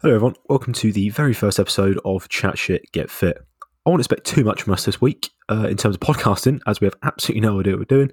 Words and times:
Hello, 0.00 0.14
everyone. 0.14 0.36
Welcome 0.48 0.74
to 0.74 0.92
the 0.92 1.08
very 1.08 1.34
first 1.34 1.58
episode 1.58 1.98
of 2.04 2.28
Chat 2.28 2.56
Shit 2.56 2.92
Get 2.92 3.10
Fit. 3.10 3.36
I 3.84 3.90
won't 3.90 3.98
expect 4.00 4.24
too 4.24 4.44
much 4.44 4.62
from 4.62 4.72
us 4.72 4.84
this 4.84 5.00
week 5.00 5.30
uh, 5.50 5.66
in 5.68 5.76
terms 5.76 5.96
of 5.96 6.00
podcasting, 6.00 6.60
as 6.68 6.80
we 6.80 6.84
have 6.84 6.94
absolutely 7.02 7.40
no 7.40 7.58
idea 7.58 7.72
what 7.72 7.80
we're 7.80 7.96
doing. 7.96 8.12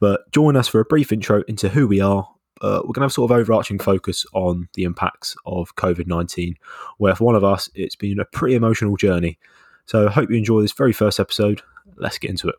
But 0.00 0.22
join 0.32 0.56
us 0.56 0.68
for 0.68 0.80
a 0.80 0.86
brief 0.86 1.12
intro 1.12 1.42
into 1.46 1.68
who 1.68 1.86
we 1.86 2.00
are. 2.00 2.26
Uh, 2.62 2.80
we're 2.82 2.94
going 2.94 2.94
to 2.94 3.00
have 3.02 3.12
sort 3.12 3.30
of 3.30 3.36
overarching 3.36 3.78
focus 3.78 4.24
on 4.32 4.70
the 4.72 4.84
impacts 4.84 5.36
of 5.44 5.76
COVID 5.76 6.06
19, 6.06 6.54
where 6.96 7.14
for 7.14 7.24
one 7.24 7.34
of 7.34 7.44
us, 7.44 7.68
it's 7.74 7.94
been 7.94 8.20
a 8.20 8.24
pretty 8.24 8.54
emotional 8.56 8.96
journey. 8.96 9.38
So 9.84 10.08
I 10.08 10.10
hope 10.10 10.30
you 10.30 10.36
enjoy 10.36 10.62
this 10.62 10.72
very 10.72 10.94
first 10.94 11.20
episode. 11.20 11.60
Let's 11.98 12.16
get 12.16 12.30
into 12.30 12.48
it. 12.48 12.54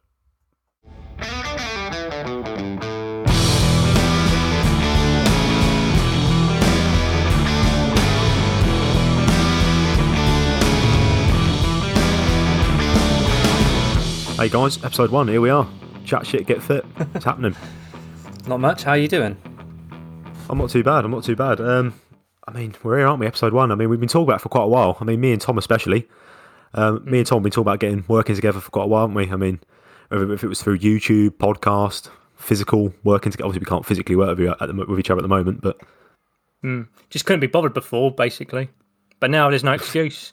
Hey 14.40 14.48
guys, 14.48 14.82
episode 14.86 15.12
one, 15.12 15.28
here 15.28 15.42
we 15.42 15.50
are. 15.50 15.68
Chat 16.06 16.26
shit, 16.26 16.48
get 16.48 16.64
fit. 16.64 16.86
It's 17.14 17.26
happening. 17.26 17.58
Not 18.48 18.62
much. 18.62 18.84
How 18.84 18.92
are 18.92 18.98
you 18.98 19.10
doing? 19.10 19.36
I'm 20.50 20.58
not 20.58 20.70
too 20.70 20.82
bad. 20.82 21.04
I'm 21.04 21.12
not 21.12 21.26
too 21.26 21.36
bad. 21.36 21.60
Um, 21.60 22.00
I 22.48 22.54
mean, 22.54 22.74
we're 22.82 23.00
here, 23.00 23.08
aren't 23.08 23.20
we? 23.20 23.28
Episode 23.28 23.52
one. 23.52 23.70
I 23.70 23.76
mean, 23.76 23.90
we've 23.90 24.00
been 24.00 24.08
talking 24.08 24.30
about 24.30 24.38
it 24.38 24.42
for 24.42 24.48
quite 24.48 24.64
a 24.64 24.68
while. 24.68 24.98
I 25.02 25.04
mean, 25.04 25.20
me 25.20 25.34
and 25.34 25.42
Tom 25.42 25.58
especially. 25.58 26.08
Um, 26.74 27.04
Me 27.04 27.18
and 27.18 27.28
Tom 27.28 27.40
have 27.40 27.44
been 27.44 27.52
talking 27.52 27.64
about 27.64 27.82
getting 27.82 28.06
working 28.08 28.34
together 28.34 28.62
for 28.62 28.72
quite 28.72 28.86
a 28.86 28.88
while, 28.88 29.10
haven't 29.10 29.16
we? 29.16 29.30
I 29.30 29.36
mean, 29.36 29.60
if 30.10 30.42
it 30.42 30.48
was 30.48 30.64
through 30.64 30.80
YouTube, 30.80 31.32
podcast, 31.32 32.10
physical 32.38 32.94
working 33.04 33.34
together. 33.34 33.46
Obviously, 33.46 33.66
we 33.66 33.70
can't 33.70 33.86
physically 33.86 34.16
work 34.16 34.38
with, 34.38 34.58
the, 34.58 34.86
with 34.88 35.00
each 35.02 35.10
other 35.10 35.20
at 35.20 35.24
the 35.24 35.28
moment, 35.28 35.60
but 35.60 35.82
Just 37.10 37.26
couldn't 37.26 37.42
be 37.42 37.48
bothered 37.48 37.74
before, 37.74 38.10
basically. 38.10 38.70
But 39.20 39.32
now 39.32 39.50
there's 39.50 39.66
no 39.66 39.74
excuse. 39.74 40.32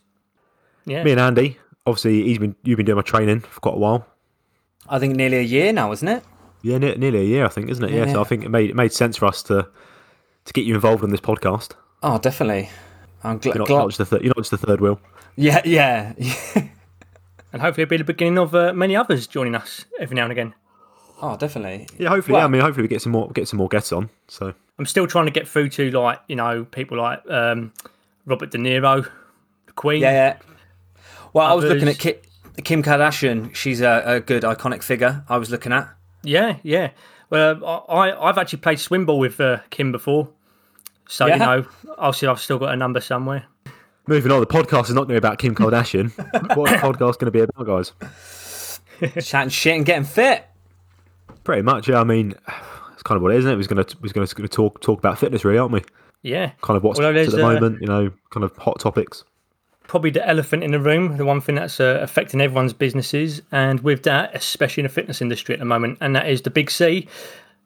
Yeah. 0.84 1.02
me 1.02 1.10
and 1.10 1.20
Andy, 1.20 1.58
obviously, 1.86 2.22
he's 2.24 2.38
been 2.38 2.54
you've 2.64 2.76
been 2.76 2.86
doing 2.86 2.96
my 2.96 3.02
training 3.02 3.40
for 3.40 3.60
quite 3.60 3.74
a 3.74 3.78
while. 3.78 4.06
I 4.88 4.98
think 4.98 5.16
nearly 5.16 5.38
a 5.38 5.42
year 5.42 5.72
now, 5.72 5.92
isn't 5.92 6.06
it? 6.08 6.22
Yeah, 6.62 6.78
ne- 6.78 6.94
nearly 6.96 7.20
a 7.20 7.24
year, 7.24 7.44
I 7.44 7.48
think, 7.48 7.70
isn't 7.70 7.84
it? 7.84 7.90
Yeah. 7.92 8.12
So 8.12 8.20
I 8.20 8.24
think 8.24 8.44
it 8.44 8.48
made 8.50 8.70
it 8.70 8.76
made 8.76 8.92
sense 8.92 9.16
for 9.16 9.26
us 9.26 9.42
to 9.44 9.68
to 10.44 10.52
get 10.52 10.64
you 10.64 10.74
involved 10.74 11.02
in 11.04 11.10
this 11.10 11.20
podcast. 11.20 11.72
Oh, 12.02 12.18
definitely. 12.18 12.68
I'm 13.24 13.40
gl- 13.40 13.46
You're 13.46 13.58
not, 13.58 13.66
glad. 13.68 13.78
not 13.78 13.86
just 13.88 13.98
the 13.98 14.04
third. 14.06 14.22
You're 14.22 14.34
not 14.36 14.44
just 14.44 14.50
the 14.52 14.58
third 14.58 14.80
wheel. 14.80 15.00
Yeah, 15.36 15.60
yeah. 15.64 16.12
And 17.52 17.62
hopefully 17.62 17.84
it'll 17.84 17.90
be 17.90 17.96
the 17.98 18.04
beginning 18.04 18.38
of 18.38 18.54
uh, 18.54 18.72
many 18.74 18.94
others 18.96 19.26
joining 19.26 19.54
us 19.54 19.86
every 19.98 20.14
now 20.14 20.24
and 20.24 20.32
again. 20.32 20.54
oh, 21.22 21.36
definitely. 21.36 21.86
Yeah, 21.98 22.10
hopefully. 22.10 22.34
Well- 22.34 22.42
yeah, 22.42 22.46
I 22.46 22.48
mean, 22.48 22.60
hopefully 22.60 22.82
we 22.82 22.88
get 22.88 23.00
some 23.00 23.12
more 23.12 23.30
get 23.30 23.48
some 23.48 23.56
more 23.58 23.68
guests 23.68 23.92
on. 23.92 24.10
So 24.28 24.52
I'm 24.78 24.84
still 24.86 25.06
trying 25.06 25.24
to 25.26 25.30
get 25.30 25.48
through 25.48 25.70
to, 25.70 25.90
like, 25.92 26.20
you 26.28 26.36
know, 26.36 26.64
people 26.64 26.98
like 26.98 27.22
um, 27.30 27.72
Robert 28.26 28.50
De 28.50 28.58
Niro, 28.58 29.08
the 29.66 29.72
Queen. 29.72 30.02
Yeah, 30.02 30.10
yeah. 30.10 30.36
Well, 31.36 31.46
I 31.46 31.52
was 31.52 31.66
looking 31.66 31.86
at 31.88 31.98
Ki- 31.98 32.14
Kim 32.64 32.82
Kardashian. 32.82 33.54
She's 33.54 33.82
a, 33.82 34.02
a 34.06 34.20
good 34.20 34.42
iconic 34.42 34.82
figure. 34.82 35.22
I 35.28 35.36
was 35.36 35.50
looking 35.50 35.70
at. 35.70 35.86
Yeah, 36.22 36.56
yeah. 36.62 36.92
Well, 37.28 37.84
I, 37.90 38.12
I've 38.12 38.38
actually 38.38 38.60
played 38.60 38.78
swingball 38.78 39.18
with 39.18 39.38
uh, 39.38 39.58
Kim 39.68 39.92
before. 39.92 40.30
So, 41.08 41.26
you 41.26 41.32
Yeah. 41.32 41.36
know, 41.38 41.66
obviously 41.98 42.28
I've 42.28 42.40
still 42.40 42.58
got 42.58 42.72
a 42.72 42.76
number 42.76 43.02
somewhere. 43.02 43.44
moving 44.06 44.32
on, 44.32 44.40
the 44.40 44.46
podcast 44.46 44.84
is 44.84 44.94
not 44.94 45.08
going 45.08 45.08
to 45.08 45.20
be 45.20 45.26
about 45.26 45.36
Kim 45.36 45.54
Kardashian. 45.54 46.10
What's 46.56 46.72
the 46.72 46.78
podcast 46.78 47.18
going 47.18 47.26
to 47.26 47.30
be 47.30 47.40
about, 47.40 47.66
guys? 47.66 48.80
Chatting 49.22 49.50
shit 49.50 49.76
and 49.76 49.84
getting 49.84 50.04
fit. 50.04 50.46
Pretty 51.44 51.60
much. 51.60 51.86
Yeah, 51.86 52.00
I 52.00 52.04
mean, 52.04 52.32
it's 52.94 53.02
kind 53.02 53.16
of 53.16 53.22
what 53.22 53.32
it 53.32 53.36
is, 53.36 53.44
isn't 53.44 53.52
it? 53.52 53.56
We're 53.56 53.74
going 53.74 53.84
to 53.84 53.96
we're 54.00 54.08
going 54.10 54.26
to 54.26 54.48
talk 54.48 54.80
talk 54.80 54.98
about 55.00 55.18
fitness, 55.18 55.44
really, 55.44 55.58
aren't 55.58 55.72
we? 55.72 55.82
Yeah. 56.22 56.52
Kind 56.62 56.78
of 56.78 56.82
what's 56.82 56.98
Although 56.98 57.12
hot 57.12 57.26
at 57.26 57.30
the 57.30 57.44
uh, 57.46 57.52
moment. 57.52 57.82
You 57.82 57.88
know, 57.88 58.10
kind 58.30 58.42
of 58.42 58.56
hot 58.56 58.80
topics. 58.80 59.22
Probably 59.88 60.10
the 60.10 60.26
elephant 60.26 60.64
in 60.64 60.72
the 60.72 60.80
room, 60.80 61.16
the 61.16 61.24
one 61.24 61.40
thing 61.40 61.54
that's 61.54 61.80
uh, 61.80 61.98
affecting 62.02 62.40
everyone's 62.40 62.72
businesses, 62.72 63.42
and 63.52 63.80
with 63.80 64.02
that, 64.02 64.34
especially 64.34 64.82
in 64.82 64.86
the 64.86 64.92
fitness 64.92 65.22
industry 65.22 65.54
at 65.54 65.58
the 65.58 65.64
moment, 65.64 65.98
and 66.00 66.14
that 66.16 66.28
is 66.28 66.42
the 66.42 66.50
big 66.50 66.70
C, 66.70 67.08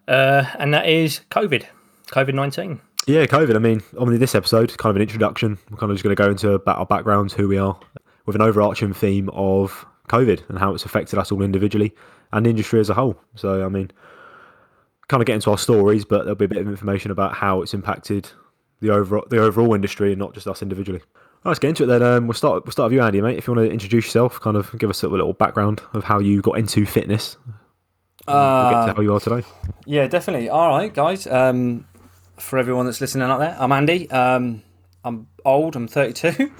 uh, 0.08 0.44
and 0.58 0.74
that 0.74 0.86
is 0.86 1.20
COVID, 1.30 1.64
COVID 2.08 2.34
19. 2.34 2.80
Yeah, 3.06 3.24
COVID. 3.26 3.56
I 3.56 3.58
mean, 3.58 3.82
obviously 3.92 4.18
this 4.18 4.34
episode, 4.34 4.76
kind 4.76 4.90
of 4.90 4.96
an 4.96 5.02
introduction. 5.02 5.58
We're 5.70 5.78
kind 5.78 5.90
of 5.90 5.96
just 5.96 6.04
going 6.04 6.14
to 6.14 6.22
go 6.22 6.30
into 6.30 6.52
about 6.52 6.78
our 6.78 6.86
backgrounds, 6.86 7.32
who 7.32 7.48
we 7.48 7.56
are, 7.56 7.78
with 8.26 8.36
an 8.36 8.42
overarching 8.42 8.92
theme 8.92 9.30
of 9.30 9.86
COVID 10.08 10.48
and 10.48 10.58
how 10.58 10.74
it's 10.74 10.84
affected 10.84 11.18
us 11.18 11.32
all 11.32 11.42
individually 11.42 11.94
and 12.32 12.44
the 12.44 12.50
industry 12.50 12.80
as 12.80 12.90
a 12.90 12.94
whole. 12.94 13.18
So, 13.34 13.64
I 13.64 13.68
mean, 13.68 13.90
kind 15.08 15.22
of 15.22 15.26
get 15.26 15.34
into 15.34 15.50
our 15.50 15.58
stories, 15.58 16.04
but 16.04 16.20
there'll 16.20 16.34
be 16.34 16.44
a 16.44 16.48
bit 16.48 16.58
of 16.58 16.68
information 16.68 17.10
about 17.10 17.34
how 17.34 17.62
it's 17.62 17.74
impacted 17.74 18.30
the 18.80 18.90
overall 18.90 19.24
the 19.28 19.38
overall 19.38 19.74
industry 19.74 20.12
and 20.12 20.18
not 20.18 20.34
just 20.34 20.46
us 20.46 20.62
individually. 20.62 21.02
Let's 21.44 21.58
get 21.58 21.68
into 21.68 21.84
it 21.84 21.86
then. 21.86 22.02
Um, 22.02 22.26
we'll 22.26 22.34
start. 22.34 22.64
We'll 22.66 22.72
start 22.72 22.90
with 22.90 22.94
you, 22.98 23.02
Andy, 23.02 23.20
mate. 23.22 23.38
If 23.38 23.46
you 23.46 23.54
want 23.54 23.66
to 23.66 23.72
introduce 23.72 24.04
yourself, 24.04 24.38
kind 24.40 24.56
of 24.58 24.76
give 24.78 24.90
us 24.90 25.02
a 25.02 25.08
little 25.08 25.32
background 25.32 25.80
of 25.94 26.04
how 26.04 26.18
you 26.18 26.42
got 26.42 26.58
into 26.58 26.84
fitness. 26.84 27.36
We'll 28.26 28.34
get 28.36 28.36
Uh, 28.36 28.86
to 28.88 28.94
how 28.94 29.00
you 29.02 29.14
are 29.14 29.20
today. 29.20 29.46
Yeah, 29.86 30.06
definitely. 30.06 30.50
All 30.50 30.68
right, 30.68 30.92
guys. 30.92 31.26
Um, 31.26 31.86
for 32.36 32.58
everyone 32.58 32.84
that's 32.84 33.00
listening 33.00 33.28
out 33.28 33.38
there, 33.38 33.56
I'm 33.58 33.72
Andy. 33.72 34.10
Um, 34.10 34.62
I'm 35.02 35.28
old. 35.46 35.76
I'm 35.76 35.88
32. 35.88 36.50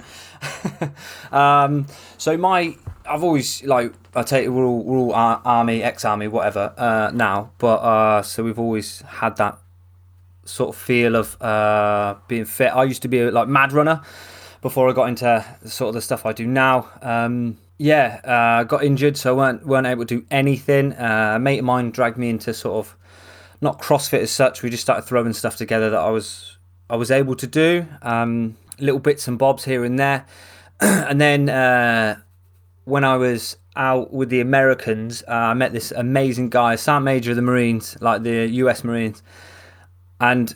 um, 1.31 1.85
so 2.17 2.35
my, 2.37 2.75
I've 3.05 3.23
always 3.23 3.63
like 3.63 3.93
I 4.15 4.23
take 4.23 4.45
it 4.45 4.49
we're 4.49 4.65
all, 4.65 4.83
we're 4.83 4.97
all 4.97 5.13
army, 5.13 5.83
ex-army, 5.83 6.27
whatever. 6.27 6.73
Uh, 6.75 7.11
now, 7.13 7.51
but 7.59 7.75
uh, 7.75 8.21
so 8.23 8.43
we've 8.43 8.57
always 8.59 9.01
had 9.01 9.37
that 9.37 9.59
sort 10.43 10.75
of 10.75 10.81
feel 10.81 11.15
of 11.15 11.39
uh, 11.39 12.15
being 12.27 12.45
fit. 12.45 12.75
I 12.75 12.83
used 12.83 13.03
to 13.03 13.07
be 13.07 13.19
a, 13.19 13.29
like 13.31 13.47
mad 13.47 13.71
runner 13.73 14.01
before 14.61 14.89
I 14.89 14.93
got 14.93 15.09
into 15.09 15.43
sort 15.65 15.89
of 15.89 15.95
the 15.95 16.01
stuff 16.01 16.25
I 16.25 16.33
do 16.33 16.47
now. 16.47 16.87
Um, 17.01 17.57
yeah, 17.77 18.21
uh, 18.23 18.63
got 18.63 18.83
injured, 18.83 19.17
so 19.17 19.35
weren't 19.35 19.65
weren't 19.65 19.87
able 19.87 20.05
to 20.05 20.19
do 20.19 20.25
anything. 20.29 20.93
Uh, 20.93 21.33
a 21.35 21.39
mate 21.39 21.59
of 21.59 21.65
mine 21.65 21.89
dragged 21.89 22.17
me 22.17 22.29
into 22.29 22.53
sort 22.53 22.85
of 22.85 22.95
not 23.59 23.81
CrossFit 23.81 24.19
as 24.19 24.31
such. 24.31 24.61
We 24.61 24.69
just 24.69 24.83
started 24.83 25.03
throwing 25.03 25.33
stuff 25.33 25.55
together 25.55 25.89
that 25.89 25.99
I 25.99 26.09
was 26.11 26.57
I 26.89 26.95
was 26.95 27.09
able 27.09 27.35
to 27.35 27.47
do, 27.47 27.87
um, 28.03 28.55
little 28.77 28.99
bits 28.99 29.27
and 29.27 29.39
bobs 29.39 29.65
here 29.65 29.83
and 29.83 29.97
there, 29.97 30.25
and 30.79 31.19
then 31.19 31.49
uh, 31.49 32.19
when 32.83 33.03
I 33.03 33.17
was 33.17 33.57
out 33.75 34.13
with 34.13 34.29
the 34.29 34.41
Americans, 34.41 35.23
uh, 35.27 35.31
I 35.31 35.53
met 35.55 35.73
this 35.73 35.91
amazing 35.91 36.49
guy, 36.49 36.75
Sam 36.75 37.03
Major 37.03 37.31
of 37.31 37.35
the 37.35 37.41
Marines, 37.41 37.97
like 37.99 38.21
the 38.21 38.47
U.S. 38.47 38.83
Marines, 38.83 39.23
and 40.19 40.53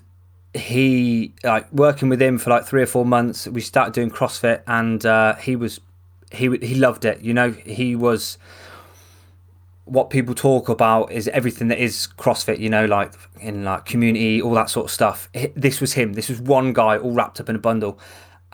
he 0.55 1.33
like 1.43 1.71
working 1.71 2.09
with 2.09 2.21
him 2.21 2.37
for 2.37 2.49
like 2.49 2.65
three 2.65 2.81
or 2.81 2.85
four 2.85 3.05
months. 3.05 3.47
We 3.47 3.61
started 3.61 3.93
doing 3.93 4.09
CrossFit, 4.09 4.61
and 4.67 5.05
uh, 5.05 5.35
he 5.35 5.55
was 5.55 5.81
he 6.31 6.55
he 6.57 6.75
loved 6.75 7.05
it. 7.05 7.21
You 7.21 7.33
know, 7.33 7.51
he 7.51 7.95
was 7.95 8.37
what 9.85 10.09
people 10.09 10.33
talk 10.33 10.67
about 10.67 11.11
is 11.11 11.27
everything 11.27 11.67
that 11.67 11.79
is 11.79 12.07
CrossFit. 12.17 12.59
You 12.59 12.69
know, 12.69 12.85
like 12.85 13.13
in 13.39 13.63
like 13.65 13.85
community, 13.85 14.41
all 14.41 14.53
that 14.53 14.69
sort 14.69 14.85
of 14.85 14.91
stuff. 14.91 15.29
This 15.55 15.81
was 15.81 15.93
him. 15.93 16.13
This 16.13 16.29
was 16.29 16.39
one 16.39 16.73
guy 16.73 16.97
all 16.97 17.11
wrapped 17.11 17.39
up 17.39 17.49
in 17.49 17.55
a 17.55 17.59
bundle, 17.59 17.99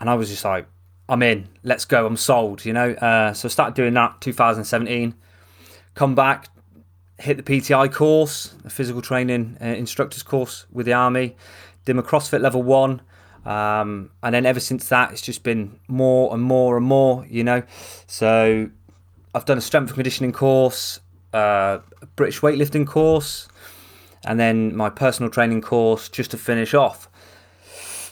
and 0.00 0.10
I 0.10 0.14
was 0.14 0.28
just 0.28 0.44
like, 0.44 0.66
I'm 1.08 1.22
in. 1.22 1.48
Let's 1.62 1.84
go. 1.84 2.06
I'm 2.06 2.16
sold. 2.16 2.64
You 2.64 2.72
know. 2.72 2.90
Uh, 2.92 3.32
so 3.32 3.46
I 3.46 3.50
started 3.50 3.74
doing 3.74 3.94
that 3.94 4.20
2017. 4.20 5.14
Come 5.94 6.14
back, 6.14 6.48
hit 7.18 7.36
the 7.36 7.42
PTI 7.42 7.92
course, 7.92 8.54
a 8.64 8.70
physical 8.70 9.02
training 9.02 9.58
uh, 9.60 9.66
instructor's 9.66 10.22
course 10.22 10.66
with 10.72 10.86
the 10.86 10.94
army. 10.94 11.36
Did 11.84 11.96
my 11.96 12.02
CrossFit 12.02 12.40
level 12.40 12.62
one, 12.62 13.02
um, 13.44 14.10
and 14.22 14.34
then 14.34 14.46
ever 14.46 14.60
since 14.60 14.88
that, 14.88 15.12
it's 15.12 15.22
just 15.22 15.42
been 15.42 15.78
more 15.88 16.32
and 16.32 16.42
more 16.42 16.76
and 16.76 16.86
more. 16.86 17.26
You 17.28 17.44
know, 17.44 17.62
so 18.06 18.70
I've 19.34 19.44
done 19.44 19.58
a 19.58 19.62
strength 19.62 19.88
and 19.88 19.94
conditioning 19.94 20.32
course, 20.32 21.00
uh, 21.34 21.78
a 22.00 22.06
British 22.16 22.40
weightlifting 22.40 22.86
course, 22.86 23.48
and 24.24 24.38
then 24.38 24.76
my 24.76 24.90
personal 24.90 25.30
training 25.30 25.62
course 25.62 26.08
just 26.08 26.30
to 26.32 26.38
finish 26.38 26.74
off. 26.74 27.08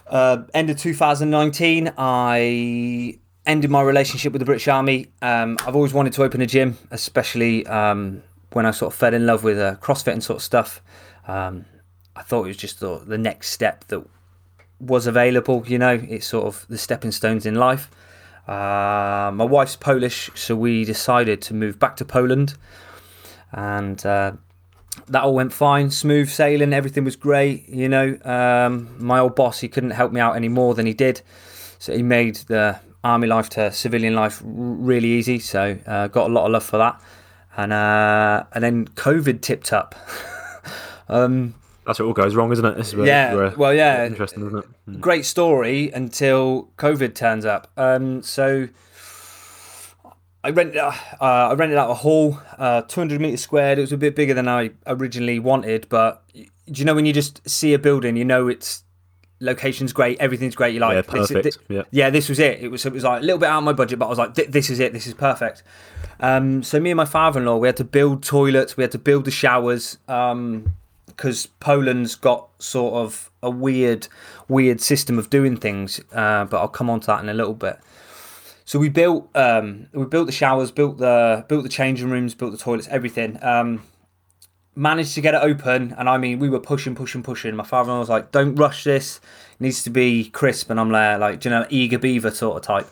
Uh, 0.07 0.43
end 0.55 0.71
of 0.71 0.77
2019, 0.77 1.93
I 1.97 3.19
ended 3.47 3.71
my 3.71 3.81
relationship 3.83 4.33
with 4.33 4.41
the 4.41 4.47
British 4.47 4.67
Army. 4.67 5.07
Um, 5.23 5.57
I've 5.67 5.77
always 5.77 5.93
wanted 5.93 6.13
to 6.15 6.25
open 6.25 6.41
a 6.41 6.47
gym, 6.47 6.79
especially 6.91 7.67
um, 7.67 8.23
when 8.53 8.67
I 8.67 8.73
sort 8.73 8.93
of 8.93 8.99
fell 8.99 9.15
in 9.15 9.27
love 9.27 9.45
with 9.45 9.59
uh, 9.59 9.77
CrossFit 9.77 10.13
and 10.13 10.25
sort 10.25 10.39
of 10.39 10.43
stuff. 10.43 10.83
Um, 11.29 11.65
I 12.21 12.23
thought 12.23 12.45
it 12.45 12.49
was 12.49 12.59
just 12.59 12.81
the, 12.81 12.99
the 12.99 13.17
next 13.17 13.49
step 13.49 13.87
that 13.89 14.07
was 14.79 15.07
available. 15.07 15.65
You 15.67 15.79
know, 15.79 15.99
it's 16.07 16.27
sort 16.27 16.45
of 16.45 16.67
the 16.69 16.77
stepping 16.77 17.13
stones 17.13 17.47
in 17.47 17.55
life. 17.55 17.91
Uh, 18.47 19.31
my 19.33 19.45
wife's 19.45 19.77
Polish, 19.77 20.31
so 20.35 20.55
we 20.55 20.85
decided 20.85 21.41
to 21.43 21.55
move 21.55 21.79
back 21.79 21.97
to 21.97 22.05
Poland, 22.05 22.57
and 23.53 24.05
uh, 24.05 24.33
that 25.09 25.23
all 25.23 25.35
went 25.35 25.53
fine, 25.53 25.91
smooth 25.91 26.29
sailing. 26.29 26.75
Everything 26.75 27.05
was 27.05 27.17
great. 27.17 27.69
You 27.69 27.89
know, 27.89 28.19
um, 28.25 28.95
my 28.99 29.19
old 29.19 29.35
boss 29.35 29.61
he 29.61 29.69
couldn't 29.69 29.93
help 29.93 30.13
me 30.13 30.21
out 30.21 30.37
any 30.37 30.49
more 30.49 30.75
than 30.75 30.85
he 30.85 30.93
did, 30.93 31.23
so 31.79 31.95
he 31.95 32.03
made 32.03 32.37
the 32.49 32.79
army 33.03 33.29
life 33.29 33.49
to 33.51 33.73
civilian 33.73 34.15
life 34.15 34.43
really 34.45 35.09
easy. 35.09 35.39
So 35.39 35.79
uh, 35.87 36.09
got 36.09 36.29
a 36.29 36.33
lot 36.33 36.45
of 36.45 36.53
love 36.53 36.65
for 36.65 36.77
that, 36.77 37.01
and 37.57 37.73
uh, 37.73 38.45
and 38.53 38.63
then 38.63 38.89
COVID 38.89 39.41
tipped 39.41 39.73
up. 39.73 39.95
um, 41.09 41.55
That's 41.91 41.99
where 41.99 42.07
it 42.07 42.09
all 42.09 42.15
goes 42.15 42.35
wrong, 42.37 42.53
isn't 42.53 42.65
it? 42.65 42.77
This 42.77 42.89
is 42.89 42.97
where, 42.97 43.07
Yeah, 43.07 43.35
where- 43.35 43.55
well, 43.57 43.75
yeah. 43.75 44.07
interesting, 44.07 44.47
isn't 44.47 44.59
it? 44.61 44.65
Hmm. 44.87 45.01
great 45.01 45.25
story 45.25 45.91
until 45.93 46.71
COVID 46.79 47.15
turns 47.15 47.45
up. 47.45 47.69
Um, 47.77 48.23
so 48.23 48.69
I 50.43 50.51
rented 50.51 50.79
uh, 50.79 50.93
I 51.21 51.53
rented 51.55 51.77
out 51.77 51.91
a 51.91 51.95
hall, 51.95 52.39
uh, 52.59 52.83
200 52.83 53.21
meters 53.21 53.41
squared. 53.43 53.79
It 53.79 53.83
was 53.83 53.93
a 53.93 53.99
bit 53.99 54.15
bigger 54.17 54.33
than 54.35 54.49
I 54.49 54.71
originally 54.87 55.39
wanted, 55.39 55.87
but 55.91 56.23
do 56.33 56.45
you 56.67 56.85
know 56.85 56.95
when 56.95 57.05
you 57.07 57.13
just 57.13 57.47
see 57.49 57.75
a 57.75 57.79
building, 57.79 58.17
you 58.17 58.25
know 58.25 58.49
it's 58.49 58.83
location's 59.43 59.93
great, 59.93 60.19
everything's 60.21 60.55
great. 60.55 60.73
You 60.75 60.81
like 60.81 60.95
Yeah, 60.95 61.01
this- 61.03 61.29
perfect. 61.29 61.45
this- 61.45 61.59
Yeah. 61.69 61.83
yeah, 61.91 62.11
this 62.11 62.29
was 62.29 62.39
it. 62.39 62.61
It 62.63 62.69
was 62.71 62.87
it 62.87 62.93
was 62.93 63.05
like 63.05 63.21
a 63.21 63.25
little 63.25 63.39
bit 63.39 63.49
out 63.51 63.59
of 63.59 63.65
my 63.65 63.73
budget, 63.75 63.99
but 63.99 64.07
I 64.07 64.09
was 64.09 64.19
like, 64.19 64.35
this 64.35 64.71
is 64.71 64.81
it. 64.81 64.93
This 64.95 65.07
is 65.07 65.13
perfect. 65.15 65.63
Um, 66.21 66.63
so 66.63 66.79
me 66.81 66.91
and 66.91 66.97
my 66.97 67.05
father-in-law, 67.07 67.57
we 67.59 67.69
had 67.69 67.77
to 67.79 67.85
build 67.85 68.23
toilets, 68.23 68.77
we 68.79 68.83
had 68.85 68.93
to 68.93 68.99
build 68.99 69.25
the 69.27 69.31
showers, 69.31 69.99
because 71.21 71.45
Poland's 71.45 72.15
got 72.15 72.49
sort 72.63 72.95
of 72.95 73.31
a 73.43 73.51
weird, 73.51 74.09
weird 74.49 74.81
system 74.81 75.19
of 75.19 75.29
doing 75.29 75.55
things. 75.55 76.01
Uh, 76.15 76.47
but 76.47 76.57
I'll 76.57 76.69
come 76.69 76.89
on 76.89 77.01
to 77.01 77.07
that 77.09 77.23
in 77.23 77.29
a 77.29 77.35
little 77.35 77.53
bit. 77.53 77.79
So 78.65 78.79
we 78.79 78.89
built 78.89 79.29
um, 79.35 79.89
we 79.93 80.07
built 80.07 80.25
the 80.25 80.33
showers, 80.33 80.71
built 80.71 80.97
the 80.97 81.45
built 81.47 81.63
the 81.63 81.69
changing 81.69 82.09
rooms, 82.09 82.35
built 82.35 82.53
the 82.53 82.59
toilets, 82.59 82.89
everything. 82.89 83.39
Um, 83.43 83.83
managed 84.75 85.15
to 85.17 85.21
get 85.21 85.35
it 85.35 85.43
open, 85.43 85.95
and 85.99 86.09
I 86.09 86.17
mean 86.17 86.39
we 86.39 86.49
were 86.49 86.59
pushing, 86.59 86.95
pushing, 86.95 87.23
pushing. 87.23 87.55
My 87.55 87.65
father 87.65 87.99
was 87.99 88.09
like, 88.09 88.33
"Don't 88.33 88.55
rush 88.55 88.85
this; 88.85 89.21
it 89.53 89.61
needs 89.61 89.83
to 89.83 89.91
be 89.91 90.31
crisp." 90.31 90.71
And 90.71 90.81
I'm 90.81 90.91
like, 90.91 91.41
do 91.41 91.51
you 91.51 91.55
know, 91.55 91.67
eager 91.69 91.99
beaver 91.99 92.31
sort 92.31 92.57
of 92.57 92.63
type. 92.63 92.89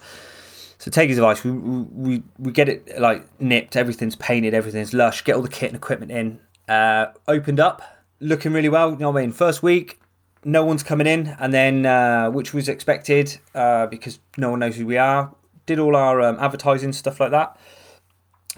So 0.77 0.91
take 0.91 1.09
his 1.09 1.17
advice. 1.17 1.43
We, 1.45 1.53
we 1.53 2.23
we 2.39 2.53
get 2.53 2.69
it 2.69 3.01
like 3.01 3.25
nipped. 3.41 3.75
Everything's 3.75 4.17
painted. 4.17 4.53
Everything's 4.53 4.93
lush. 4.93 5.25
Get 5.25 5.35
all 5.35 5.43
the 5.43 5.49
kit 5.49 5.71
and 5.71 5.77
equipment 5.77 6.13
in. 6.13 6.41
Uh, 6.69 7.07
opened 7.27 7.59
up, 7.59 7.98
looking 8.21 8.53
really 8.53 8.69
well. 8.69 8.91
You 8.91 8.99
know 8.99 9.11
what 9.11 9.21
I 9.21 9.23
mean? 9.23 9.33
First 9.33 9.63
week, 9.63 10.01
no 10.45 10.65
one's 10.65 10.83
coming 10.83 11.07
in, 11.07 11.37
and 11.39 11.53
then 11.53 11.87
uh, 11.87 12.31
which 12.31 12.55
was 12.55 12.69
expected 12.69 13.39
uh, 13.55 13.87
because 13.87 14.19
no 14.37 14.51
one 14.51 14.61
knows 14.61 14.77
who 14.77 14.87
we 14.87 14.97
are. 14.97 15.35
Did 15.67 15.79
all 15.79 15.97
our 15.97 16.21
um, 16.23 16.37
advertising 16.41 16.93
stuff 16.93 17.21
like 17.21 17.31
that. 17.31 17.59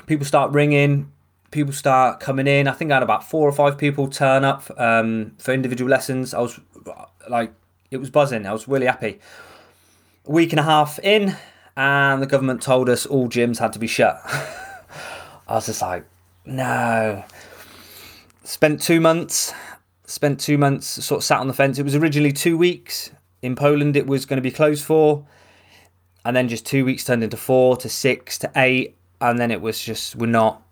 People 0.07 0.27
start 0.27 0.53
ringing. 0.53 1.12
People 1.51 1.73
start 1.73 2.21
coming 2.21 2.47
in. 2.47 2.69
I 2.69 2.73
think 2.73 2.93
I 2.93 2.95
had 2.95 3.03
about 3.03 3.29
four 3.29 3.49
or 3.49 3.53
five 3.53 3.77
people 3.77 4.09
turn 4.09 4.45
up 4.45 4.71
um, 4.79 5.33
for 5.39 5.53
individual 5.53 5.91
lessons. 5.91 6.33
I 6.33 6.41
was 6.41 6.61
like, 7.29 7.53
it 7.91 7.97
was 7.97 8.11
buzzing. 8.11 8.47
I 8.47 8.53
was 8.53 8.69
really 8.69 8.87
happy. 8.87 9.19
A 10.27 10.31
week 10.31 10.53
and 10.53 10.61
a 10.61 10.62
half 10.62 11.01
in, 11.01 11.37
and 11.77 12.23
the 12.23 12.27
government 12.27 12.62
told 12.62 12.89
us 12.89 13.05
all 13.07 13.29
gyms 13.29 13.59
had 13.59 13.73
to 13.73 13.79
be 13.81 13.89
shut. 13.89 14.21
I 15.49 15.55
was 15.55 15.67
just 15.67 15.83
like, 15.83 16.05
no. 16.45 17.25
Spent 18.50 18.82
two 18.82 19.00
months. 19.00 19.55
Spent 20.06 20.41
two 20.41 20.58
months, 20.58 20.88
sort 21.05 21.20
of 21.20 21.25
sat 21.25 21.38
on 21.38 21.47
the 21.47 21.55
fence. 21.55 21.79
It 21.79 21.85
was 21.85 21.94
originally 21.94 22.32
two 22.32 22.58
weeks 22.58 23.12
in 23.43 23.55
Poland. 23.55 23.97
It 23.97 24.08
was 24.08 24.26
going 24.26 24.38
to 24.38 24.43
be 24.43 24.50
closed 24.50 24.85
for, 24.85 25.25
and 26.25 26.35
then 26.35 26.49
just 26.49 26.67
two 26.67 26.85
weeks 26.85 27.05
turned 27.05 27.23
into 27.23 27.37
four 27.37 27.76
to 27.76 27.88
six 27.88 28.38
to 28.38 28.50
eight, 28.56 28.97
and 29.20 29.38
then 29.38 29.52
it 29.52 29.61
was 29.61 29.81
just 29.81 30.17
we're 30.17 30.26
not. 30.26 30.62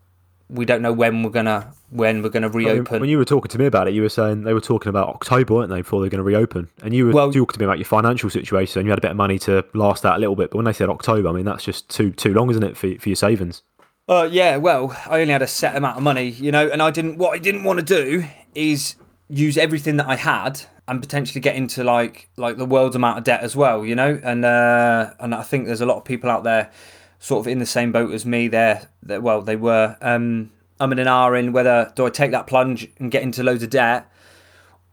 We 0.48 0.64
don't 0.64 0.82
know 0.82 0.92
when 0.92 1.22
we're 1.22 1.30
gonna 1.30 1.72
when 1.90 2.20
we're 2.20 2.30
gonna 2.30 2.48
I 2.48 2.50
mean, 2.50 2.66
reopen. 2.66 3.00
When 3.00 3.10
you 3.10 3.19
were 3.19 3.25
talking 3.25 3.48
to 3.50 3.58
me 3.58 3.66
about 3.66 3.86
it, 3.86 3.94
you 3.94 4.02
were 4.02 4.08
saying 4.08 4.42
they 4.42 4.54
were 4.54 4.60
talking 4.60 4.90
about 4.90 5.10
October, 5.10 5.54
weren't 5.54 5.70
they, 5.70 5.82
before 5.82 6.00
they're 6.00 6.10
going 6.10 6.19
to 6.19 6.25
reopen? 6.25 6.69
And 6.82 6.92
you 6.92 7.06
were 7.06 7.12
Well- 7.12 7.32
talking 7.32 7.54
to 7.54 7.60
me 7.60 7.64
about 7.64 7.78
your 7.78 7.84
financial 7.84 8.28
situation. 8.28 8.86
You 8.86 8.90
had 8.90 8.98
a 8.98 9.02
bit 9.02 9.12
of 9.12 9.16
money 9.16 9.38
to 9.40 9.64
last 9.75 10.02
that 10.02 10.16
a 10.16 10.19
little 10.19 10.34
bit, 10.34 10.50
but 10.50 10.56
when 10.56 10.64
they 10.64 10.72
said 10.72 10.88
October, 10.88 11.28
I 11.28 11.32
mean 11.32 11.44
that's 11.44 11.62
just 11.62 11.88
too 11.88 12.10
too 12.10 12.34
long, 12.34 12.50
isn't 12.50 12.64
it, 12.64 12.76
for 12.76 12.92
for 12.98 13.08
your 13.08 13.14
savings? 13.16 13.62
Uh, 14.08 14.26
yeah, 14.31 14.56
well, 14.56 14.96
I 15.06 15.20
only 15.20 15.32
had 15.32 15.43
a 15.43 15.46
set 15.46 15.76
amount 15.76 15.99
of 15.99 16.02
money, 16.02 16.31
you 16.31 16.50
know, 16.50 16.66
and 16.69 16.81
I 16.81 16.90
didn't. 16.90 17.19
What 17.19 17.34
I 17.34 17.38
didn't 17.38 17.64
want 17.64 17.78
to 17.78 17.84
do 17.84 18.25
is 18.55 18.96
use 19.28 19.58
everything 19.58 19.99
that 19.99 20.06
I 20.06 20.16
had 20.16 20.62
and 20.87 21.02
potentially 21.02 21.43
get 21.43 21.55
into 21.55 21.84
like 21.84 22.31
like 22.38 22.56
the 22.56 22.64
world's 22.64 22.96
amount 22.96 23.19
of 23.19 23.25
debt 23.25 23.43
as 23.43 23.55
well, 23.55 23.84
you 23.84 23.94
know. 23.94 24.19
And 24.22 24.46
uh, 24.46 25.10
and 25.20 25.34
I 25.34 25.43
think 25.43 25.66
there's 25.66 25.82
a 25.82 25.87
lot 25.87 25.99
of 25.99 26.05
people 26.06 26.31
out 26.31 26.43
there, 26.43 26.70
sort 27.19 27.40
of 27.40 27.49
in 27.49 27.58
the 27.58 27.66
same 27.66 27.93
boat 27.93 28.10
as 28.12 28.25
me. 28.25 28.49
There, 28.49 28.88
well, 29.02 29.43
they 29.43 29.56
were. 29.56 29.96
Um, 30.00 30.52
I'm 30.81 30.93
in 30.93 31.00
an 31.00 31.08
hour 31.08 31.37
in 31.37 31.52
whether 31.52 31.93
do 31.94 32.06
I 32.06 32.11
take 32.11 32.31
that 32.31 32.46
plunge 32.46 32.88
and 32.99 33.11
get 33.11 33.22
into 33.22 33.43
loads 33.43 33.62
of 33.62 33.69
debt, 33.69 34.11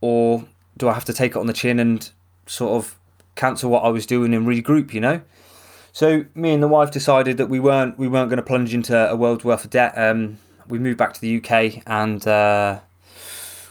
or 0.01 0.45
do 0.77 0.89
I 0.89 0.93
have 0.93 1.05
to 1.05 1.13
take 1.13 1.31
it 1.31 1.37
on 1.37 1.47
the 1.47 1.53
chin 1.53 1.79
and 1.79 2.09
sort 2.47 2.73
of 2.73 2.99
cancel 3.35 3.69
what 3.69 3.83
I 3.83 3.89
was 3.89 4.05
doing 4.05 4.33
and 4.33 4.45
regroup, 4.45 4.93
you 4.93 4.99
know. 4.99 5.21
So 5.95 6.25
me 6.35 6.53
and 6.53 6.61
the 6.61 6.67
wife 6.67 6.91
decided 6.91 7.37
that 7.37 7.45
we 7.47 7.57
weren't 7.57 7.97
we 7.97 8.09
weren't 8.09 8.29
going 8.29 8.35
to 8.35 8.43
plunge 8.43 8.73
into 8.73 8.93
a 9.09 9.15
world's 9.15 9.45
worth 9.45 9.63
of 9.63 9.71
debt. 9.71 9.93
Um, 9.97 10.39
we 10.67 10.77
moved 10.77 10.97
back 10.97 11.13
to 11.13 11.21
the 11.21 11.37
UK 11.37 11.83
and 11.87 12.27
uh, 12.27 12.79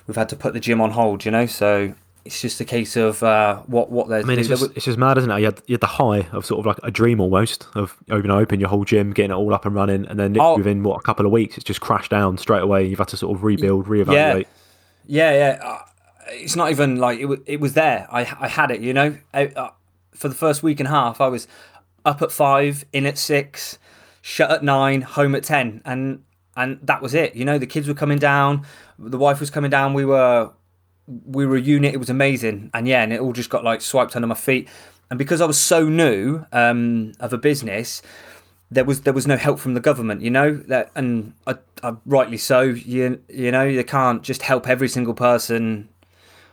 we've 0.06 0.16
had 0.16 0.30
to 0.30 0.36
put 0.36 0.54
the 0.54 0.60
gym 0.60 0.80
on 0.80 0.92
hold. 0.92 1.26
You 1.26 1.30
know, 1.32 1.44
so 1.44 1.92
it's 2.24 2.40
just 2.40 2.58
a 2.62 2.64
case 2.64 2.96
of 2.96 3.22
uh, 3.22 3.56
what 3.66 3.90
what 3.90 4.08
there's. 4.08 4.24
I 4.24 4.28
mean, 4.28 4.38
it's 4.38 4.48
just, 4.48 4.62
was- 4.62 4.70
it's 4.74 4.86
just 4.86 4.96
mad, 4.96 5.18
isn't 5.18 5.30
it? 5.30 5.38
You 5.40 5.44
had, 5.44 5.60
you 5.66 5.74
had 5.74 5.82
the 5.82 5.86
high 5.86 6.20
of 6.32 6.46
sort 6.46 6.60
of 6.60 6.64
like 6.66 6.78
a 6.82 6.90
dream 6.90 7.20
almost 7.20 7.66
of 7.74 7.94
you 8.08 8.22
know, 8.22 8.38
open 8.38 8.58
your 8.58 8.70
whole 8.70 8.84
gym, 8.86 9.12
getting 9.12 9.30
it 9.30 9.34
all 9.34 9.52
up 9.52 9.66
and 9.66 9.74
running, 9.74 10.06
and 10.06 10.18
then 10.18 10.34
Oh. 10.40 10.56
within 10.56 10.82
what 10.82 10.96
a 10.96 11.02
couple 11.02 11.26
of 11.26 11.32
weeks, 11.32 11.56
it's 11.58 11.64
just 11.64 11.82
crashed 11.82 12.10
down 12.10 12.38
straight 12.38 12.62
away. 12.62 12.86
You've 12.86 13.00
had 13.00 13.08
to 13.08 13.18
sort 13.18 13.36
of 13.36 13.44
rebuild, 13.44 13.84
reevaluate. 13.86 14.46
yeah, 15.06 15.30
yeah. 15.32 15.60
Uh, 15.62 15.78
it's 16.28 16.56
not 16.56 16.70
even 16.70 16.96
like 16.96 17.18
it. 17.18 17.26
wa- 17.26 17.36
It 17.44 17.60
was 17.60 17.74
there. 17.74 18.08
I 18.10 18.20
I 18.40 18.48
had 18.48 18.70
it. 18.70 18.80
You 18.80 18.94
know, 18.94 19.18
I, 19.34 19.48
uh, 19.48 19.70
for 20.14 20.30
the 20.30 20.34
first 20.34 20.62
week 20.62 20.80
and 20.80 20.86
a 20.86 20.90
half, 20.90 21.20
I 21.20 21.26
was 21.28 21.46
up 22.04 22.22
at 22.22 22.32
five, 22.32 22.84
in 22.92 23.06
at 23.06 23.18
six, 23.18 23.78
shut 24.20 24.50
at 24.50 24.62
nine, 24.62 25.02
home 25.02 25.34
at 25.34 25.44
ten, 25.44 25.82
and 25.84 26.22
and 26.56 26.78
that 26.82 27.02
was 27.02 27.14
it. 27.14 27.34
You 27.34 27.44
know, 27.44 27.58
the 27.58 27.66
kids 27.66 27.88
were 27.88 27.94
coming 27.94 28.18
down, 28.18 28.64
the 28.98 29.18
wife 29.18 29.40
was 29.40 29.50
coming 29.50 29.70
down. 29.70 29.94
We 29.94 30.04
were 30.04 30.50
we 31.06 31.46
were 31.46 31.56
a 31.56 31.60
unit. 31.60 31.94
It 31.94 31.98
was 31.98 32.10
amazing, 32.10 32.70
and 32.74 32.88
yeah, 32.88 33.02
and 33.02 33.12
it 33.12 33.20
all 33.20 33.32
just 33.32 33.50
got 33.50 33.64
like 33.64 33.80
swiped 33.80 34.16
under 34.16 34.28
my 34.28 34.34
feet. 34.34 34.68
And 35.10 35.18
because 35.18 35.40
I 35.40 35.46
was 35.46 35.58
so 35.58 35.88
new 35.88 36.44
um, 36.52 37.12
of 37.20 37.32
a 37.32 37.38
business, 37.38 38.02
there 38.70 38.84
was 38.84 39.02
there 39.02 39.12
was 39.12 39.26
no 39.26 39.36
help 39.36 39.58
from 39.58 39.74
the 39.74 39.80
government. 39.80 40.22
You 40.22 40.30
know 40.30 40.56
that, 40.56 40.90
and 40.94 41.34
I, 41.46 41.56
I, 41.82 41.94
rightly 42.06 42.38
so. 42.38 42.62
You 42.62 43.20
you 43.28 43.50
know 43.50 43.74
they 43.74 43.84
can't 43.84 44.22
just 44.22 44.42
help 44.42 44.68
every 44.68 44.88
single 44.88 45.14
person 45.14 45.88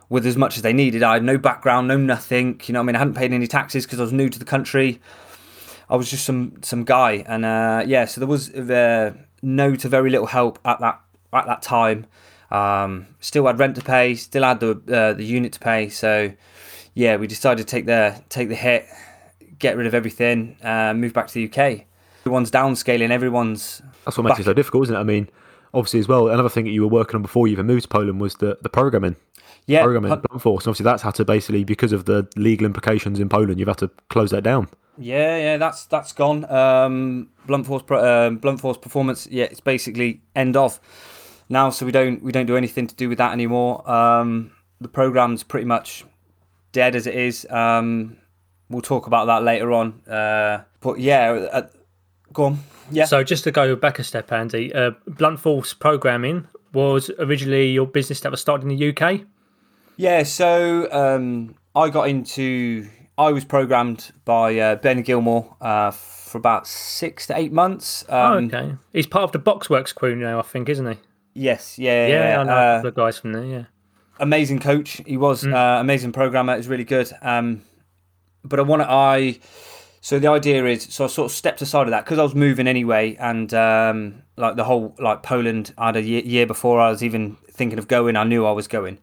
with 0.10 0.26
as 0.26 0.36
much 0.36 0.58
as 0.58 0.64
they 0.64 0.74
needed. 0.74 1.04
I 1.04 1.14
had 1.14 1.24
no 1.24 1.38
background, 1.38 1.88
no 1.88 1.98
nothing. 1.98 2.60
You 2.66 2.74
know, 2.74 2.82
I 2.82 2.84
mean, 2.84 2.96
I 2.96 3.00
hadn't 3.00 3.14
paid 3.14 3.32
any 3.32 3.48
taxes 3.48 3.86
because 3.86 4.00
I 4.00 4.04
was 4.04 4.14
new 4.14 4.30
to 4.30 4.40
the 4.40 4.46
country. 4.46 5.00
I 5.92 5.96
was 5.98 6.10
just 6.10 6.26
some 6.26 6.54
some 6.62 6.86
guy, 6.86 7.24
and 7.28 7.44
uh, 7.44 7.84
yeah, 7.86 8.06
so 8.06 8.22
there 8.22 8.28
was 8.28 8.50
uh, 8.50 9.14
no 9.42 9.76
to 9.76 9.90
very 9.90 10.10
little 10.10 10.28
help 10.28 10.58
at 10.66 10.80
that 10.80 11.02
at 11.34 11.46
that 11.46 11.62
time. 11.62 12.08
Um, 12.50 13.08
still 13.20 13.46
had 13.46 13.60
rent 13.60 13.76
to 13.76 13.82
pay, 13.82 14.16
still 14.16 14.44
had 14.44 14.62
the 14.62 14.82
uh, 14.92 15.14
the 15.14 15.26
unit 15.26 15.52
to 15.54 15.60
pay. 15.60 15.90
So 15.90 16.32
yeah, 16.94 17.18
we 17.18 17.28
decided 17.28 17.68
to 17.68 17.70
take 17.70 17.86
the 17.86 18.24
take 18.30 18.48
the 18.48 18.56
hit, 18.56 18.88
get 19.60 19.76
rid 19.76 19.86
of 19.86 19.94
everything, 19.94 20.56
uh, 20.64 20.94
move 20.94 21.12
back 21.12 21.28
to 21.28 21.34
the 21.34 21.46
UK. 21.46 21.86
Everyone's 22.22 22.52
downscaling. 22.52 23.10
Everyone's 23.10 23.82
That's 24.06 24.18
what 24.18 24.26
makes 24.26 24.40
it 24.40 24.46
so 24.46 24.54
difficult, 24.54 24.84
isn't 24.84 24.96
it? 24.96 25.00
I 25.00 25.04
mean, 25.04 25.30
obviously 25.74 26.00
as 26.00 26.08
well, 26.08 26.30
another 26.30 26.50
thing 26.50 26.66
that 26.66 26.72
you 26.72 26.82
were 26.82 26.88
working 26.88 27.16
on 27.16 27.22
before 27.22 27.48
you 27.48 27.54
even 27.54 27.66
moved 27.66 27.84
to 27.84 27.90
Poland 27.90 28.22
was 28.22 28.36
the, 28.36 28.58
the 28.62 28.70
programming. 28.70 29.16
yeah. 29.66 29.82
Programming, 29.82 30.22
force. 30.40 30.66
And 30.66 30.72
obviously 30.72 30.84
that's 30.84 31.04
had 31.04 31.16
to 31.16 31.26
basically, 31.26 31.64
because 31.64 31.92
of 31.92 32.06
the 32.06 32.28
legal 32.36 32.66
implications 32.66 33.20
in 33.20 33.30
Poland, 33.30 33.60
you've 33.60 33.68
had 33.68 33.80
to 33.80 33.90
close 34.10 34.30
that 34.32 34.44
down. 34.44 34.70
Yeah, 35.02 35.38
yeah, 35.38 35.58
that's 35.58 35.86
that's 35.86 36.14
gone. 36.14 36.46
Um, 36.50 37.30
blunt 37.48 37.66
force, 37.66 37.84
um, 37.90 38.38
blunt 38.38 38.62
force 38.62 38.78
performance. 38.78 39.28
Yeah, 39.30 39.46
it's 39.46 39.60
basically 39.60 40.22
end 40.36 40.56
of 40.56 40.80
now. 41.50 41.72
So 41.72 41.86
we 41.86 41.92
don't 41.92 42.22
we 42.22 42.32
don't 42.32 42.46
do 42.46 42.56
anything 42.56 42.88
to 42.88 42.96
do 42.96 43.10
with 43.10 43.18
that 43.18 43.34
anymore. 43.34 43.90
Um, 43.90 44.52
the 44.80 44.88
program's 44.88 45.44
pretty 45.44 45.66
much 45.66 46.06
dead 46.72 46.96
as 46.96 47.08
it 47.08 47.16
is. 47.16 47.48
Um, 47.50 48.18
we'll 48.70 48.82
talk 48.82 49.08
about 49.08 49.26
that 49.26 49.44
later 49.44 49.72
on. 49.72 50.02
Uh, 50.08 50.64
but 50.82 51.00
yeah, 51.00 51.32
uh, 51.52 51.68
go 52.32 52.46
on. 52.46 52.60
Yeah. 52.92 53.06
So 53.06 53.24
just 53.24 53.44
to 53.46 53.52
go 53.52 53.76
back 53.76 54.00
a 54.00 54.04
step, 54.04 54.32
Andy, 54.32 54.74
uh, 54.74 54.92
Blunt 55.08 55.40
Force 55.40 55.74
Programming 55.74 56.48
was 56.74 57.10
originally 57.20 57.72
your 57.72 57.88
business 57.88 58.22
that 58.22 58.32
was 58.32 58.42
started 58.42 58.70
in 58.70 58.78
the 58.78 58.90
UK. 58.90 59.22
Yeah, 59.98 60.24
so 60.24 60.92
um, 60.92 61.56
I 61.76 61.90
got 61.90 62.08
into. 62.10 62.88
I 63.18 63.32
was 63.32 63.46
programmed 63.46 64.12
by 64.26 64.58
uh, 64.58 64.76
Ben 64.76 65.02
Gilmore 65.02 65.56
uh, 65.62 65.92
for 65.92 66.38
about 66.38 66.68
six 66.68 67.28
to 67.28 67.38
eight 67.38 67.52
months. 67.52 68.04
Um, 68.10 68.52
oh, 68.54 68.58
okay. 68.58 68.76
He's 68.94 69.08
part 69.08 69.24
of 69.24 69.32
the 69.32 69.40
Boxworks 69.40 69.94
crew 69.94 70.16
now, 70.16 70.40
I 70.40 70.44
think, 70.44 70.70
isn't 70.70 70.88
he? 70.90 70.98
Yes, 71.34 71.78
yeah, 71.78 72.08
Yeah, 72.08 72.18
yeah. 72.30 72.40
I 72.40 72.44
know 72.44 72.52
uh, 72.86 72.88
of 72.88 72.96
guys 72.96 73.18
from 73.18 73.34
there. 73.34 73.46
Yeah. 73.46 73.64
amazing 74.20 74.60
coach. 74.60 75.02
He 75.06 75.18
was 75.18 75.46
uh, 75.46 75.78
amazing 75.80 76.12
programmer. 76.12 76.56
He's 76.56 76.68
really 76.68 76.84
good. 76.84 77.12
Um, 77.22 77.64
but 78.44 78.60
I 78.60 78.64
want 78.64 78.82
to. 78.82 78.90
I 78.90 79.40
so 80.02 80.18
the 80.18 80.30
idea 80.30 80.66
is 80.66 80.84
so 80.84 81.06
I 81.06 81.08
sort 81.08 81.32
of 81.32 81.36
stepped 81.36 81.62
aside 81.62 81.84
of 81.84 81.92
that 81.92 82.06
because 82.06 82.18
I 82.18 82.24
was 82.24 82.34
moving 82.36 82.68
anyway, 82.68 83.16
and 83.20 83.54
um, 83.54 84.24
like 84.36 84.56
the 84.56 84.64
whole 84.64 84.96
like 85.00 85.22
Poland. 85.24 85.74
I 85.78 85.88
had 85.88 85.98
a 85.98 86.02
year, 86.02 86.24
year 86.24 86.48
before 86.48 86.80
I 86.80 86.90
was 86.90 87.04
even 87.04 87.38
thinking 87.50 87.78
of 87.78 87.88
going. 87.88 88.16
I 88.16 88.24
knew 88.24 88.46
I 88.46 88.52
was 88.52 88.68
going. 88.68 89.00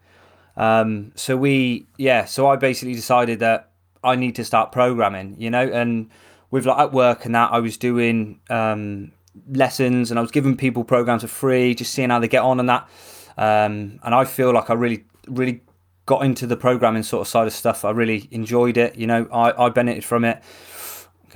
Um, 0.57 1.13
so 1.15 1.37
we 1.37 1.87
yeah. 1.99 2.25
So 2.25 2.49
I 2.49 2.57
basically 2.57 2.95
decided 2.95 3.39
that 3.41 3.68
I 4.03 4.17
need 4.17 4.35
to 4.37 4.45
start 4.45 4.73
programming. 4.73 5.37
You 5.39 5.51
know, 5.51 5.67
and 5.67 6.11
with 6.51 6.67
like 6.67 6.79
at 6.79 6.93
work 6.93 7.25
and 7.25 7.35
that 7.35 7.53
I 7.53 7.61
was 7.61 7.77
doing 7.77 8.41
um, 8.51 9.13
lessons 9.51 10.11
and 10.11 10.19
I 10.19 10.23
was 10.23 10.31
giving 10.31 10.57
people 10.57 10.85
programs 10.85 11.23
for 11.23 11.29
free, 11.29 11.75
just 11.75 11.93
seeing 11.93 12.11
how 12.11 12.19
they 12.19 12.29
get 12.29 12.43
on 12.43 12.61
and 12.61 12.69
that. 12.69 12.89
Um, 13.37 14.01
and 14.03 14.15
I 14.15 14.25
feel 14.25 14.53
like 14.53 14.71
I 14.71 14.75
really 14.75 15.05
really 15.29 15.63
got 16.07 16.25
into 16.25 16.47
the 16.47 16.57
programming 16.57 17.03
sort 17.03 17.21
of 17.21 17.29
side 17.29 17.47
of 17.47 17.53
stuff. 17.53 17.85
I 17.85 17.91
really 17.91 18.29
enjoyed 18.31 18.79
it. 18.79 18.97
You 18.97 19.07
know, 19.07 19.29
I, 19.31 19.67
I 19.67 19.69
benefited 19.69 20.05
from 20.05 20.25
it. 20.25 20.43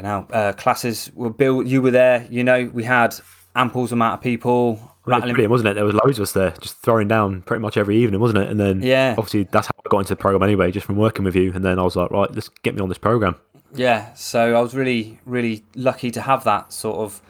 Now, 0.00 0.26
uh, 0.32 0.52
classes 0.54 1.12
were 1.14 1.30
built. 1.30 1.66
You 1.66 1.82
were 1.82 1.90
there. 1.90 2.26
You 2.30 2.42
know, 2.42 2.70
we 2.72 2.84
had 2.84 3.14
ample 3.54 3.84
amount 3.86 4.14
of 4.14 4.20
people. 4.22 4.91
I 5.06 5.18
mean, 5.18 5.20
brilliant, 5.34 5.50
wasn't 5.50 5.68
it? 5.70 5.74
There 5.74 5.84
was 5.84 5.94
loads 5.94 6.18
of 6.18 6.22
us 6.22 6.32
there, 6.32 6.52
just 6.60 6.78
throwing 6.78 7.08
down 7.08 7.42
pretty 7.42 7.60
much 7.60 7.76
every 7.76 7.96
evening, 7.96 8.20
wasn't 8.20 8.38
it? 8.44 8.48
And 8.50 8.60
then, 8.60 8.82
yeah, 8.82 9.14
obviously 9.18 9.44
that's 9.44 9.66
how 9.66 9.72
I 9.84 9.88
got 9.88 9.98
into 9.98 10.10
the 10.10 10.16
program 10.16 10.42
anyway, 10.42 10.70
just 10.70 10.86
from 10.86 10.96
working 10.96 11.24
with 11.24 11.34
you. 11.34 11.52
And 11.52 11.64
then 11.64 11.78
I 11.78 11.82
was 11.82 11.96
like, 11.96 12.10
right, 12.10 12.32
let's 12.32 12.48
get 12.48 12.74
me 12.74 12.80
on 12.80 12.88
this 12.88 12.98
program. 12.98 13.36
Yeah, 13.74 14.12
so 14.14 14.54
I 14.54 14.60
was 14.60 14.74
really, 14.74 15.18
really 15.24 15.64
lucky 15.74 16.10
to 16.12 16.20
have 16.20 16.44
that 16.44 16.72
sort 16.72 16.98
of. 16.98 17.20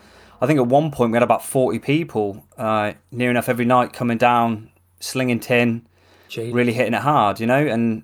I 0.40 0.46
think 0.46 0.58
at 0.58 0.66
one 0.66 0.90
point 0.90 1.12
we 1.12 1.16
had 1.16 1.22
about 1.22 1.44
forty 1.44 1.78
people, 1.78 2.44
uh, 2.58 2.92
near 3.10 3.30
enough 3.30 3.48
every 3.48 3.64
night 3.64 3.92
coming 3.92 4.18
down, 4.18 4.70
slinging 4.98 5.38
tin, 5.40 5.86
Jeez. 6.28 6.52
really 6.52 6.72
hitting 6.72 6.94
it 6.94 7.02
hard, 7.02 7.38
you 7.40 7.46
know, 7.46 7.64
and 7.64 8.02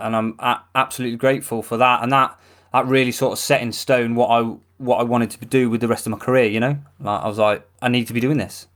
and 0.00 0.16
I'm 0.16 0.34
a- 0.40 0.60
absolutely 0.74 1.16
grateful 1.16 1.62
for 1.62 1.76
that, 1.76 2.02
and 2.02 2.12
that 2.12 2.37
that 2.72 2.86
really 2.86 3.12
sort 3.12 3.32
of 3.32 3.38
set 3.38 3.62
in 3.62 3.72
stone 3.72 4.14
what 4.14 4.28
I 4.28 4.56
what 4.78 5.00
I 5.00 5.02
wanted 5.02 5.30
to 5.30 5.44
do 5.44 5.68
with 5.70 5.80
the 5.80 5.88
rest 5.88 6.06
of 6.06 6.10
my 6.10 6.18
career. 6.18 6.46
You 6.46 6.60
know, 6.60 6.78
like 7.00 7.22
I 7.22 7.28
was 7.28 7.38
like, 7.38 7.68
I 7.82 7.88
need 7.88 8.06
to 8.08 8.12
be 8.12 8.20
doing 8.20 8.38
this. 8.38 8.66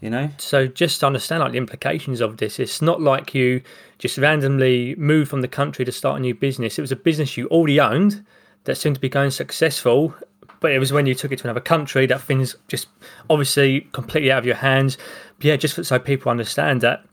You 0.00 0.10
know. 0.10 0.30
So 0.38 0.66
just 0.66 1.00
to 1.00 1.06
understand 1.06 1.42
like 1.42 1.52
the 1.52 1.58
implications 1.58 2.20
of 2.20 2.38
this, 2.38 2.58
it's 2.58 2.82
not 2.82 3.00
like 3.00 3.34
you 3.34 3.62
just 3.98 4.18
randomly 4.18 4.96
moved 4.96 5.30
from 5.30 5.42
the 5.42 5.48
country 5.48 5.84
to 5.84 5.92
start 5.92 6.18
a 6.18 6.20
new 6.20 6.34
business. 6.34 6.78
It 6.78 6.82
was 6.82 6.90
a 6.90 6.96
business 6.96 7.36
you 7.36 7.46
already 7.48 7.78
owned 7.78 8.24
that 8.64 8.76
seemed 8.76 8.96
to 8.96 9.00
be 9.00 9.08
going 9.08 9.30
successful, 9.30 10.14
but 10.58 10.72
it 10.72 10.80
was 10.80 10.92
when 10.92 11.06
you 11.06 11.14
took 11.14 11.30
it 11.30 11.38
to 11.38 11.44
another 11.44 11.60
country 11.60 12.06
that 12.06 12.20
things 12.20 12.56
just 12.66 12.88
obviously 13.30 13.82
completely 13.92 14.32
out 14.32 14.38
of 14.38 14.46
your 14.46 14.56
hands. 14.56 14.98
But 15.36 15.44
yeah, 15.44 15.56
just 15.56 15.84
so 15.84 15.98
people 16.00 16.30
understand 16.30 16.80
that 16.80 17.04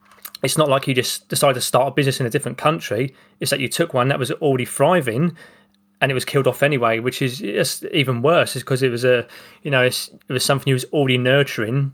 it's 0.42 0.58
not 0.58 0.70
like 0.70 0.88
you 0.88 0.96
just 0.96 1.28
decided 1.30 1.56
to 1.56 1.62
start 1.62 1.90
a 1.90 1.92
business 1.92 2.20
in 2.20 2.26
a 2.26 2.30
different 2.30 2.58
country. 2.58 3.14
It's 3.40 3.52
that 3.52 3.60
you 3.60 3.68
took 3.68 3.94
one 3.94 4.08
that 4.08 4.18
was 4.18 4.32
already 4.32 4.66
thriving 4.66 5.36
and 6.02 6.12
it 6.12 6.14
was 6.14 6.26
killed 6.26 6.48
off 6.48 6.64
anyway, 6.64 7.00
which 7.00 7.22
is 7.22 7.44
even 7.92 8.22
worse, 8.22 8.56
is 8.56 8.64
because 8.64 8.84
it 8.84 8.90
was 8.90 9.04
a, 9.04 9.28
you 9.64 9.72
know, 9.72 9.84
it 9.84 10.10
was 10.30 10.44
something 10.44 10.66
he 10.66 10.74
was 10.74 10.86
already 10.86 11.18
nurturing. 11.18 11.94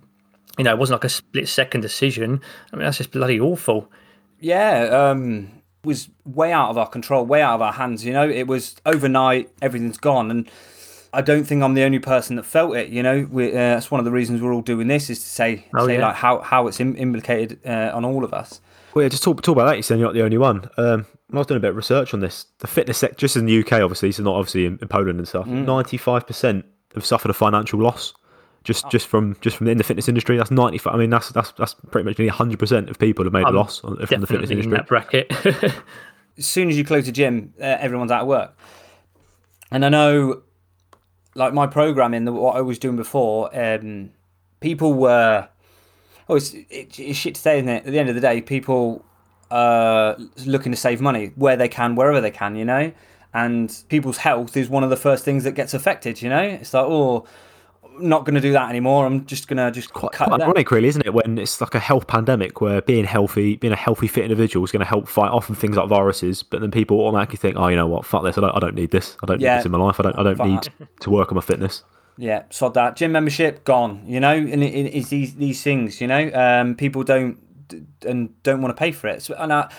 You 0.58 0.64
know, 0.64 0.72
it 0.72 0.78
wasn't 0.78 1.02
like 1.02 1.06
a 1.06 1.10
split 1.10 1.48
second 1.48 1.82
decision. 1.82 2.42
I 2.72 2.76
mean, 2.76 2.86
that's 2.86 2.98
just 2.98 3.12
bloody 3.12 3.40
awful. 3.40 3.92
Yeah, 4.40 5.10
um, 5.10 5.52
it 5.84 5.88
was 5.88 6.10
way 6.24 6.52
out 6.52 6.70
of 6.70 6.78
our 6.78 6.88
control, 6.88 7.26
way 7.26 7.42
out 7.42 7.56
of 7.56 7.62
our 7.62 7.74
hands. 7.74 8.06
You 8.06 8.14
know, 8.14 8.30
it 8.30 8.48
was 8.48 8.76
overnight, 8.86 9.50
everything's 9.62 9.98
gone, 9.98 10.30
and 10.30 10.50
I 11.12 11.22
don't 11.22 11.46
think 11.46 11.64
I'm 11.64 11.74
the 11.74 11.84
only 11.84 12.00
person 12.00 12.36
that 12.36 12.44
felt 12.44 12.76
it. 12.76 12.90
You 12.90 13.02
know, 13.02 13.28
we, 13.32 13.50
uh, 13.50 13.54
that's 13.54 13.90
one 13.90 14.00
of 14.00 14.06
the 14.06 14.12
reasons 14.12 14.42
we're 14.42 14.54
all 14.54 14.62
doing 14.62 14.88
this 14.88 15.10
is 15.10 15.20
to 15.20 15.30
say, 15.30 15.66
oh, 15.74 15.88
say 15.88 15.98
yeah. 15.98 16.08
like 16.08 16.16
how 16.16 16.42
how 16.42 16.68
it's 16.68 16.80
Im- 16.80 16.96
implicated 16.96 17.60
uh, 17.66 17.92
on 17.94 18.06
all 18.06 18.24
of 18.24 18.34
us. 18.34 18.62
Well, 18.94 19.04
yeah, 19.04 19.10
just 19.10 19.24
talk 19.24 19.42
talk 19.42 19.54
about 19.56 19.66
that. 19.68 19.78
You 19.78 19.84
said 19.84 19.98
you're 19.98 20.08
not 20.08 20.14
the 20.14 20.24
only 20.24 20.38
one. 20.38 20.70
Um, 20.78 21.06
I 21.38 21.40
was 21.40 21.48
doing 21.48 21.58
a 21.58 21.62
bit 21.62 21.72
of 21.72 21.76
research 21.76 22.14
on 22.14 22.20
this. 22.20 22.46
The 22.60 22.68
fitness 22.68 22.98
sector, 22.98 23.18
just 23.18 23.36
in 23.36 23.46
the 23.46 23.60
UK, 23.60 23.74
obviously, 23.74 24.12
so 24.12 24.24
not 24.24 24.36
obviously 24.36 24.66
in, 24.66 24.80
in 24.82 24.88
Poland 24.88 25.20
and 25.20 25.28
stuff. 25.28 25.46
Mm. 25.46 25.66
Ninety-five 25.66 26.28
percent 26.28 26.66
have 26.94 27.06
suffered 27.06 27.30
a 27.30 27.34
financial 27.34 27.80
loss 27.80 28.14
just 28.66 28.86
oh. 28.86 28.90
just 28.90 29.08
from 29.08 29.38
just 29.40 29.56
from 29.56 29.68
in 29.68 29.78
the 29.78 29.84
fitness 29.84 30.10
industry. 30.10 30.38
That's 30.38 30.52
ninety 30.52 30.78
five. 30.78 30.96
I 30.96 30.98
mean, 30.98 31.10
that's 31.10 31.30
that's 31.30 31.54
that's 31.54 31.76
pretty 31.92 32.10
much 32.10 32.18
nearly 32.18 32.30
hundred 32.30 32.60
percent 32.60 32.90
of 32.90 33.00
people 33.00 33.24
have 33.24 33.32
made 33.32 33.46
I'm 33.46 33.56
a 33.56 33.58
loss 33.58 33.80
from 33.80 33.96
the 33.96 34.08
fitness 34.08 34.32
industry. 34.32 34.64
In 34.64 34.70
that 34.72 34.88
bracket. 34.88 35.32
as 36.38 36.46
soon 36.46 36.70
as 36.70 36.78
you 36.78 36.84
close 36.84 37.08
a 37.08 37.12
gym, 37.12 37.54
uh, 37.60 37.64
everyone's 37.64 38.12
out 38.12 38.24
of 38.24 38.28
work. 38.28 38.58
And 39.72 39.86
I 39.86 39.90
know, 39.90 40.42
like 41.36 41.54
my 41.54 41.68
programming, 41.68 42.26
what 42.34 42.58
I 42.58 42.62
was 42.62 42.80
doing 42.80 42.98
before, 42.98 43.56
um, 43.58 44.12
people 44.60 44.94
were. 44.94 45.48
Oh, 46.28 46.36
it's, 46.36 46.56
it, 46.56 47.00
it's 47.00 47.20
shit 47.20 47.36
to 47.36 47.42
say, 47.42 47.60
isn't 47.60 47.70
it? 47.70 47.86
At 47.86 47.92
the 47.92 48.00
end 48.00 48.10
of 48.10 48.16
the 48.16 48.22
day, 48.22 48.42
people 48.42 49.06
uh, 49.52 50.16
looking 50.46 50.72
to 50.72 50.78
save 50.78 51.02
money 51.02 51.32
where 51.36 51.58
they 51.58 51.68
can, 51.68 51.96
wherever 51.96 52.22
they 52.22 52.32
can, 52.32 52.56
you 52.56 52.66
know. 52.66 52.92
And 53.34 53.84
people's 53.90 54.18
health 54.18 54.56
is 54.56 54.70
one 54.70 54.84
of 54.84 54.90
the 54.90 54.96
first 54.96 55.26
things 55.26 55.44
that 55.44 55.52
gets 55.52 55.74
affected. 55.74 56.22
You 56.22 56.30
know, 56.30 56.42
it's 56.42 56.74
like, 56.74 56.86
oh, 56.86 57.26
I'm 57.84 58.08
not 58.08 58.26
going 58.26 58.36
to 58.36 58.42
do 58.42 58.54
that 58.54 58.70
anymore. 58.70 59.06
I'm 59.06 59.26
just 59.26 59.48
going 59.48 59.58
to 59.58 59.72
just 59.72 59.94
quite, 59.94 60.14
cut 60.14 60.30
quite 60.30 60.42
ironic, 60.42 60.72
really, 60.72 60.88
isn't 60.88 61.06
it? 61.06 61.14
When 61.14 61.38
it's 61.38 61.60
like 61.60 61.76
a 61.76 61.80
health 61.80 62.08
pandemic 62.08 62.62
where 62.62 62.82
being 62.82 63.06
healthy, 63.06 63.58
being 63.58 63.74
a 63.74 63.78
healthy, 63.78 64.08
fit 64.08 64.24
individual 64.24 64.64
is 64.64 64.72
going 64.72 64.82
to 64.82 64.86
help 64.86 65.08
fight 65.08 65.32
off 65.32 65.48
things 65.48 65.76
like 65.76 65.90
viruses. 65.90 66.44
But 66.44 66.62
then 66.62 66.72
people 66.72 67.00
automatically 67.02 67.38
think, 67.38 67.58
oh, 67.58 67.68
you 67.68 67.76
know 67.76 67.88
what? 67.88 68.06
Fuck 68.06 68.24
this. 68.24 68.38
I 68.38 68.42
don't. 68.42 68.56
I 68.56 68.60
don't 68.60 68.76
need 68.76 68.92
this. 68.92 69.18
I 69.22 69.26
don't 69.26 69.42
yeah. 69.42 69.56
need 69.56 69.60
this 69.60 69.66
in 69.66 69.72
my 69.72 69.80
life. 69.80 70.00
I 70.00 70.04
don't. 70.04 70.18
I 70.18 70.24
don't 70.24 70.38
Fuck 70.38 70.48
need 70.48 70.64
that. 70.80 71.02
to 71.02 71.10
work 71.10 71.32
on 71.32 71.36
my 71.36 71.42
fitness. 71.42 71.84
Yeah, 72.18 72.44
sod 72.50 72.74
that. 72.76 72.96
Gym 72.96 73.12
membership 73.12 73.66
gone. 73.66 74.04
You 74.08 74.22
know, 74.22 74.34
and 74.34 74.64
it, 74.64 74.96
it's 74.96 75.10
these 75.10 75.36
these 75.36 75.62
things. 75.62 76.00
You 76.00 76.08
know, 76.08 76.32
um, 76.34 76.76
people 76.76 77.04
don't 77.04 77.38
and 78.06 78.42
don't 78.44 78.62
want 78.62 78.76
to 78.76 78.80
pay 78.80 78.92
for 78.92 79.08
it. 79.08 79.22
So, 79.22 79.36
and 79.38 79.52
I, 79.52 79.72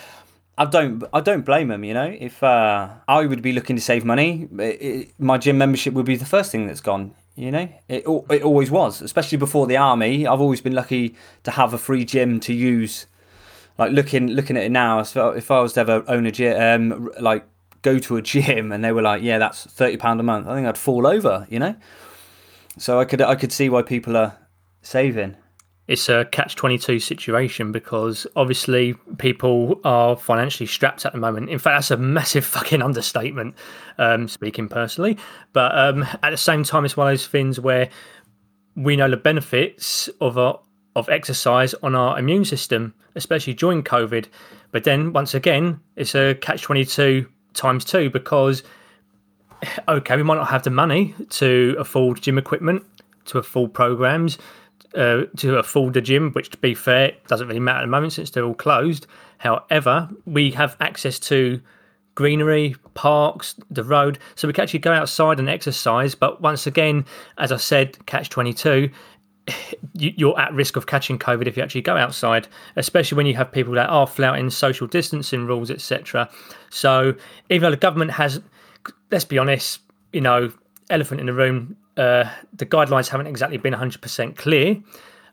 I 0.57 0.65
don't 0.65 1.03
I 1.13 1.21
don't 1.21 1.45
blame 1.45 1.67
them. 1.67 1.83
You 1.83 1.93
know, 1.93 2.15
if 2.19 2.41
uh, 2.41 2.89
I 3.07 3.25
would 3.25 3.41
be 3.41 3.53
looking 3.53 3.75
to 3.75 3.81
save 3.81 4.03
money, 4.03 4.47
it, 4.59 4.61
it, 4.63 5.19
my 5.19 5.37
gym 5.37 5.57
membership 5.57 5.93
would 5.93 6.05
be 6.05 6.15
the 6.15 6.25
first 6.25 6.51
thing 6.51 6.67
that's 6.67 6.81
gone. 6.81 7.13
You 7.35 7.51
know, 7.51 7.69
it 7.87 8.05
it 8.29 8.41
always 8.43 8.71
was, 8.71 9.01
especially 9.01 9.37
before 9.37 9.67
the 9.67 9.77
army. 9.77 10.25
I've 10.25 10.41
always 10.41 10.61
been 10.61 10.73
lucky 10.73 11.15
to 11.43 11.51
have 11.51 11.73
a 11.73 11.77
free 11.77 12.05
gym 12.05 12.39
to 12.41 12.53
use. 12.53 13.05
Like 13.77 13.91
looking 13.91 14.29
looking 14.29 14.57
at 14.57 14.63
it 14.63 14.71
now, 14.71 14.99
if 14.99 15.51
I 15.51 15.59
was 15.59 15.73
to 15.73 15.81
ever 15.81 16.03
own 16.07 16.25
a 16.25 16.31
gym, 16.31 16.91
um, 16.91 17.11
like 17.19 17.45
go 17.83 17.99
to 17.99 18.17
a 18.17 18.21
gym 18.33 18.71
and 18.71 18.83
they 18.83 18.91
were 18.91 19.03
like, 19.03 19.21
yeah, 19.21 19.37
that's 19.37 19.65
thirty 19.65 19.97
pound 19.97 20.19
a 20.19 20.23
month. 20.23 20.47
I 20.47 20.55
think 20.55 20.65
I'd 20.65 20.77
fall 20.79 21.05
over. 21.05 21.45
You 21.49 21.59
know, 21.59 21.75
so 22.79 22.99
I 22.99 23.05
could 23.05 23.21
I 23.21 23.35
could 23.35 23.51
see 23.51 23.69
why 23.69 23.83
people 23.83 24.17
are 24.17 24.37
saving 24.81 25.35
it's 25.87 26.09
a 26.09 26.25
catch 26.31 26.55
22 26.55 26.99
situation 26.99 27.71
because 27.71 28.27
obviously 28.35 28.93
people 29.17 29.79
are 29.85 30.17
financially 30.17 30.67
strapped 30.67 31.05
at 31.05 31.13
the 31.13 31.17
moment. 31.17 31.49
In 31.49 31.59
fact, 31.59 31.77
that's 31.77 31.91
a 31.91 31.97
massive 31.97 32.45
fucking 32.55 32.81
understatement, 32.81 33.55
um, 33.97 34.27
speaking 34.27 34.67
personally. 34.67 35.17
But 35.53 35.77
um, 35.77 36.03
at 36.23 36.31
the 36.31 36.37
same 36.37 36.63
time, 36.63 36.83
it's 36.83 36.97
one 36.97 37.07
of 37.07 37.11
those 37.13 37.27
things 37.27 37.59
where 37.59 37.89
we 38.75 38.95
know 38.95 39.09
the 39.09 39.17
benefits 39.17 40.09
of 40.19 40.37
our, 40.37 40.59
of 40.95 41.07
exercise 41.09 41.73
on 41.75 41.95
our 41.95 42.19
immune 42.19 42.43
system, 42.43 42.93
especially 43.15 43.53
during 43.53 43.81
COVID. 43.81 44.27
But 44.71 44.83
then 44.83 45.13
once 45.13 45.33
again, 45.33 45.79
it's 45.95 46.15
a 46.15 46.35
catch 46.35 46.63
22 46.63 47.27
times 47.53 47.85
two 47.85 48.09
because, 48.09 48.61
okay, 49.87 50.17
we 50.17 50.23
might 50.23 50.35
not 50.35 50.49
have 50.49 50.63
the 50.63 50.69
money 50.69 51.15
to 51.29 51.77
afford 51.79 52.21
gym 52.21 52.37
equipment, 52.37 52.83
to 53.25 53.37
afford 53.37 53.73
programs 53.73 54.37
uh, 54.97 55.25
to 55.37 55.57
afford 55.57 55.93
the 55.93 56.01
gym, 56.01 56.31
which 56.31 56.49
to 56.49 56.57
be 56.57 56.73
fair, 56.73 57.13
doesn't 57.27 57.47
really 57.47 57.59
matter 57.59 57.79
at 57.79 57.81
the 57.81 57.87
moment 57.87 58.13
since 58.13 58.31
they're 58.31 58.43
all 58.43 58.53
closed. 58.53 59.07
However, 59.37 60.09
we 60.25 60.51
have 60.51 60.75
access 60.79 61.19
to 61.19 61.61
greenery, 62.15 62.75
parks, 62.95 63.55
the 63.69 63.83
road, 63.83 64.17
so 64.35 64.47
we 64.47 64.53
can 64.53 64.63
actually 64.63 64.79
go 64.79 64.91
outside 64.91 65.39
and 65.39 65.47
exercise. 65.47 66.15
But 66.15 66.41
once 66.41 66.65
again, 66.65 67.05
as 67.37 67.51
I 67.51 67.57
said, 67.57 68.03
catch 68.07 68.29
22, 68.29 68.89
you're 69.93 70.39
at 70.39 70.51
risk 70.53 70.75
of 70.75 70.87
catching 70.87 71.19
COVID 71.19 71.45
if 71.45 71.55
you 71.55 71.63
actually 71.63 71.81
go 71.81 71.95
outside, 71.95 72.47
especially 72.75 73.17
when 73.17 73.27
you 73.27 73.35
have 73.35 73.51
people 73.51 73.73
that 73.73 73.89
are 73.89 74.07
flouting 74.07 74.49
social 74.49 74.87
distancing 74.87 75.45
rules, 75.45 75.69
etc. 75.69 76.27
So 76.71 77.13
even 77.49 77.67
though 77.67 77.71
the 77.71 77.77
government 77.77 78.11
has, 78.11 78.41
let's 79.11 79.25
be 79.25 79.37
honest, 79.37 79.81
you 80.11 80.21
know, 80.21 80.51
elephant 80.89 81.19
in 81.19 81.27
the 81.27 81.33
room, 81.33 81.77
uh, 81.97 82.29
the 82.53 82.65
guidelines 82.65 83.07
haven't 83.07 83.27
exactly 83.27 83.57
been 83.57 83.73
100% 83.73 84.35
clear. 84.37 84.81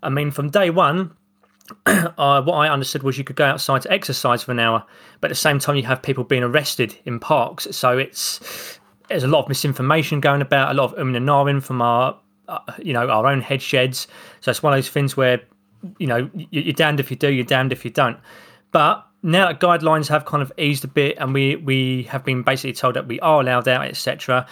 I 0.03 0.09
mean, 0.09 0.31
from 0.31 0.51
day 0.51 0.71
one, 0.71 1.15
uh, 1.87 2.43
what 2.43 2.55
I 2.55 2.69
understood 2.69 3.03
was 3.03 3.17
you 3.17 3.25
could 3.25 3.37
go 3.37 3.45
outside 3.45 3.83
to 3.83 3.93
exercise 3.93 4.43
for 4.43 4.53
an 4.53 4.59
hour, 4.59 4.85
but 5.21 5.31
at 5.31 5.35
the 5.35 5.41
same 5.41 5.59
time, 5.59 5.77
you 5.77 5.83
have 5.85 6.03
people 6.03 6.25
being 6.25 6.43
arrested 6.43 6.97
in 7.05 7.21
parks. 7.21 7.67
So 7.71 7.97
it's 7.99 8.79
there's 9.09 9.25
a 9.25 9.29
lot 9.29 9.41
of 9.41 9.49
misinformation 9.49 10.21
going 10.21 10.43
about, 10.43 10.71
a 10.71 10.75
lot 10.75 10.93
of 10.93 10.99
um 10.99 11.15
and 11.15 11.29
ahhing 11.29 11.63
from 11.63 11.83
our, 11.83 12.19
uh, 12.49 12.59
you 12.79 12.93
know, 12.93 13.09
our 13.09 13.27
own 13.27 13.41
head 13.41 13.63
sheds. 13.63 14.09
So 14.41 14.51
it's 14.51 14.63
one 14.63 14.73
of 14.73 14.79
those 14.79 14.89
things 14.89 15.17
where, 15.17 15.41
you 15.99 16.07
know, 16.07 16.31
you're 16.35 16.73
damned 16.73 17.01
if 17.01 17.11
you 17.11 17.17
do, 17.17 17.31
you're 17.31 17.45
damned 17.45 17.73
if 17.73 17.85
you 17.85 17.91
don't. 17.91 18.19
But 18.73 19.07
now 19.23 19.47
that 19.49 19.61
guidelines 19.61 20.09
have 20.09 20.27
kind 20.27 20.43
of 20.43 20.53
eased 20.59 20.85
a 20.85 20.89
bit, 20.89 21.17
and 21.19 21.33
we 21.33 21.57
we 21.57 22.05
have 22.05 22.25
been 22.25 22.43
basically 22.43 22.75
told 22.75 22.95
that 22.97 23.07
we 23.07 23.21
are 23.21 23.41
allowed 23.41 23.69
out, 23.69 23.87
etc 23.87 24.47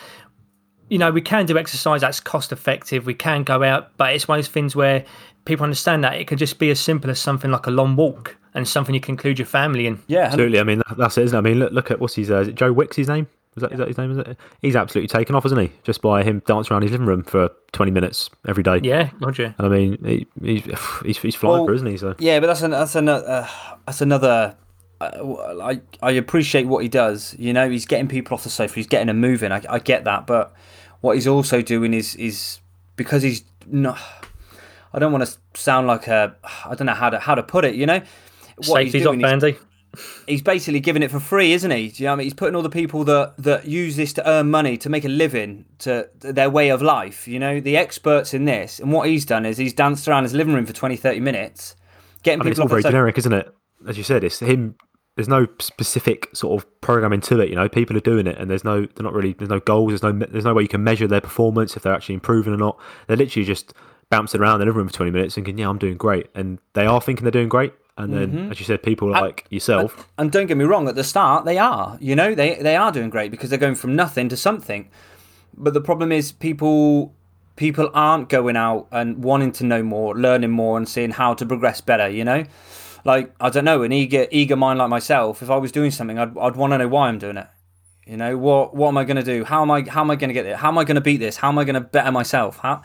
you 0.92 0.98
know, 0.98 1.10
we 1.10 1.22
can 1.22 1.46
do 1.46 1.56
exercise 1.56 2.02
that's 2.02 2.20
cost 2.20 2.52
effective. 2.52 3.06
We 3.06 3.14
can 3.14 3.44
go 3.44 3.62
out, 3.62 3.96
but 3.96 4.14
it's 4.14 4.28
one 4.28 4.38
of 4.38 4.44
those 4.44 4.52
things 4.52 4.76
where 4.76 5.06
people 5.46 5.64
understand 5.64 6.04
that 6.04 6.16
it 6.16 6.26
can 6.26 6.36
just 6.36 6.58
be 6.58 6.70
as 6.70 6.78
simple 6.78 7.10
as 7.10 7.18
something 7.18 7.50
like 7.50 7.66
a 7.66 7.70
long 7.70 7.96
walk 7.96 8.36
and 8.52 8.68
something 8.68 8.94
you 8.94 9.00
can 9.00 9.14
include 9.14 9.38
your 9.38 9.46
family 9.46 9.86
in. 9.86 10.02
Yeah, 10.06 10.24
absolutely. 10.24 10.60
I 10.60 10.64
mean, 10.64 10.82
that's 10.98 11.16
it, 11.16 11.24
isn't 11.24 11.34
it? 11.34 11.38
I 11.38 11.40
mean, 11.40 11.60
look, 11.60 11.72
look 11.72 11.90
at 11.90 11.98
what's 11.98 12.16
his, 12.16 12.30
uh, 12.30 12.40
is 12.40 12.48
it 12.48 12.56
Joe 12.56 12.74
Wicks, 12.74 12.96
his 12.96 13.08
name? 13.08 13.26
Is 13.56 13.62
that, 13.62 13.70
yeah. 13.70 13.74
is 13.74 13.78
that 13.78 13.88
his 13.88 13.98
name? 13.98 14.10
Is 14.10 14.18
it? 14.18 14.36
He's 14.60 14.76
absolutely 14.76 15.08
taken 15.08 15.34
off, 15.34 15.46
isn't 15.46 15.58
he? 15.58 15.72
Just 15.82 16.02
by 16.02 16.22
him 16.22 16.42
dancing 16.44 16.74
around 16.74 16.82
his 16.82 16.92
living 16.92 17.06
room 17.06 17.22
for 17.22 17.50
20 17.72 17.90
minutes 17.90 18.28
every 18.46 18.62
day. 18.62 18.80
Yeah, 18.82 19.08
Roger. 19.18 19.54
And 19.56 19.66
I 19.66 19.70
mean, 19.70 20.04
he, 20.04 20.26
he's, 20.42 20.64
he's, 21.06 21.16
he's 21.16 21.34
flying 21.34 21.60
well, 21.60 21.66
for, 21.68 21.72
isn't 21.72 21.86
he? 21.86 21.96
So 21.96 22.14
Yeah, 22.18 22.38
but 22.38 22.48
that's, 22.48 22.60
an, 22.60 22.72
that's, 22.72 22.96
another, 22.96 23.26
uh, 23.26 23.48
that's 23.86 24.02
another 24.02 24.56
uh, 25.00 25.58
I 25.62 25.80
I 26.02 26.12
appreciate 26.12 26.66
what 26.66 26.82
he 26.82 26.88
does. 26.88 27.34
You 27.38 27.52
know, 27.52 27.68
he's 27.68 27.86
getting 27.86 28.08
people 28.08 28.34
off 28.34 28.44
the 28.44 28.50
sofa, 28.50 28.74
he's 28.74 28.86
getting 28.86 29.08
them 29.08 29.20
moving. 29.20 29.52
I, 29.52 29.62
I 29.68 29.78
get 29.78 30.04
that, 30.04 30.26
but 30.26 30.54
what 31.02 31.16
he's 31.16 31.26
also 31.26 31.60
doing 31.60 31.92
is 31.92 32.16
is 32.16 32.60
because 32.96 33.22
he's 33.22 33.44
not. 33.66 33.98
I 34.94 34.98
don't 34.98 35.12
want 35.12 35.26
to 35.26 35.60
sound 35.60 35.86
like 35.86 36.08
a. 36.08 36.34
I 36.64 36.74
don't 36.74 36.86
know 36.86 36.94
how 36.94 37.10
to 37.10 37.18
how 37.18 37.34
to 37.34 37.42
put 37.42 37.66
it. 37.66 37.74
You 37.74 37.86
know, 37.86 38.00
what 38.66 38.82
he's 38.82 38.92
Safety's 38.92 39.06
off, 39.06 39.12
doing 39.14 39.24
Andy. 39.24 39.58
he's 40.26 40.42
basically 40.42 40.80
giving 40.80 41.02
it 41.02 41.10
for 41.10 41.20
free, 41.20 41.52
isn't 41.52 41.70
he? 41.70 41.88
Do 41.88 42.02
you 42.02 42.06
know 42.06 42.12
what 42.12 42.14
I 42.14 42.16
mean? 42.18 42.24
He's 42.24 42.34
putting 42.34 42.54
all 42.54 42.62
the 42.62 42.70
people 42.70 43.04
that 43.04 43.34
that 43.38 43.66
use 43.66 43.96
this 43.96 44.12
to 44.14 44.28
earn 44.28 44.50
money 44.50 44.76
to 44.78 44.88
make 44.88 45.04
a 45.04 45.08
living 45.08 45.66
to 45.80 46.08
their 46.20 46.48
way 46.48 46.70
of 46.70 46.80
life. 46.80 47.26
You 47.26 47.38
know, 47.38 47.60
the 47.60 47.76
experts 47.76 48.32
in 48.32 48.44
this, 48.44 48.78
and 48.80 48.92
what 48.92 49.08
he's 49.08 49.24
done 49.26 49.44
is 49.44 49.58
he's 49.58 49.74
danced 49.74 50.08
around 50.08 50.22
his 50.22 50.34
living 50.34 50.54
room 50.54 50.66
for 50.66 50.72
20, 50.72 50.96
30 50.96 51.20
minutes, 51.20 51.76
getting 52.22 52.40
I 52.40 52.44
mean, 52.44 52.52
it's 52.52 52.60
all 52.60 52.68
very 52.68 52.82
generic, 52.82 53.18
isn't 53.18 53.32
it? 53.32 53.52
As 53.86 53.98
you 53.98 54.04
said, 54.04 54.24
it's 54.24 54.38
him. 54.38 54.76
There's 55.16 55.28
no 55.28 55.46
specific 55.58 56.34
sort 56.34 56.58
of 56.62 56.80
programming 56.80 57.20
to 57.22 57.40
it. 57.40 57.50
You 57.50 57.56
know, 57.56 57.68
people 57.68 57.96
are 57.96 58.00
doing 58.00 58.26
it, 58.26 58.38
and 58.38 58.50
there's 58.50 58.64
no, 58.64 58.86
they're 58.86 59.04
not 59.04 59.12
really, 59.12 59.34
there's 59.34 59.50
no 59.50 59.60
goals. 59.60 59.90
There's 59.90 60.02
no, 60.02 60.12
there's 60.26 60.44
no 60.44 60.54
way 60.54 60.62
you 60.62 60.68
can 60.68 60.82
measure 60.82 61.06
their 61.06 61.20
performance 61.20 61.76
if 61.76 61.82
they're 61.82 61.94
actually 61.94 62.14
improving 62.14 62.54
or 62.54 62.56
not. 62.56 62.78
They're 63.06 63.16
literally 63.16 63.44
just 63.44 63.74
bouncing 64.08 64.40
around 64.40 64.60
the 64.60 64.66
living 64.66 64.78
room 64.78 64.88
for 64.88 64.94
20 64.94 65.10
minutes, 65.10 65.34
thinking, 65.34 65.58
"Yeah, 65.58 65.68
I'm 65.68 65.78
doing 65.78 65.96
great," 65.96 66.28
and 66.34 66.58
they 66.72 66.86
are 66.86 67.00
thinking 67.00 67.24
they're 67.24 67.30
doing 67.30 67.48
great. 67.50 67.72
And 67.98 68.14
then, 68.14 68.32
Mm-hmm. 68.32 68.52
as 68.52 68.58
you 68.58 68.64
said, 68.64 68.82
people 68.82 69.10
like 69.10 69.44
yourself, 69.50 70.08
And 70.16 70.32
don't 70.32 70.46
get 70.46 70.56
me 70.56 70.64
wrong, 70.64 70.88
at 70.88 70.94
the 70.94 71.04
start 71.04 71.44
they 71.44 71.58
are. 71.58 71.98
You 72.00 72.16
know, 72.16 72.34
they 72.34 72.54
they 72.54 72.74
are 72.74 72.90
doing 72.90 73.10
great 73.10 73.30
because 73.30 73.50
they're 73.50 73.58
going 73.58 73.74
from 73.74 73.94
nothing 73.94 74.30
to 74.30 74.36
something. 74.36 74.88
But 75.54 75.74
the 75.74 75.80
problem 75.82 76.10
is 76.10 76.32
people 76.32 77.12
people 77.56 77.90
aren't 77.92 78.30
going 78.30 78.56
out 78.56 78.88
and 78.92 79.22
wanting 79.22 79.52
to 79.52 79.64
know 79.64 79.82
more, 79.82 80.16
learning 80.16 80.50
more, 80.52 80.78
and 80.78 80.88
seeing 80.88 81.10
how 81.10 81.34
to 81.34 81.44
progress 81.44 81.82
better. 81.82 82.08
You 82.08 82.24
know, 82.24 82.44
like 83.04 83.34
I 83.40 83.50
don't 83.50 83.64
know, 83.64 83.82
an 83.82 83.92
eager 83.92 84.26
eager 84.30 84.56
mind 84.56 84.78
like 84.78 84.88
myself, 84.88 85.42
if 85.42 85.50
I 85.50 85.56
was 85.56 85.72
doing 85.72 85.90
something, 85.90 86.18
I'd 86.18 86.36
I'd 86.36 86.56
want 86.56 86.72
to 86.72 86.78
know 86.78 86.88
why 86.88 87.08
I'm 87.08 87.18
doing 87.18 87.36
it. 87.36 87.46
You 88.06 88.16
know, 88.16 88.36
what 88.36 88.74
what 88.74 88.88
am 88.88 88.98
I 88.98 89.04
going 89.04 89.16
to 89.16 89.22
do? 89.22 89.44
How 89.44 89.62
am 89.62 89.70
I 89.70 89.82
how 89.82 90.00
am 90.00 90.10
I 90.10 90.16
going 90.16 90.28
to 90.28 90.34
get 90.34 90.44
there? 90.44 90.56
How 90.56 90.68
am 90.68 90.78
I 90.78 90.84
going 90.84 90.96
to 90.96 91.00
beat 91.00 91.18
this? 91.18 91.36
How 91.36 91.48
am 91.48 91.58
I 91.58 91.64
going 91.64 91.74
to 91.74 91.80
better 91.80 92.10
myself? 92.10 92.58
How 92.58 92.82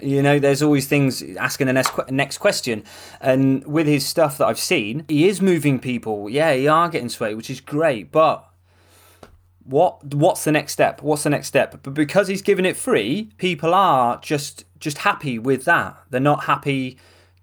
you 0.00 0.22
know, 0.22 0.38
there's 0.38 0.62
always 0.62 0.86
things 0.86 1.22
asking 1.36 1.66
the 1.66 1.72
next 1.72 1.92
next 2.10 2.38
question, 2.38 2.84
and 3.20 3.66
with 3.66 3.86
his 3.86 4.06
stuff 4.06 4.38
that 4.38 4.46
I've 4.46 4.58
seen, 4.58 5.04
he 5.08 5.28
is 5.28 5.40
moving 5.40 5.78
people. 5.78 6.28
Yeah, 6.28 6.54
he 6.54 6.68
are 6.68 6.88
getting 6.88 7.08
swayed, 7.08 7.36
which 7.36 7.50
is 7.50 7.60
great. 7.60 8.12
But 8.12 8.48
what 9.64 10.14
what's 10.14 10.44
the 10.44 10.52
next 10.52 10.72
step? 10.72 11.02
What's 11.02 11.24
the 11.24 11.30
next 11.30 11.48
step? 11.48 11.80
But 11.82 11.94
because 11.94 12.28
he's 12.28 12.42
giving 12.42 12.64
it 12.64 12.76
free, 12.76 13.30
people 13.38 13.74
are 13.74 14.18
just 14.20 14.64
just 14.78 14.98
happy 14.98 15.38
with 15.38 15.64
that. 15.64 15.96
They're 16.10 16.20
not 16.20 16.44
happy 16.44 16.98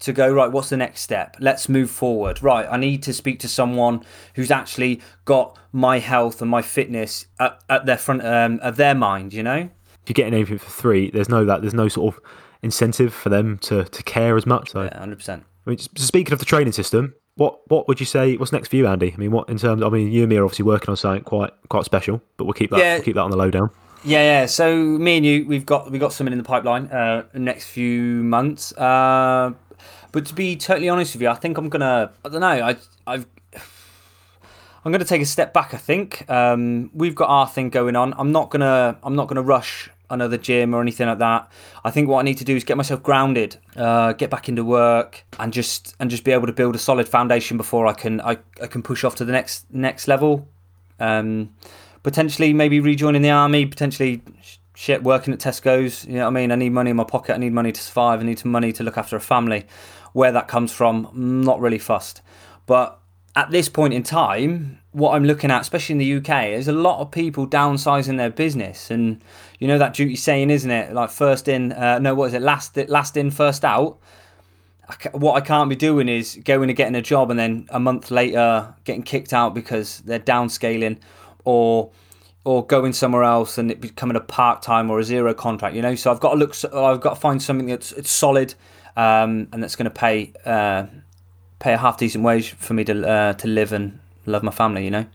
to 0.06 0.14
go 0.14 0.32
right. 0.34 0.52
What's 0.52 0.70
the 0.70 0.78
next 0.78 1.02
step? 1.02 1.36
Let's 1.40 1.68
move 1.70 1.90
forward. 1.92 2.42
Right, 2.42 2.68
I 2.70 2.78
need 2.78 3.04
to 3.04 3.14
speak 3.14 3.40
to 3.42 3.48
someone 3.48 4.04
who's 4.36 4.50
actually 4.52 5.02
got 5.26 5.58
my 5.72 6.00
health 6.00 6.42
and 6.42 6.50
my 6.50 6.62
fitness 6.62 7.28
at, 7.40 7.62
at 7.70 7.86
their 7.86 7.98
front 7.98 8.26
um, 8.26 8.60
of 8.64 8.78
their 8.78 8.96
mind. 8.96 9.34
You 9.34 9.44
know. 9.44 9.58
if 10.04 10.08
you're 10.10 10.14
getting 10.14 10.34
anything 10.34 10.58
for 10.58 10.70
free, 10.70 11.12
there's 11.12 11.30
no 11.30 11.46
that, 11.46 11.62
there's 11.62 11.74
no 11.74 11.88
sort 11.90 12.16
of 12.16 12.22
incentive 12.62 13.14
for 13.14 13.30
them 13.30 13.58
to, 13.60 13.84
to 13.84 14.04
care 14.04 14.36
as 14.38 14.46
much. 14.46 14.72
So, 14.72 14.84
Yeah, 14.84 14.98
hundred 14.98 15.18
percent. 15.18 15.44
I 15.68 15.72
mean, 15.72 15.78
just 15.78 16.00
speaking 16.08 16.34
of 16.34 16.40
the 16.40 16.46
training 16.46 16.74
system, 16.74 17.14
what 17.36 17.60
what 17.70 17.88
would 17.88 18.00
you 18.00 18.06
say? 18.06 18.38
What's 18.38 18.52
next 18.52 18.70
for 18.70 18.76
you, 18.78 18.88
Andy? 18.88 19.12
I 19.14 19.18
mean, 19.18 19.32
what 19.32 19.50
in 19.50 19.58
terms? 19.58 19.84
I 19.84 19.90
mean, 19.90 20.12
you 20.12 20.22
and 20.22 20.30
me 20.30 20.38
are 20.38 20.44
obviously 20.46 20.64
working 20.66 20.90
on 20.90 20.96
something 20.98 21.24
quite 21.24 21.52
quite 21.70 21.86
special, 21.86 22.22
but 22.38 22.46
we'll 22.46 22.54
keep 22.54 22.70
that 22.72 22.80
Yeah. 22.80 22.94
we'll 22.96 23.04
keep 23.04 23.16
that 23.16 23.22
on 23.22 23.32
the 23.32 23.38
lowdown. 23.38 23.70
Yeah, 24.04 24.22
yeah. 24.22 24.46
So 24.46 24.76
me 24.76 25.18
and 25.18 25.26
you, 25.26 25.46
we've 25.48 25.66
got 25.66 25.92
we 25.92 25.98
got 25.98 26.14
something 26.14 26.32
in 26.32 26.38
the 26.38 26.44
pipeline 26.44 26.86
uh, 26.90 27.24
next 27.34 27.66
few 27.70 28.22
months. 28.24 28.72
Uh, 28.74 29.54
but 30.16 30.26
to 30.28 30.34
be 30.34 30.56
totally 30.56 30.88
honest 30.88 31.14
with 31.14 31.24
you, 31.24 31.28
I 31.28 31.34
think 31.34 31.58
I'm 31.58 31.68
gonna. 31.68 32.10
I 32.24 32.30
don't 32.30 32.40
know. 32.40 32.48
I 32.48 32.78
I've. 33.06 33.28
I'm 34.86 34.92
going 34.94 35.00
to 35.00 35.06
take 35.06 35.22
a 35.22 35.26
step 35.26 35.52
back. 35.52 35.74
I 35.74 35.78
think 35.78 36.30
um, 36.30 36.90
we've 36.94 37.16
got 37.16 37.28
our 37.28 37.50
thing 37.50 37.70
going 37.70 37.98
on. 37.98 38.14
I'm 38.18 38.32
not 38.32 38.50
gonna. 38.50 38.98
I'm 39.04 39.18
not 39.18 39.28
gonna 39.28 39.42
rush 39.42 39.90
another 40.10 40.38
gym 40.38 40.74
or 40.74 40.82
anything 40.82 41.10
like 41.10 41.18
that. 41.18 41.52
I 41.84 41.92
think 41.92 42.08
what 42.08 42.20
I 42.20 42.22
need 42.22 42.38
to 42.38 42.46
do 42.46 42.56
is 42.56 42.64
get 42.64 42.78
myself 42.78 43.04
grounded, 43.04 43.58
uh, 43.76 44.14
get 44.14 44.30
back 44.30 44.48
into 44.48 44.64
work, 44.64 45.26
and 45.38 45.52
just 45.52 45.94
and 46.00 46.10
just 46.10 46.24
be 46.24 46.32
able 46.32 46.48
to 46.48 46.54
build 46.54 46.76
a 46.76 46.80
solid 46.80 47.10
foundation 47.10 47.58
before 47.58 47.86
I 47.86 47.92
can 47.92 48.22
I, 48.22 48.38
I 48.62 48.68
can 48.68 48.82
push 48.84 49.04
off 49.04 49.16
to 49.16 49.26
the 49.26 49.34
next 49.34 49.66
next 49.70 50.08
level. 50.08 50.48
Um, 50.98 51.54
potentially 52.04 52.54
maybe 52.54 52.80
rejoining 52.80 53.22
the 53.22 53.32
army, 53.32 53.66
potentially 53.66 54.22
shit 54.76 55.04
working 55.04 55.34
at 55.34 55.40
Tesco's. 55.40 56.06
You 56.06 56.14
know 56.14 56.22
what 56.22 56.28
I 56.28 56.30
mean? 56.30 56.52
I 56.52 56.56
need 56.56 56.72
money 56.72 56.92
in 56.92 56.96
my 56.96 57.04
pocket. 57.04 57.34
I 57.34 57.38
need 57.38 57.52
money 57.54 57.74
to 57.74 57.82
survive. 57.82 58.22
I 58.22 58.24
need 58.24 58.40
some 58.40 58.52
money 58.52 58.72
to 58.74 58.84
look 58.84 58.98
after 58.98 59.16
a 59.16 59.22
family. 59.22 59.66
Where 60.16 60.32
that 60.32 60.48
comes 60.48 60.72
from, 60.72 61.10
not 61.14 61.60
really 61.60 61.78
fussed. 61.78 62.22
But 62.66 63.02
at 63.36 63.52
this 63.52 63.68
point 63.68 63.94
in 63.94 64.02
time, 64.02 64.80
what 64.94 65.14
I'm 65.14 65.26
looking 65.26 65.52
at, 65.52 65.60
especially 65.60 65.92
in 65.92 65.98
the 65.98 66.16
UK, 66.16 66.52
is 66.52 66.70
a 66.70 66.72
lot 66.72 67.02
of 67.02 67.12
people 67.12 67.46
downsizing 67.46 68.16
their 68.16 68.30
business, 68.30 68.90
and 68.90 69.22
you 69.60 69.68
know 69.68 69.78
that 69.78 69.94
duty 69.94 70.16
saying, 70.16 70.52
isn't 70.52 70.72
it? 70.72 70.94
Like 70.94 71.10
first 71.10 71.50
in, 71.50 71.74
uh, 71.74 72.00
no, 72.00 72.16
what 72.16 72.28
is 72.28 72.34
it? 72.34 72.42
Last, 72.42 72.78
last 72.88 73.18
in, 73.18 73.30
first 73.30 73.66
out. 73.66 73.98
I 74.88 75.10
what 75.10 75.36
I 75.36 75.42
can't 75.42 75.70
be 75.70 75.76
doing 75.76 76.08
is 76.08 76.40
going 76.46 76.70
and 76.70 76.78
getting 76.78 76.96
a 76.96 77.02
job 77.02 77.30
and 77.30 77.38
then 77.38 77.68
a 77.72 77.80
month 77.82 78.10
later 78.10 78.74
getting 78.86 79.04
kicked 79.04 79.34
out 79.34 79.54
because 79.54 80.00
they're 80.06 80.18
downscaling 80.18 81.00
or 81.44 81.92
or 82.46 82.66
going 82.66 82.94
somewhere 82.94 83.24
else 83.24 83.58
and 83.58 83.70
it 83.70 83.82
becoming 83.82 84.16
a 84.16 84.22
part 84.22 84.62
time 84.62 84.90
or 84.90 85.00
a 85.00 85.04
zero 85.04 85.34
contract. 85.34 85.76
You 85.76 85.82
know, 85.82 85.96
so 85.96 86.10
I've 86.10 86.22
got 86.22 86.32
to 86.32 86.38
look. 86.38 86.56
I've 86.74 87.02
got 87.02 87.16
to 87.16 87.20
find 87.20 87.44
something 87.44 87.68
that's 87.68 87.92
it's 87.92 88.10
solid 88.10 88.56
um, 88.96 89.48
and 89.52 89.62
that's 89.62 89.76
going 89.76 89.86
to 89.86 89.90
pay 89.92 90.34
uh, 90.46 90.86
pay 91.60 91.74
a 91.74 91.78
half 91.78 91.98
decent 91.98 92.24
wage 92.24 92.52
for 92.52 92.74
me 92.74 92.84
to 92.86 93.08
uh, 93.08 93.34
to 93.34 93.48
live 93.48 93.72
and 93.74 94.00
love 94.26 94.44
my 94.44 94.52
family. 94.52 94.84
You 94.86 94.92
know. 94.92 95.06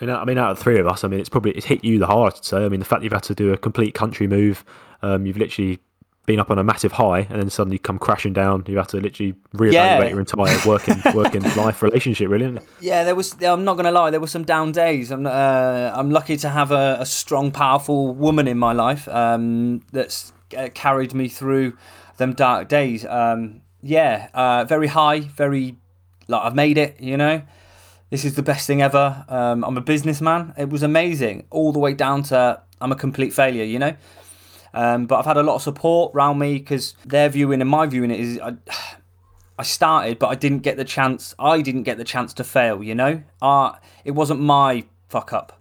I 0.00 0.04
mean, 0.04 0.14
I 0.14 0.24
mean, 0.24 0.38
out 0.38 0.52
of 0.52 0.58
the 0.58 0.62
three 0.62 0.78
of 0.78 0.86
us, 0.86 1.02
I 1.02 1.08
mean, 1.08 1.18
it's 1.18 1.28
probably 1.28 1.50
it's 1.52 1.66
hit 1.66 1.84
you 1.84 1.98
the 1.98 2.06
hardest. 2.06 2.44
So, 2.44 2.64
I 2.64 2.68
mean, 2.68 2.78
the 2.78 2.86
fact 2.86 3.00
that 3.00 3.04
you've 3.04 3.12
had 3.12 3.24
to 3.24 3.34
do 3.34 3.52
a 3.52 3.56
complete 3.58 3.94
country 3.94 4.28
move, 4.28 4.64
um, 5.02 5.26
you've 5.26 5.36
literally 5.38 5.80
been 6.24 6.38
up 6.38 6.50
on 6.50 6.58
a 6.58 6.62
massive 6.62 6.92
high, 6.92 7.20
and 7.30 7.40
then 7.40 7.50
suddenly 7.50 7.78
come 7.78 7.98
crashing 7.98 8.32
down. 8.34 8.62
You 8.68 8.76
have 8.76 8.84
had 8.86 8.90
to 8.90 9.00
literally 9.00 9.32
reevaluate 9.54 9.72
Yeah. 9.72 10.04
your 10.08 10.20
entire 10.20 10.56
working 10.66 11.02
working 11.14 11.42
life 11.56 11.82
relationship, 11.82 12.28
really. 12.28 12.60
Yeah, 12.80 13.02
there 13.02 13.16
was. 13.16 13.34
I'm 13.42 13.64
not 13.64 13.76
gonna 13.76 13.90
lie. 13.90 14.10
There 14.10 14.20
were 14.20 14.26
some 14.28 14.44
down 14.44 14.70
days. 14.70 15.10
I'm. 15.10 15.26
Uh, 15.26 15.90
I'm 15.94 16.10
lucky 16.10 16.36
to 16.36 16.48
have 16.48 16.70
a, 16.70 16.98
a 17.00 17.06
strong, 17.06 17.50
powerful 17.50 18.14
woman 18.14 18.46
in 18.46 18.58
my 18.58 18.72
life 18.74 19.08
um, 19.08 19.80
that's 19.90 20.32
uh, 20.56 20.68
carried 20.74 21.12
me 21.12 21.28
through 21.28 21.76
them 22.18 22.34
dark 22.34 22.68
days. 22.68 23.04
Um, 23.06 23.62
yeah, 23.82 24.28
uh, 24.34 24.64
very 24.64 24.88
high. 24.88 25.20
Very 25.20 25.76
like 26.28 26.42
I've 26.42 26.54
made 26.54 26.78
it. 26.78 27.00
You 27.00 27.16
know, 27.16 27.42
this 28.10 28.24
is 28.24 28.34
the 28.34 28.42
best 28.42 28.66
thing 28.66 28.82
ever. 28.82 29.24
Um, 29.28 29.64
I'm 29.64 29.76
a 29.76 29.80
businessman. 29.80 30.54
It 30.58 30.68
was 30.68 30.82
amazing, 30.82 31.46
all 31.50 31.72
the 31.72 31.78
way 31.78 31.94
down 31.94 32.22
to 32.24 32.60
I'm 32.80 32.92
a 32.92 32.96
complete 32.96 33.32
failure. 33.32 33.64
You 33.64 33.78
know. 33.78 33.96
Um, 34.74 35.06
but 35.06 35.18
I've 35.18 35.24
had 35.24 35.38
a 35.38 35.42
lot 35.42 35.54
of 35.54 35.62
support 35.62 36.14
around 36.14 36.38
me 36.38 36.58
because 36.58 36.94
their 37.04 37.30
viewing 37.30 37.62
and 37.62 37.70
my 37.70 37.86
viewing 37.86 38.10
it 38.10 38.20
is 38.20 38.38
I, 38.38 38.56
I 39.58 39.62
started, 39.62 40.18
but 40.18 40.28
I 40.28 40.34
didn't 40.34 40.60
get 40.60 40.76
the 40.76 40.84
chance. 40.84 41.34
I 41.38 41.62
didn't 41.62 41.84
get 41.84 41.96
the 41.96 42.04
chance 42.04 42.34
to 42.34 42.44
fail. 42.44 42.82
You 42.82 42.94
know, 42.94 43.22
uh, 43.40 43.72
it 44.04 44.12
wasn't 44.12 44.40
my 44.40 44.84
fuck 45.08 45.32
up. 45.32 45.57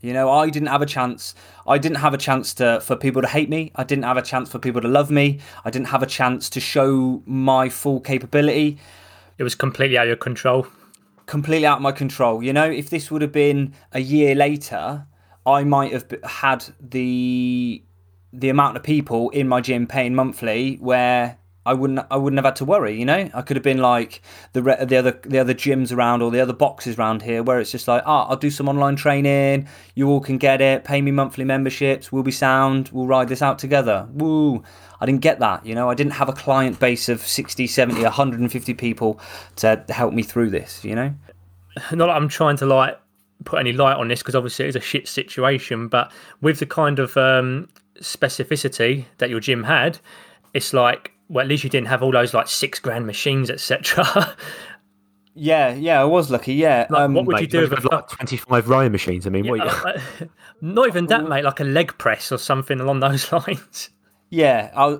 You 0.00 0.14
know, 0.14 0.30
I 0.30 0.48
didn't 0.48 0.68
have 0.68 0.80
a 0.80 0.86
chance. 0.86 1.34
I 1.66 1.76
didn't 1.76 1.98
have 1.98 2.14
a 2.14 2.18
chance 2.18 2.54
to 2.54 2.80
for 2.80 2.96
people 2.96 3.20
to 3.22 3.28
hate 3.28 3.50
me. 3.50 3.70
I 3.76 3.84
didn't 3.84 4.04
have 4.04 4.16
a 4.16 4.22
chance 4.22 4.50
for 4.50 4.58
people 4.58 4.80
to 4.80 4.88
love 4.88 5.10
me. 5.10 5.40
I 5.64 5.70
didn't 5.70 5.88
have 5.88 6.02
a 6.02 6.06
chance 6.06 6.48
to 6.50 6.60
show 6.60 7.22
my 7.26 7.68
full 7.68 8.00
capability. 8.00 8.78
It 9.36 9.42
was 9.42 9.54
completely 9.54 9.98
out 9.98 10.04
of 10.04 10.08
your 10.08 10.16
control. 10.16 10.66
Completely 11.26 11.66
out 11.66 11.76
of 11.76 11.82
my 11.82 11.92
control. 11.92 12.42
You 12.42 12.52
know, 12.52 12.64
if 12.70 12.90
this 12.90 13.10
would 13.10 13.22
have 13.22 13.32
been 13.32 13.74
a 13.92 14.00
year 14.00 14.34
later, 14.34 15.06
I 15.44 15.64
might 15.64 15.92
have 15.92 16.06
had 16.24 16.64
the 16.80 17.82
the 18.32 18.48
amount 18.48 18.76
of 18.76 18.82
people 18.82 19.28
in 19.30 19.48
my 19.48 19.60
gym 19.60 19.86
paying 19.86 20.14
monthly 20.14 20.76
where 20.76 21.36
I 21.66 21.74
wouldn't 21.74 22.00
I 22.10 22.16
wouldn't 22.16 22.38
have 22.38 22.46
had 22.46 22.56
to 22.56 22.64
worry. 22.64 22.98
You 22.98 23.04
know, 23.04 23.28
I 23.34 23.42
could 23.42 23.56
have 23.56 23.62
been 23.62 23.78
like 23.78 24.22
the 24.54 24.62
re- 24.62 24.84
the 24.84 24.96
other 24.96 25.20
the 25.24 25.38
other 25.38 25.52
gyms 25.52 25.94
around 25.94 26.22
or 26.22 26.30
the 26.30 26.40
other 26.40 26.54
boxes 26.54 26.98
around 26.98 27.22
here 27.22 27.42
where 27.42 27.60
it's 27.60 27.70
just 27.70 27.86
like, 27.86 28.02
ah, 28.06 28.26
I'll 28.28 28.36
do 28.36 28.50
some 28.50 28.68
online 28.68 28.96
training. 28.96 29.68
You 29.94 30.08
all 30.08 30.20
can 30.20 30.38
get 30.38 30.62
it. 30.62 30.84
Pay 30.84 31.02
me 31.02 31.10
monthly 31.10 31.44
memberships. 31.44 32.10
We'll 32.10 32.22
be 32.22 32.32
sound. 32.32 32.88
We'll 32.92 33.06
ride 33.06 33.28
this 33.28 33.42
out 33.42 33.58
together. 33.58 34.08
Woo! 34.12 34.62
I 35.00 35.06
didn't 35.06 35.20
get 35.20 35.38
that. 35.40 35.64
You 35.66 35.74
know, 35.74 35.90
I 35.90 35.94
didn't 35.94 36.12
have 36.12 36.28
a 36.28 36.32
client 36.32 36.78
base 36.80 37.08
of 37.08 37.20
60, 37.20 37.66
70, 37.66 38.02
150 38.02 38.74
people 38.74 39.20
to 39.56 39.84
help 39.90 40.14
me 40.14 40.22
through 40.22 40.50
this. 40.50 40.82
You 40.82 40.94
know. 40.94 41.14
not 41.92 42.06
that 42.06 42.16
I'm 42.16 42.28
trying 42.28 42.56
to 42.58 42.66
like 42.66 42.98
put 43.44 43.58
any 43.58 43.72
light 43.72 43.96
on 43.96 44.08
this 44.08 44.20
because 44.20 44.34
obviously 44.34 44.66
it's 44.66 44.76
a 44.76 44.80
shit 44.80 45.08
situation, 45.08 45.88
but 45.88 46.10
with 46.40 46.58
the 46.58 46.66
kind 46.66 46.98
of 46.98 47.16
um, 47.16 47.68
specificity 48.00 49.04
that 49.18 49.30
your 49.30 49.40
gym 49.40 49.64
had, 49.64 49.98
it's 50.54 50.72
like 50.72 51.09
well 51.30 51.42
at 51.42 51.48
least 51.48 51.64
you 51.64 51.70
didn't 51.70 51.86
have 51.88 52.02
all 52.02 52.12
those 52.12 52.34
like 52.34 52.48
six 52.48 52.78
grand 52.78 53.06
machines 53.06 53.48
etc. 53.50 54.36
Yeah, 55.32 55.74
yeah, 55.74 56.00
I 56.00 56.04
was 56.04 56.28
lucky. 56.30 56.54
Yeah. 56.54 56.86
um, 56.92 57.14
what 57.14 57.24
would 57.24 57.36
you 57.36 57.42
Mate, 57.44 57.50
do 57.50 57.60
you've 57.60 57.70
with 57.70 57.84
like 57.90 58.08
twenty 58.08 58.36
five 58.36 58.68
Ryan 58.68 58.90
machines? 58.90 59.26
I 59.28 59.30
mean, 59.30 59.46
what? 59.46 59.60
You, 60.20 60.28
not 60.60 60.88
even 60.88 61.06
that 61.06 61.28
mate, 61.28 61.44
like 61.44 61.60
a 61.60 61.64
leg 61.64 61.96
press 61.98 62.32
or 62.32 62.36
something 62.36 62.80
along 62.80 63.00
those 63.00 63.30
lines. 63.32 63.90
Yeah, 64.28 64.70
I, 64.76 64.98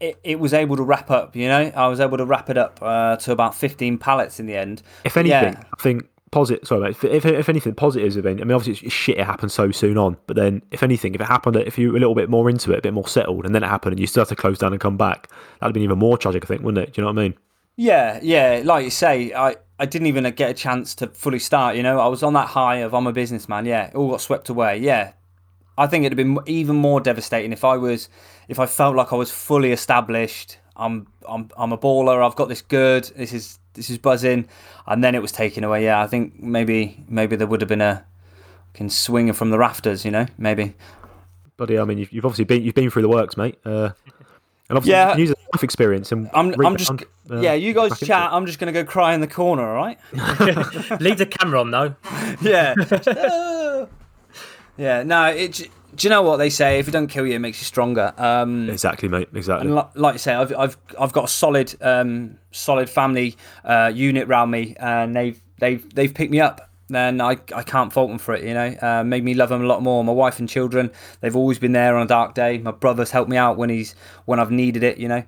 it, 0.00 0.18
it 0.22 0.38
was 0.38 0.54
able 0.54 0.76
to 0.76 0.82
wrap 0.82 1.10
up, 1.10 1.34
you 1.36 1.48
know? 1.48 1.72
I 1.74 1.88
was 1.88 2.00
able 2.00 2.16
to 2.18 2.24
wrap 2.24 2.48
it 2.48 2.56
up 2.56 2.78
uh, 2.80 3.16
to 3.18 3.32
about 3.32 3.54
15 3.54 3.98
pallets 3.98 4.40
in 4.40 4.46
the 4.46 4.56
end. 4.56 4.82
if 5.04 5.16
anything, 5.16 5.52
Yeah. 5.54 5.62
I 5.78 5.82
think 5.82 6.08
positive. 6.32 6.66
Sorry, 6.66 6.80
mate. 6.80 6.96
If, 7.04 7.24
if, 7.24 7.48
anything, 7.48 7.74
positives 7.74 8.16
have 8.16 8.24
been. 8.24 8.40
I 8.40 8.44
mean, 8.44 8.56
obviously, 8.56 8.88
shit. 8.88 9.18
It 9.18 9.24
happened 9.24 9.52
so 9.52 9.70
soon 9.70 9.96
on, 9.96 10.16
but 10.26 10.34
then, 10.34 10.62
if 10.72 10.82
anything, 10.82 11.14
if 11.14 11.20
it 11.20 11.28
happened, 11.28 11.54
if 11.56 11.78
you 11.78 11.90
were 11.90 11.96
a 11.96 12.00
little 12.00 12.16
bit 12.16 12.28
more 12.28 12.50
into 12.50 12.72
it, 12.72 12.78
a 12.78 12.82
bit 12.82 12.92
more 12.92 13.06
settled, 13.06 13.46
and 13.46 13.54
then 13.54 13.62
it 13.62 13.68
happened, 13.68 13.92
and 13.92 14.00
you 14.00 14.08
still 14.08 14.26
to 14.26 14.34
close 14.34 14.58
down 14.58 14.72
and 14.72 14.80
come 14.80 14.96
back, 14.96 15.28
that'd 15.60 15.68
have 15.68 15.72
been 15.72 15.84
even 15.84 15.98
more 15.98 16.18
tragic. 16.18 16.44
I 16.44 16.48
think, 16.48 16.62
wouldn't 16.62 16.82
it? 16.82 16.94
Do 16.94 17.00
you 17.00 17.06
know 17.06 17.12
what 17.12 17.20
I 17.20 17.22
mean? 17.28 17.34
Yeah, 17.76 18.18
yeah, 18.22 18.62
like 18.64 18.84
you 18.84 18.90
say, 18.90 19.32
I, 19.32 19.56
I 19.78 19.86
didn't 19.86 20.08
even 20.08 20.24
get 20.34 20.50
a 20.50 20.54
chance 20.54 20.94
to 20.96 21.06
fully 21.08 21.38
start. 21.38 21.76
You 21.76 21.82
know, 21.82 21.98
I 21.98 22.08
was 22.08 22.22
on 22.22 22.34
that 22.34 22.48
high 22.48 22.76
of 22.76 22.94
I'm 22.94 23.06
a 23.06 23.12
businessman. 23.12 23.64
Yeah, 23.64 23.86
it 23.86 23.94
all 23.94 24.10
got 24.10 24.20
swept 24.20 24.48
away. 24.48 24.78
Yeah, 24.78 25.12
I 25.78 25.86
think 25.86 26.04
it'd 26.04 26.18
have 26.18 26.24
been 26.24 26.38
even 26.46 26.76
more 26.76 27.00
devastating 27.00 27.52
if 27.52 27.64
I 27.64 27.76
was, 27.76 28.08
if 28.48 28.58
I 28.58 28.66
felt 28.66 28.96
like 28.96 29.12
I 29.12 29.16
was 29.16 29.30
fully 29.30 29.72
established. 29.72 30.58
I'm, 30.76 31.06
I'm, 31.28 31.48
I'm 31.56 31.72
a 31.72 31.78
baller. 31.78 32.24
I've 32.24 32.36
got 32.36 32.48
this 32.48 32.62
good. 32.62 33.04
This 33.16 33.32
is, 33.32 33.58
this 33.74 33.90
is 33.90 33.98
buzzing, 33.98 34.48
and 34.86 35.02
then 35.02 35.14
it 35.14 35.22
was 35.22 35.32
taken 35.32 35.64
away. 35.64 35.84
Yeah, 35.84 36.02
I 36.02 36.06
think 36.06 36.40
maybe, 36.42 37.04
maybe 37.08 37.36
there 37.36 37.46
would 37.46 37.60
have 37.60 37.68
been 37.68 37.80
a, 37.80 38.04
can 38.74 38.88
swing 38.90 39.32
from 39.32 39.50
the 39.50 39.58
rafters. 39.58 40.04
You 40.04 40.10
know, 40.10 40.26
maybe. 40.38 40.74
Buddy, 41.56 41.78
I 41.78 41.84
mean, 41.84 41.98
you've, 41.98 42.12
you've 42.12 42.24
obviously 42.24 42.44
been, 42.44 42.62
you've 42.62 42.74
been 42.74 42.90
through 42.90 43.02
the 43.02 43.08
works, 43.08 43.36
mate. 43.36 43.58
Uh, 43.64 43.90
and 44.68 44.78
obviously, 44.78 44.92
Yeah. 44.92 45.08
you 45.08 45.12
can 45.12 45.20
use 45.20 45.30
a 45.30 45.34
life 45.54 45.62
experience. 45.64 46.10
And 46.12 46.30
I'm, 46.32 46.46
I'm 46.46 46.52
rebound, 46.52 46.78
just, 46.78 46.92
uh, 47.30 47.40
yeah. 47.40 47.52
You 47.52 47.74
guys 47.74 47.98
chat. 48.00 48.32
I'm 48.32 48.46
just 48.46 48.58
gonna 48.58 48.72
go 48.72 48.84
cry 48.84 49.14
in 49.14 49.20
the 49.20 49.26
corner. 49.26 49.68
All 49.68 49.76
right. 49.76 49.98
Leave 51.00 51.18
the 51.18 51.26
camera 51.26 51.60
on 51.60 51.70
though. 51.70 51.94
yeah. 52.40 52.74
yeah. 54.78 55.02
No. 55.02 55.26
It. 55.26 55.68
Do 55.94 56.06
you 56.06 56.10
know 56.10 56.22
what 56.22 56.38
they 56.38 56.48
say? 56.50 56.78
If 56.78 56.88
it 56.88 56.92
don't 56.92 57.06
kill 57.08 57.26
you, 57.26 57.34
it 57.34 57.38
makes 57.40 57.60
you 57.60 57.66
stronger. 57.66 58.14
Um, 58.16 58.70
Exactly, 58.70 59.08
mate. 59.08 59.28
Exactly. 59.34 59.66
And 59.66 59.76
li- 59.76 59.82
like 59.94 60.14
I 60.14 60.18
say, 60.18 60.34
I've 60.34 60.54
I've 60.56 60.76
I've 60.98 61.12
got 61.12 61.24
a 61.24 61.28
solid 61.28 61.74
um, 61.82 62.38
solid 62.50 62.88
family 62.88 63.36
uh, 63.64 63.90
unit 63.94 64.28
around 64.28 64.50
me, 64.50 64.74
and 64.80 65.14
they've 65.14 65.40
they've 65.58 65.94
they've 65.94 66.12
picked 66.14 66.30
me 66.32 66.40
up. 66.40 66.68
And 66.94 67.22
I 67.22 67.38
I 67.54 67.62
can't 67.62 67.90
fault 67.92 68.08
them 68.10 68.18
for 68.18 68.34
it. 68.34 68.44
You 68.44 68.52
know, 68.54 68.76
uh, 68.82 69.02
made 69.04 69.24
me 69.24 69.34
love 69.34 69.48
them 69.48 69.62
a 69.62 69.66
lot 69.66 69.82
more. 69.82 70.02
My 70.04 70.12
wife 70.12 70.38
and 70.38 70.48
children, 70.48 70.90
they've 71.20 71.36
always 71.36 71.58
been 71.58 71.72
there 71.72 71.96
on 71.96 72.02
a 72.02 72.08
dark 72.08 72.34
day. 72.34 72.58
My 72.58 72.70
brother's 72.70 73.10
helped 73.10 73.30
me 73.30 73.36
out 73.36 73.56
when 73.56 73.70
he's 73.70 73.94
when 74.26 74.38
I've 74.40 74.50
needed 74.50 74.82
it. 74.82 74.98
You 74.98 75.08
know, 75.08 75.22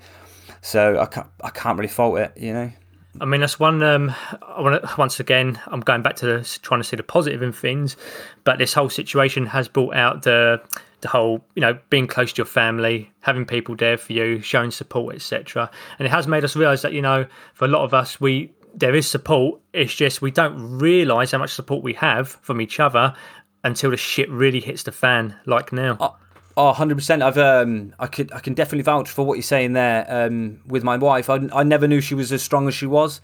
so 0.61 0.99
I 0.99 1.07
can't 1.07 1.27
I 1.43 1.51
can't 1.51 1.79
really 1.79 1.89
fault 1.89 2.19
it. 2.19 2.33
You 2.37 2.53
know. 2.53 2.73
I 3.21 3.25
mean, 3.27 3.41
that's 3.41 3.61
one. 3.61 3.83
Um, 3.83 4.15
I 4.43 4.61
want 4.61 4.83
to 4.83 4.95
once 4.99 5.21
again. 5.21 5.61
I'm 5.67 5.81
going 5.81 6.03
back 6.03 6.17
to 6.17 6.27
the, 6.27 6.59
trying 6.63 6.81
to 6.81 6.85
see 6.85 6.97
the 6.97 7.03
positive 7.03 7.43
in 7.43 7.53
things, 7.53 7.97
but 8.43 8.59
this 8.59 8.75
whole 8.75 8.91
situation 8.91 9.47
has 9.47 9.69
brought 9.69 9.95
out 9.95 10.23
the 10.23 10.61
the 11.01 11.09
whole, 11.09 11.45
you 11.55 11.61
know, 11.61 11.79
being 11.91 12.07
close 12.07 12.33
to 12.33 12.39
your 12.39 12.47
family, 12.47 13.13
having 13.21 13.45
people 13.45 13.77
there 13.77 13.99
for 13.99 14.15
you, 14.15 14.41
showing 14.41 14.71
support, 14.71 15.15
etc. 15.15 15.71
And 15.99 16.07
it 16.07 16.11
has 16.11 16.27
made 16.27 16.45
us 16.45 16.57
realise 16.57 16.83
that 16.83 16.93
you 16.93 17.03
know, 17.03 17.27
for 17.53 17.67
a 17.67 17.69
lot 17.69 17.85
of 17.85 17.95
us, 17.95 18.21
we 18.21 18.53
there 18.75 18.95
is 18.95 19.09
support. 19.09 19.61
It's 19.73 19.95
just 19.95 20.21
we 20.21 20.33
don't 20.33 20.79
realise 20.79 21.31
how 21.31 21.39
much 21.39 21.55
support 21.55 21.85
we 21.85 21.93
have 21.95 22.29
from 22.43 22.61
each 22.61 22.81
other 22.81 23.15
until 23.63 23.91
the 23.91 23.97
shit 23.97 24.29
really 24.31 24.61
hits 24.61 24.83
the 24.83 24.93
fan, 24.93 25.37
like 25.47 25.73
now. 25.73 26.17
Oh, 26.57 26.73
100%. 26.73 27.23
I've 27.23 27.39
um 27.39 27.95
I 27.99 28.07
could 28.07 28.33
I 28.33 28.39
can 28.39 28.55
definitely 28.55 28.83
vouch 28.83 29.11
for 29.11 29.27
what 29.27 29.35
you're 29.35 29.43
saying 29.43 29.73
there. 29.73 30.07
Um 30.09 30.61
with 30.67 30.85
my 30.85 30.97
wife, 30.97 31.29
I, 31.29 31.41
I 31.53 31.65
never 31.65 31.89
knew 31.89 32.01
she 32.01 32.15
was 32.15 32.31
as 32.33 32.43
strong 32.43 32.69
as 32.69 32.75
she 32.75 32.87
was 32.87 33.21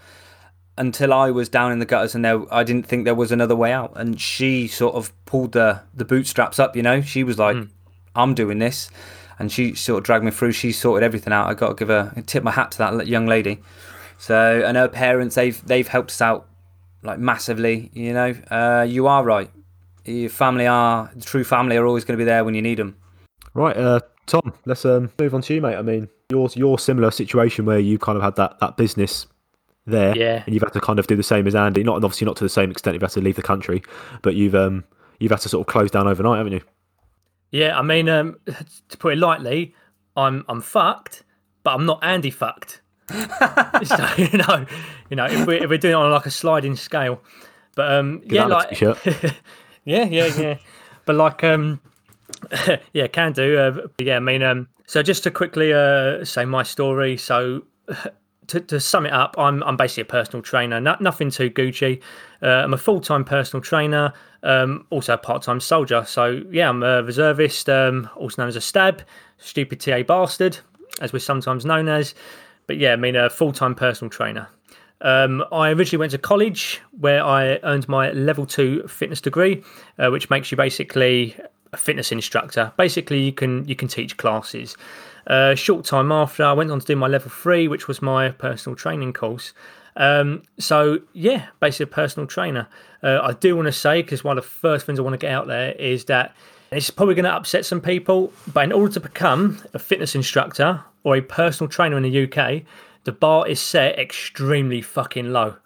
until 0.77 1.13
I 1.13 1.31
was 1.31 1.49
down 1.49 1.73
in 1.73 1.79
the 1.79 1.85
gutters 1.87 2.15
and 2.15 2.25
there 2.25 2.53
I 2.53 2.65
didn't 2.65 2.87
think 2.87 3.05
there 3.05 3.15
was 3.15 3.31
another 3.31 3.55
way 3.55 3.73
out 3.73 3.93
and 3.97 4.21
she 4.21 4.67
sort 4.67 4.95
of 4.97 5.13
pulled 5.27 5.53
the 5.53 5.83
the 5.95 6.05
bootstraps 6.05 6.59
up, 6.59 6.75
you 6.75 6.83
know. 6.83 7.03
She 7.03 7.23
was 7.23 7.39
like 7.39 7.57
I'm 8.17 8.35
doing 8.35 8.59
this 8.59 8.91
and 9.39 9.53
she 9.53 9.75
sort 9.75 9.99
of 9.99 10.05
dragged 10.05 10.25
me 10.25 10.33
through. 10.33 10.53
She 10.53 10.73
sorted 10.73 11.05
everything 11.05 11.33
out. 11.33 11.47
I 11.47 11.55
got 11.55 11.69
to 11.69 11.75
give 11.75 11.89
her 11.89 12.13
a 12.17 12.23
tip 12.23 12.43
my 12.43 12.51
hat 12.51 12.73
to 12.73 12.79
that 12.79 13.07
young 13.07 13.27
lady. 13.27 13.61
So, 14.19 14.63
and 14.67 14.77
her 14.77 14.89
parents 14.89 15.37
they've 15.37 15.65
they've 15.67 15.87
helped 15.87 16.11
us 16.11 16.21
out 16.21 16.49
like 17.03 17.21
massively, 17.21 17.91
you 17.95 18.13
know. 18.13 18.35
Uh 18.51 18.85
you 18.89 19.07
are 19.07 19.23
right. 19.23 19.51
Your 20.05 20.31
family 20.31 20.67
are 20.67 21.13
the 21.15 21.25
true 21.25 21.45
family 21.45 21.77
are 21.77 21.87
always 21.87 22.05
going 22.05 22.19
to 22.19 22.21
be 22.21 22.27
there 22.27 22.45
when 22.45 22.55
you 22.55 22.63
need 22.63 22.79
them. 22.79 22.97
Right, 23.55 23.77
uh, 23.77 24.01
Tom, 24.27 24.53
let's 24.65 24.85
um, 24.85 25.11
move 25.19 25.35
on 25.35 25.43
to 25.43 25.55
you, 25.55 25.61
mate. 25.61 25.77
I 25.77 25.83
mean, 25.83 26.09
yours, 26.31 26.57
your 26.57 26.79
similar 26.79 27.11
situation 27.11 27.65
where 27.65 27.79
you 27.81 27.99
kind 27.99 28.17
of 28.17 28.23
had 28.23 28.37
that, 28.37 28.59
that 28.61 28.77
business 28.77 29.27
there, 29.87 30.17
Yeah. 30.17 30.43
and 30.47 30.55
you've 30.55 30.63
had 30.63 30.73
to 30.75 30.81
kind 30.81 30.99
of 30.99 31.07
do 31.07 31.17
the 31.17 31.23
same 31.23 31.47
as 31.47 31.55
Andy. 31.55 31.83
Not 31.83 31.97
obviously 31.97 32.27
not 32.27 32.37
to 32.37 32.45
the 32.45 32.49
same 32.51 32.71
extent. 32.71 32.95
You've 32.95 33.03
had 33.03 33.11
to 33.13 33.21
leave 33.21 33.37
the 33.37 33.43
country, 33.43 33.83
but 34.23 34.35
you've 34.35 34.55
um, 34.55 34.85
you've 35.19 35.33
had 35.33 35.41
to 35.41 35.49
sort 35.49 35.67
of 35.67 35.73
close 35.73 35.91
down 35.91 36.07
overnight, 36.07 36.39
haven't 36.39 36.53
you? 36.53 36.61
Yeah, 37.51 37.77
I 37.77 37.83
mean, 37.83 38.09
um, 38.09 38.39
to 38.89 38.97
put 38.99 39.15
it 39.15 39.19
lightly, 39.19 39.75
I'm 40.17 40.45
I'm 40.49 40.61
fucked, 40.61 41.25
but 41.65 41.75
I'm 41.75 41.87
not 41.87 42.05
Andy 42.05 42.31
fucked. 42.31 42.83
so 43.11 44.09
you 44.17 44.39
know, 44.39 44.65
you 45.09 45.17
know, 45.17 45.25
if 45.27 45.45
we're, 45.47 45.65
if 45.65 45.69
we're 45.71 45.79
doing 45.79 45.93
it 45.93 45.97
on 45.97 46.13
like 46.13 46.27
a 46.27 46.31
sliding 46.31 46.77
scale, 46.77 47.21
but 47.75 47.91
um, 47.93 48.23
yeah, 48.27 48.45
like 48.47 48.81
yeah, 48.81 48.95
yeah, 49.85 50.05
yeah, 50.05 50.59
but 51.07 51.17
like 51.17 51.43
um, 51.43 51.81
yeah, 52.93 53.07
can 53.07 53.33
do. 53.33 53.59
Uh, 53.59 53.87
yeah, 53.99 54.17
I 54.17 54.21
mean, 54.21 54.43
um, 54.43 54.69
so 54.87 55.03
just 55.03 55.23
to 55.25 55.31
quickly 55.31 55.73
uh 55.73 56.25
say 56.25 56.45
my 56.45 56.63
story. 56.63 57.17
So 57.17 57.63
to, 58.49 58.61
to 58.61 58.81
sum 58.81 59.07
it 59.07 59.13
up, 59.13 59.37
I'm 59.39 59.63
I'm 59.63 59.77
basically 59.77 60.03
a 60.03 60.07
personal 60.07 60.43
trainer. 60.43 60.81
No, 60.81 60.97
nothing 61.01 61.31
too 61.31 61.51
Gucci. 61.51 62.01
Uh, 62.43 62.47
I'm 62.47 62.75
a 62.75 62.79
full 62.79 63.01
time 63.01 63.25
personal 63.25 63.63
trainer, 63.63 64.13
um, 64.43 64.87
also 64.91 65.15
a 65.15 65.19
part 65.19 65.43
time 65.43 65.61
soldier. 65.61 66.05
So 66.07 66.43
yeah, 66.51 66.69
I'm 66.69 66.83
a 66.83 67.03
reservist, 67.03 67.69
um, 67.69 68.09
also 68.17 68.43
known 68.43 68.49
as 68.49 68.57
a 68.57 68.61
stab, 68.61 69.03
stupid 69.39 69.81
TA 69.81 70.03
bastard, 70.03 70.59
as 71.01 71.13
we're 71.13 71.21
sometimes 71.21 71.65
known 71.65 71.89
as. 71.89 72.15
But 72.67 72.79
yeah, 72.79 72.93
I 72.93 72.97
mean 72.97 73.17
a 73.17 73.31
full 73.31 73.53
time 73.53 73.75
personal 73.75 74.11
trainer. 74.11 74.49
Um, 75.03 75.45
I 75.51 75.71
originally 75.71 76.01
went 76.01 76.13
to 76.13 76.19
college 76.19 76.83
where 76.99 77.25
I 77.25 77.59
earned 77.63 77.89
my 77.89 78.11
level 78.13 78.45
two 78.45 78.87
fitness 78.87 79.21
degree, 79.21 79.63
uh, 79.99 80.11
which 80.11 80.29
makes 80.29 80.51
you 80.51 80.57
basically 80.57 81.37
a 81.73 81.77
fitness 81.77 82.13
instructor. 82.13 82.73
Basically, 82.77 83.21
you 83.23 83.33
can 83.33 83.67
you 83.69 83.77
can 83.77 83.89
teach 83.89 84.17
classes. 84.17 84.77
Uh, 85.27 85.55
short 85.55 85.85
time 85.85 86.11
after, 86.11 86.43
I 86.45 86.53
went 86.53 86.71
on 86.71 86.81
to 86.81 86.87
do 86.87 86.97
my 86.97 87.07
level 87.07 87.31
three, 87.31 87.69
which 87.69 87.87
was 87.87 88.03
my 88.03 88.31
personal 88.31 88.75
training 88.75 89.13
course. 89.13 89.53
Um, 89.97 90.43
so 90.59 91.01
yeah, 91.13 91.47
basically 91.61 91.85
a 91.85 91.95
personal 91.95 92.27
trainer. 92.27 92.69
Uh, 93.03 93.21
I 93.23 93.33
do 93.33 93.57
want 93.57 93.67
to 93.67 93.73
say 93.73 94.03
because 94.03 94.25
one 94.25 94.39
of 94.39 94.45
the 94.45 94.51
first 94.51 94.87
things 94.87 94.99
I 94.99 95.03
want 95.03 95.15
to 95.15 95.19
get 95.19 95.33
out 95.33 95.47
there 95.47 95.73
is 95.73 96.07
that 96.07 96.35
it's 96.73 96.91
probably 96.91 97.15
going 97.15 97.25
to 97.25 97.33
upset 97.33 97.67
some 97.67 97.81
people, 97.81 98.33
but 98.53 98.65
in 98.65 98.73
order 98.73 98.95
to 98.95 99.01
become 99.01 99.61
a 99.75 99.79
fitness 99.79 100.15
instructor 100.15 100.85
or 101.03 101.17
a 101.17 101.21
personal 101.21 101.69
trainer 101.69 101.97
in 101.97 102.05
the 102.05 102.25
UK, 102.25 102.63
the 103.05 103.13
bar 103.13 103.49
is 103.49 103.61
set 103.61 103.99
extremely 103.99 104.81
fucking 104.81 105.33
low. 105.33 105.57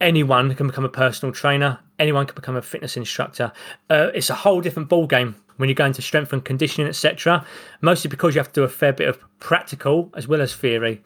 Anyone 0.00 0.54
can 0.54 0.68
become 0.68 0.84
a 0.84 0.90
personal 0.90 1.32
trainer. 1.32 1.80
Anyone 1.98 2.26
can 2.26 2.34
become 2.34 2.56
a 2.56 2.62
fitness 2.62 2.96
instructor. 2.96 3.52
Uh, 3.90 4.10
it's 4.14 4.30
a 4.30 4.34
whole 4.34 4.60
different 4.60 4.88
ball 4.88 5.06
game 5.06 5.36
when 5.56 5.68
you 5.68 5.74
go 5.74 5.84
into 5.84 6.02
strength 6.02 6.32
and 6.32 6.44
conditioning, 6.44 6.88
etc. 6.88 7.46
Mostly 7.80 8.08
because 8.08 8.34
you 8.34 8.40
have 8.40 8.48
to 8.48 8.60
do 8.60 8.64
a 8.64 8.68
fair 8.68 8.92
bit 8.92 9.08
of 9.08 9.18
practical 9.38 10.10
as 10.16 10.26
well 10.26 10.40
as 10.40 10.54
theory. 10.54 11.02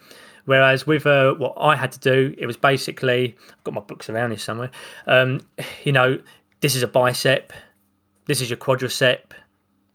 Whereas 0.47 0.87
with 0.87 1.07
uh, 1.07 1.35
what 1.35 1.55
I 1.59 1.77
had 1.77 1.93
to 1.93 1.99
do, 1.99 2.35
it 2.39 2.47
was 2.47 2.57
basically 2.57 3.37
I've 3.51 3.65
got 3.65 3.75
my 3.75 3.81
books 3.81 4.09
around 4.09 4.31
here 4.31 4.39
somewhere. 4.39 4.71
Um, 5.07 5.41
you 5.85 5.93
know, 5.93 6.21
this 6.61 6.75
is 6.75 6.83
a 6.83 6.89
bicep, 6.89 7.53
this 8.27 8.41
is 8.41 8.49
your 8.49 8.57
quadricep, 8.57 9.33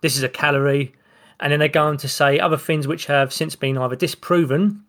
this 0.02 0.18
is 0.18 0.24
a 0.24 0.30
calorie, 0.30 0.94
and 1.40 1.52
then 1.52 1.60
they 1.60 1.70
go 1.70 1.86
on 1.86 1.98
to 1.98 2.08
say 2.08 2.38
other 2.40 2.58
things 2.58 2.88
which 2.88 3.06
have 3.06 3.34
since 3.34 3.56
been 3.56 3.78
either 3.78 3.96
disproven 3.96 4.84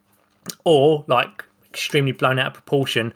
or 0.64 1.04
like 1.06 1.44
extremely 1.70 2.12
blown 2.12 2.38
out 2.38 2.48
of 2.48 2.54
proportion. 2.54 3.14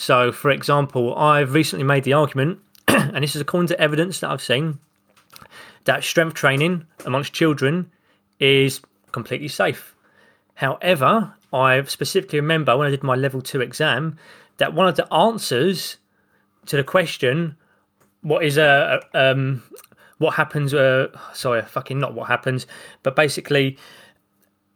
So, 0.00 0.30
for 0.30 0.52
example, 0.52 1.12
I've 1.16 1.54
recently 1.54 1.84
made 1.84 2.04
the 2.04 2.12
argument, 2.12 2.60
and 2.88 3.24
this 3.24 3.34
is 3.34 3.42
according 3.42 3.66
to 3.66 3.80
evidence 3.80 4.20
that 4.20 4.30
I've 4.30 4.40
seen, 4.40 4.78
that 5.86 6.04
strength 6.04 6.34
training 6.34 6.86
amongst 7.04 7.32
children 7.32 7.90
is 8.38 8.80
completely 9.10 9.48
safe. 9.48 9.96
However, 10.54 11.34
I 11.52 11.82
specifically 11.82 12.38
remember 12.38 12.76
when 12.76 12.86
I 12.86 12.90
did 12.90 13.02
my 13.02 13.16
level 13.16 13.42
two 13.42 13.60
exam 13.60 14.16
that 14.58 14.72
one 14.72 14.86
of 14.86 14.94
the 14.94 15.12
answers 15.12 15.96
to 16.66 16.76
the 16.76 16.84
question, 16.84 17.56
what 18.20 18.44
is 18.44 18.56
a, 18.56 19.00
um, 19.14 19.64
what 20.18 20.34
happens, 20.34 20.74
uh, 20.74 21.08
sorry, 21.32 21.62
fucking 21.62 21.98
not 21.98 22.14
what 22.14 22.28
happens, 22.28 22.68
but 23.02 23.16
basically, 23.16 23.76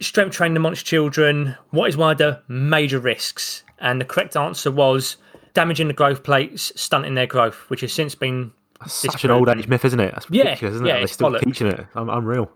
strength 0.01 0.35
training 0.35 0.57
amongst 0.57 0.85
children, 0.85 1.57
what 1.71 1.89
is 1.89 1.97
one 1.97 2.11
of 2.11 2.19
the 2.19 2.43
major 2.49 2.99
risks? 2.99 3.63
And 3.83 4.01
the 4.01 4.05
correct 4.07 4.37
answer 4.37 4.71
was 4.71 5.17
damaging 5.53 5.89
the 5.89 5.93
growth 5.95 6.23
plates, 6.23 6.73
stunting 6.81 7.15
their 7.15 7.27
growth, 7.27 7.69
which 7.69 7.83
has 7.83 7.93
since 7.93 8.15
been 8.15 8.53
Such 8.87 9.25
an 9.25 9.31
old 9.31 9.49
age 9.51 9.69
myth, 9.69 9.85
isn't 9.85 10.01
it? 10.01 10.13
That's 10.13 10.27
Yeah, 10.31 10.45
ridiculous, 10.45 10.75
isn't 10.77 10.87
yeah, 10.87 10.95
it? 10.95 10.99
They're 11.01 11.07
still 11.09 11.31
bollocks. 11.31 11.45
teaching 11.45 11.67
it. 11.67 11.87
I'm 11.95 12.25
real. 12.25 12.51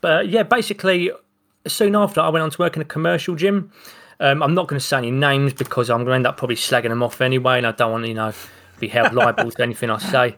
But 0.00 0.28
yeah, 0.28 0.42
basically, 0.42 1.10
soon 1.66 1.96
after, 1.96 2.20
I 2.20 2.28
went 2.28 2.42
on 2.42 2.50
to 2.50 2.58
work 2.58 2.76
in 2.76 2.82
a 2.82 2.84
commercial 2.84 3.34
gym. 3.34 3.70
Um, 4.20 4.42
I'm 4.42 4.54
not 4.54 4.66
going 4.66 4.78
to 4.78 4.84
say 4.84 4.98
any 4.98 5.10
names 5.10 5.52
because 5.54 5.88
I'm 5.90 5.98
going 5.98 6.08
to 6.08 6.14
end 6.14 6.26
up 6.26 6.36
probably 6.36 6.56
slagging 6.56 6.88
them 6.88 7.02
off 7.02 7.20
anyway, 7.20 7.58
and 7.58 7.66
I 7.66 7.72
don't 7.72 7.92
want 7.92 8.04
to, 8.04 8.08
you 8.08 8.14
know, 8.14 8.32
be 8.80 8.88
held 8.88 9.14
liable 9.14 9.50
to 9.50 9.62
anything 9.62 9.90
I 9.90 9.98
say. 9.98 10.36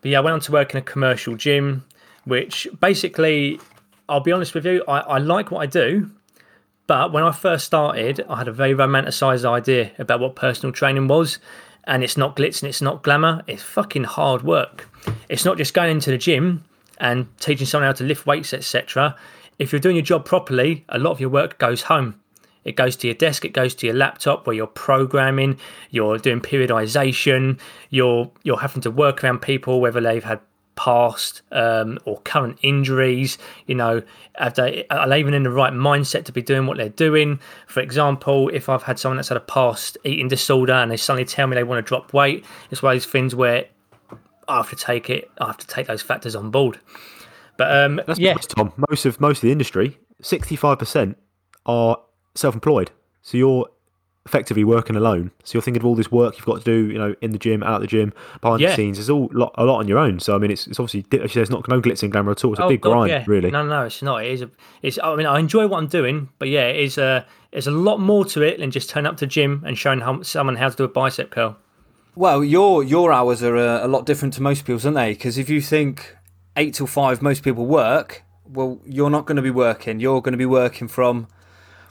But 0.00 0.10
yeah, 0.10 0.18
I 0.18 0.20
went 0.20 0.34
on 0.34 0.40
to 0.40 0.52
work 0.52 0.72
in 0.72 0.78
a 0.78 0.82
commercial 0.82 1.34
gym, 1.36 1.84
which 2.24 2.68
basically, 2.80 3.60
I'll 4.08 4.20
be 4.20 4.32
honest 4.32 4.54
with 4.54 4.66
you, 4.66 4.84
I, 4.88 4.98
I 5.00 5.18
like 5.18 5.50
what 5.50 5.60
I 5.60 5.66
do. 5.66 6.10
But 6.86 7.12
when 7.12 7.22
I 7.22 7.32
first 7.32 7.64
started, 7.64 8.24
I 8.28 8.38
had 8.38 8.48
a 8.48 8.52
very 8.52 8.74
romanticized 8.74 9.48
idea 9.48 9.92
about 9.98 10.20
what 10.20 10.36
personal 10.36 10.72
training 10.72 11.08
was. 11.08 11.38
And 11.84 12.04
it's 12.04 12.16
not 12.16 12.36
glitz 12.36 12.62
and 12.62 12.68
it's 12.68 12.82
not 12.82 13.02
glamour. 13.02 13.42
It's 13.46 13.62
fucking 13.62 14.04
hard 14.04 14.42
work. 14.42 14.88
It's 15.28 15.44
not 15.44 15.58
just 15.58 15.74
going 15.74 15.90
into 15.90 16.10
the 16.10 16.18
gym 16.18 16.64
and 16.98 17.26
teaching 17.38 17.66
someone 17.66 17.88
how 17.88 17.92
to 17.92 18.04
lift 18.04 18.26
weights, 18.26 18.52
etc. 18.52 19.16
If 19.58 19.72
you're 19.72 19.80
doing 19.80 19.96
your 19.96 20.04
job 20.04 20.24
properly, 20.24 20.84
a 20.88 20.98
lot 20.98 21.10
of 21.10 21.20
your 21.20 21.30
work 21.30 21.58
goes 21.58 21.82
home. 21.82 22.20
It 22.64 22.76
goes 22.76 22.94
to 22.96 23.08
your 23.08 23.14
desk, 23.14 23.44
it 23.44 23.52
goes 23.52 23.74
to 23.76 23.86
your 23.86 23.96
laptop 23.96 24.46
where 24.46 24.54
you're 24.54 24.68
programming, 24.68 25.58
you're 25.90 26.18
doing 26.18 26.40
periodization, 26.40 27.58
you're 27.90 28.30
you're 28.44 28.60
having 28.60 28.82
to 28.82 28.90
work 28.90 29.24
around 29.24 29.42
people 29.42 29.80
whether 29.80 30.00
they've 30.00 30.22
had 30.22 30.40
past 30.74 31.42
um, 31.52 31.98
or 32.04 32.20
current 32.22 32.58
injuries. 32.62 33.38
You 33.66 33.74
know, 33.74 34.02
are 34.38 34.50
they, 34.50 34.84
are 34.90 35.08
they 35.08 35.20
even 35.20 35.34
in 35.34 35.42
the 35.42 35.50
right 35.50 35.72
mindset 35.72 36.24
to 36.24 36.32
be 36.32 36.42
doing 36.42 36.66
what 36.66 36.76
they're 36.76 36.88
doing? 36.88 37.40
For 37.66 37.80
example, 37.80 38.48
if 38.48 38.68
I've 38.68 38.82
had 38.82 38.98
someone 38.98 39.16
that's 39.16 39.28
had 39.28 39.36
a 39.36 39.40
past 39.40 39.98
eating 40.04 40.28
disorder 40.28 40.72
and 40.72 40.90
they 40.90 40.96
suddenly 40.96 41.24
tell 41.24 41.46
me 41.46 41.54
they 41.54 41.64
want 41.64 41.84
to 41.84 41.88
drop 41.88 42.12
weight, 42.12 42.44
it's 42.70 42.82
one 42.82 42.94
of 42.94 43.02
those 43.02 43.10
things 43.10 43.34
where 43.34 43.66
I 44.48 44.56
have 44.56 44.70
to 44.70 44.76
take 44.76 45.08
it. 45.10 45.30
I 45.38 45.46
have 45.46 45.58
to 45.58 45.66
take 45.66 45.86
those 45.86 46.02
factors 46.02 46.34
on 46.34 46.50
board. 46.50 46.78
But 47.56 47.76
um, 47.76 48.00
That's 48.06 48.18
yeah, 48.18 48.34
Tom. 48.34 48.72
Most 48.88 49.04
of 49.04 49.20
most 49.20 49.38
of 49.38 49.42
the 49.42 49.52
industry, 49.52 49.98
sixty-five 50.20 50.78
percent 50.78 51.16
are 51.66 51.98
self-employed. 52.34 52.90
So 53.20 53.36
you're 53.36 53.68
effectively 54.24 54.62
working 54.62 54.94
alone. 54.94 55.32
So 55.42 55.56
you're 55.56 55.62
thinking 55.62 55.80
of 55.82 55.86
all 55.86 55.96
this 55.96 56.12
work 56.12 56.36
you've 56.36 56.46
got 56.46 56.58
to 56.58 56.64
do, 56.64 56.92
you 56.92 56.98
know, 56.98 57.14
in 57.20 57.32
the 57.32 57.38
gym, 57.38 57.62
out 57.64 57.76
of 57.76 57.80
the 57.80 57.86
gym, 57.88 58.12
behind 58.40 58.60
Yeah. 58.60 58.68
the 58.70 58.76
scenes. 58.76 58.98
It's 58.98 59.08
all 59.10 59.28
lot, 59.32 59.52
a 59.58 59.64
lot 59.64 59.78
on 59.78 59.88
your 59.88 59.98
own. 59.98 60.20
So 60.20 60.34
I 60.36 60.38
mean, 60.38 60.50
it's, 60.52 60.66
it's 60.68 60.78
obviously 60.78 61.04
as 61.18 61.22
you 61.22 61.28
say, 61.28 61.40
it's 61.42 61.50
not 61.50 61.66
no 61.68 61.80
glitz 61.80 62.02
and 62.04 62.12
glamour 62.12 62.30
at 62.30 62.44
all. 62.44 62.52
It's 62.52 62.60
a 62.60 62.64
Oh, 62.64 62.68
big 62.68 62.80
God, 62.80 62.92
grind, 62.92 63.10
yeah. 63.10 63.24
really. 63.26 63.50
No, 63.50 63.66
no, 63.66 63.84
it's 63.84 64.00
not. 64.02 64.24
It 64.24 64.30
is. 64.32 64.42
A, 64.42 64.50
it's. 64.82 64.98
I 65.02 65.16
mean, 65.16 65.26
I 65.26 65.38
enjoy 65.40 65.66
what 65.66 65.78
I'm 65.78 65.88
doing, 65.88 66.28
but 66.38 66.48
yeah, 66.48 66.66
it 66.68 66.76
is. 66.84 66.98
A, 66.98 67.26
there's 67.50 67.66
a 67.66 67.72
lot 67.72 67.98
more 67.98 68.24
to 68.26 68.42
it 68.42 68.58
than 68.60 68.70
just 68.70 68.88
turn 68.90 69.06
up 69.06 69.16
to 69.18 69.26
gym 69.26 69.62
and 69.66 69.76
showing 69.76 70.00
how, 70.00 70.22
someone 70.22 70.54
how 70.56 70.68
to 70.68 70.76
do 70.76 70.84
a 70.84 70.88
bicep 70.88 71.30
curl. 71.30 71.56
Well, 72.14 72.44
your 72.44 72.84
your 72.84 73.12
hours 73.12 73.42
are 73.42 73.56
uh, 73.56 73.84
a 73.84 73.88
lot 73.88 74.06
different 74.06 74.34
to 74.34 74.42
most 74.42 74.64
people's, 74.64 74.84
aren't 74.86 74.96
they? 74.96 75.14
Because 75.14 75.36
if 75.36 75.48
you 75.50 75.60
think 75.60 76.16
eight 76.56 76.74
till 76.74 76.86
five, 76.86 77.22
most 77.22 77.42
people 77.42 77.66
work. 77.66 78.22
Well, 78.46 78.80
you're 78.84 79.10
not 79.10 79.24
going 79.26 79.36
to 79.36 79.42
be 79.42 79.50
working. 79.50 79.98
You're 79.98 80.20
going 80.22 80.32
to 80.32 80.38
be 80.38 80.46
working 80.46 80.86
from 80.86 81.26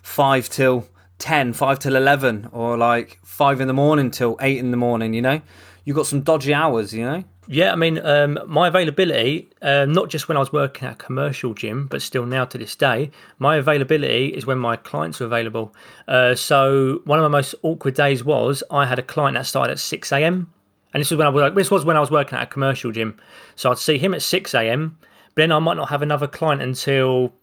five 0.04 0.48
till 0.48 0.88
10, 1.22 1.54
5 1.54 1.80
till 1.80 1.96
eleven, 1.96 2.50
or 2.52 2.78
like 2.78 3.20
five 3.24 3.62
in 3.62 3.68
the 3.68 3.74
morning 3.74 4.10
till 4.10 4.38
eight 4.42 4.58
in 4.58 4.72
the 4.72 4.78
morning. 4.78 5.14
You 5.14 5.22
know, 5.22 5.42
you've 5.86 5.96
got 5.96 6.08
some 6.08 6.22
dodgy 6.22 6.52
hours. 6.54 6.94
You 6.94 7.06
know. 7.06 7.24
Yeah, 7.48 7.72
I 7.72 7.76
mean, 7.76 8.00
um, 8.00 8.40
my 8.48 8.68
availability, 8.68 9.50
um, 9.62 9.92
not 9.92 10.10
just 10.10 10.28
when 10.28 10.38
I 10.38 10.40
was 10.40 10.52
working 10.52 10.88
at 10.88 10.94
a 10.94 10.96
commercial 10.96 11.54
gym, 11.54 11.86
but 11.88 12.02
still 12.02 12.26
now 12.26 12.46
to 12.46 12.58
this 12.58 12.76
day, 12.76 13.12
my 13.38 13.58
availability 13.58 14.28
is 14.28 14.46
when 14.46 14.58
my 14.58 14.76
clients 14.76 15.22
are 15.22 15.26
available. 15.26 15.76
Uh, 16.08 16.34
so 16.34 17.02
one 17.06 17.20
of 17.20 17.24
my 17.24 17.38
most 17.38 17.54
awkward 17.62 17.94
days 17.94 18.24
was 18.24 18.64
I 18.72 18.86
had 18.86 18.98
a 18.98 19.04
client 19.04 19.36
that 19.36 19.46
started 19.46 19.74
at 19.74 19.80
six 19.80 20.12
a.m. 20.12 20.52
and 20.94 21.02
this 21.02 21.12
was 21.12 21.18
when 21.18 21.28
I 21.28 21.30
was 21.30 21.54
this 21.54 21.70
was 21.70 21.86
when 21.86 21.98
I 21.98 22.00
was 22.00 22.10
working 22.10 22.38
at 22.38 22.44
a 22.44 22.48
commercial 22.48 22.92
gym. 22.92 23.20
So 23.56 23.70
I'd 23.70 23.78
see 23.78 24.00
him 24.00 24.16
at 24.16 24.24
six 24.24 24.56
a.m. 24.56 24.98
But 25.36 25.44
then 25.44 25.52
I 25.52 25.60
might 25.60 25.78
not 25.78 25.90
have 25.90 26.02
another 26.02 26.28
client 26.28 26.64
until 26.64 27.34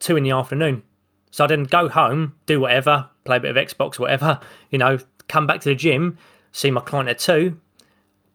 two 0.00 0.16
in 0.16 0.24
the 0.24 0.32
afternoon. 0.32 0.82
So 1.30 1.44
I 1.44 1.46
then 1.46 1.64
go 1.64 1.88
home, 1.88 2.34
do 2.44 2.60
whatever, 2.60 3.08
play 3.24 3.36
a 3.36 3.40
bit 3.40 3.56
of 3.56 3.68
Xbox, 3.68 3.98
whatever, 3.98 4.40
you 4.70 4.78
know, 4.78 4.98
come 5.28 5.46
back 5.46 5.60
to 5.62 5.68
the 5.68 5.74
gym, 5.74 6.18
see 6.52 6.70
my 6.70 6.80
client 6.80 7.08
at 7.08 7.18
two, 7.18 7.60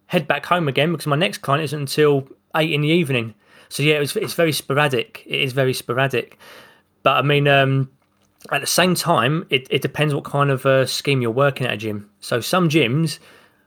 head 0.08 0.28
back 0.28 0.46
home 0.46 0.68
again 0.68 0.92
because 0.92 1.08
my 1.08 1.16
next 1.16 1.40
client 1.40 1.64
isn't 1.64 1.80
until 1.80 2.28
eight 2.56 2.72
in 2.72 2.82
the 2.82 2.88
evening. 2.88 3.34
So 3.70 3.84
yeah, 3.84 3.98
it 3.98 4.00
was, 4.00 4.16
it's 4.16 4.34
very 4.34 4.54
sporadic. 4.54 5.24
It 5.26 5.42
is 5.42 5.54
very 5.54 5.74
sporadic. 5.74 6.38
But 7.04 7.18
I 7.18 7.22
mean, 7.22 7.48
um, 7.48 7.90
at 8.52 8.62
the 8.62 8.68
same 8.68 8.96
time, 8.96 9.46
it, 9.50 9.68
it 9.70 9.82
depends 9.82 10.14
what 10.14 10.24
kind 10.24 10.50
of 10.50 10.66
uh, 10.66 10.86
scheme 10.86 11.22
you're 11.22 11.32
working 11.32 11.68
at 11.68 11.74
a 11.74 11.78
gym. 11.78 12.10
So 12.22 12.40
some 12.40 12.70
gyms, 12.70 13.20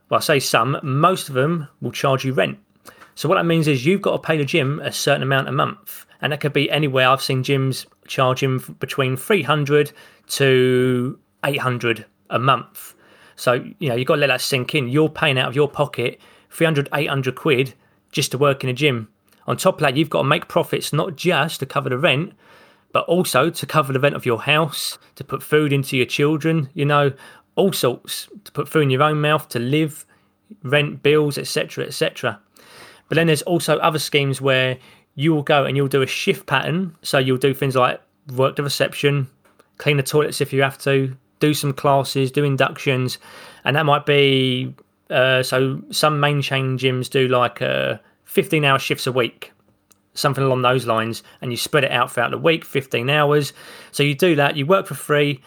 well, 0.09 0.17
I 0.17 0.21
say 0.21 0.39
some, 0.39 0.79
most 0.83 1.29
of 1.29 1.35
them 1.35 1.67
will 1.81 1.91
charge 1.91 2.25
you 2.25 2.33
rent. 2.33 2.57
So 3.15 3.29
what 3.29 3.35
that 3.35 3.45
means 3.45 3.67
is 3.67 3.85
you've 3.85 4.01
got 4.01 4.13
to 4.13 4.19
pay 4.19 4.37
the 4.37 4.45
gym 4.45 4.79
a 4.79 4.91
certain 4.91 5.23
amount 5.23 5.47
a 5.47 5.51
month, 5.51 6.05
and 6.21 6.31
that 6.31 6.39
could 6.39 6.53
be 6.53 6.69
anywhere. 6.69 7.09
I've 7.09 7.21
seen 7.21 7.43
gyms 7.43 7.85
charging 8.07 8.59
between 8.79 9.17
300 9.17 9.91
to 10.27 11.19
800 11.43 12.05
a 12.29 12.39
month. 12.39 12.93
So, 13.35 13.53
you 13.79 13.89
know, 13.89 13.95
you've 13.95 14.07
got 14.07 14.15
to 14.15 14.21
let 14.21 14.27
that 14.27 14.41
sink 14.41 14.75
in. 14.75 14.87
You're 14.87 15.09
paying 15.09 15.37
out 15.37 15.47
of 15.47 15.55
your 15.55 15.67
pocket 15.67 16.19
300, 16.51 16.89
800 16.93 17.35
quid 17.35 17.73
just 18.11 18.31
to 18.31 18.37
work 18.37 18.63
in 18.63 18.69
a 18.69 18.73
gym. 18.73 19.09
On 19.47 19.57
top 19.57 19.75
of 19.75 19.81
that, 19.81 19.97
you've 19.97 20.09
got 20.09 20.19
to 20.19 20.27
make 20.27 20.47
profits 20.47 20.93
not 20.93 21.15
just 21.15 21.59
to 21.59 21.65
cover 21.65 21.89
the 21.89 21.97
rent, 21.97 22.33
but 22.93 23.05
also 23.05 23.49
to 23.49 23.65
cover 23.65 23.93
the 23.93 23.99
rent 23.99 24.15
of 24.15 24.25
your 24.25 24.41
house, 24.41 24.99
to 25.15 25.23
put 25.23 25.41
food 25.41 25.73
into 25.73 25.97
your 25.97 26.05
children, 26.05 26.69
you 26.73 26.85
know, 26.85 27.13
all 27.55 27.73
sorts, 27.73 28.27
to 28.43 28.51
put 28.51 28.69
food 28.69 28.83
in 28.83 28.89
your 28.89 29.03
own 29.03 29.21
mouth, 29.21 29.49
to 29.49 29.59
live, 29.59 30.05
rent, 30.63 31.01
bills, 31.01 31.37
etc., 31.37 31.85
etc. 31.85 32.39
But 33.07 33.15
then 33.15 33.27
there's 33.27 33.41
also 33.43 33.77
other 33.77 33.99
schemes 33.99 34.39
where 34.39 34.77
you 35.15 35.33
will 35.33 35.43
go 35.43 35.65
and 35.65 35.75
you'll 35.75 35.87
do 35.87 36.01
a 36.01 36.07
shift 36.07 36.45
pattern. 36.45 36.95
So 37.01 37.17
you'll 37.17 37.37
do 37.37 37.53
things 37.53 37.75
like 37.75 38.01
work 38.35 38.55
the 38.55 38.63
reception, 38.63 39.29
clean 39.77 39.97
the 39.97 40.03
toilets 40.03 40.41
if 40.41 40.53
you 40.53 40.61
have 40.61 40.77
to, 40.79 41.15
do 41.39 41.53
some 41.53 41.73
classes, 41.73 42.31
do 42.31 42.43
inductions, 42.43 43.17
and 43.63 43.75
that 43.75 43.85
might 43.85 44.05
be 44.05 44.73
uh, 45.09 45.43
so 45.43 45.81
some 45.91 46.19
main 46.19 46.41
chain 46.41 46.77
gyms 46.77 47.09
do 47.09 47.27
like 47.27 47.61
uh, 47.61 47.97
15 48.25 48.63
hour 48.63 48.79
shifts 48.79 49.07
a 49.07 49.11
week, 49.11 49.51
something 50.13 50.43
along 50.43 50.61
those 50.61 50.85
lines, 50.85 51.21
and 51.41 51.51
you 51.51 51.57
spread 51.57 51.83
it 51.83 51.91
out 51.91 52.11
throughout 52.11 52.31
the 52.31 52.37
week, 52.37 52.63
15 52.63 53.09
hours. 53.09 53.53
So 53.91 54.03
you 54.03 54.15
do 54.15 54.35
that, 54.35 54.55
you 54.55 54.65
work 54.65 54.87
for 54.87 54.95
free, 54.95 55.41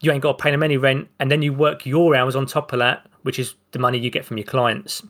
you 0.00 0.12
ain't 0.12 0.22
got 0.22 0.38
to 0.38 0.42
pay 0.42 0.50
them 0.50 0.62
any 0.62 0.76
rent, 0.76 1.08
and 1.18 1.30
then 1.30 1.42
you 1.42 1.52
work 1.52 1.84
your 1.84 2.14
hours 2.14 2.36
on 2.36 2.46
top 2.46 2.72
of 2.72 2.78
that, 2.78 3.06
which 3.22 3.38
is 3.38 3.54
the 3.72 3.78
money 3.78 3.98
you 3.98 4.10
get 4.10 4.24
from 4.24 4.38
your 4.38 4.46
clients. 4.46 5.02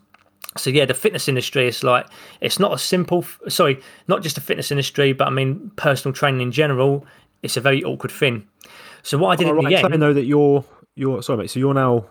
So 0.57 0.69
yeah, 0.69 0.85
the 0.85 0.93
fitness 0.93 1.27
industry 1.29 1.67
is 1.67 1.83
like 1.83 2.07
it's 2.41 2.59
not 2.59 2.73
a 2.73 2.77
simple. 2.77 3.25
Sorry, 3.47 3.79
not 4.07 4.21
just 4.21 4.35
the 4.35 4.41
fitness 4.41 4.71
industry, 4.71 5.13
but 5.13 5.27
I 5.27 5.31
mean 5.31 5.71
personal 5.77 6.13
training 6.13 6.41
in 6.41 6.51
general. 6.51 7.05
It's 7.41 7.57
a 7.57 7.61
very 7.61 7.83
awkward 7.83 8.11
thing. 8.11 8.47
So 9.03 9.17
what 9.17 9.29
I 9.29 9.35
did 9.35 9.47
All 9.47 9.57
in 9.57 9.65
right, 9.65 9.81
the 9.81 9.93
end, 9.93 10.01
though 10.01 10.13
that 10.13 10.25
you're 10.25 10.63
you're 10.95 11.23
sorry, 11.23 11.37
mate. 11.39 11.49
So 11.49 11.59
you're 11.59 11.73
now 11.73 12.05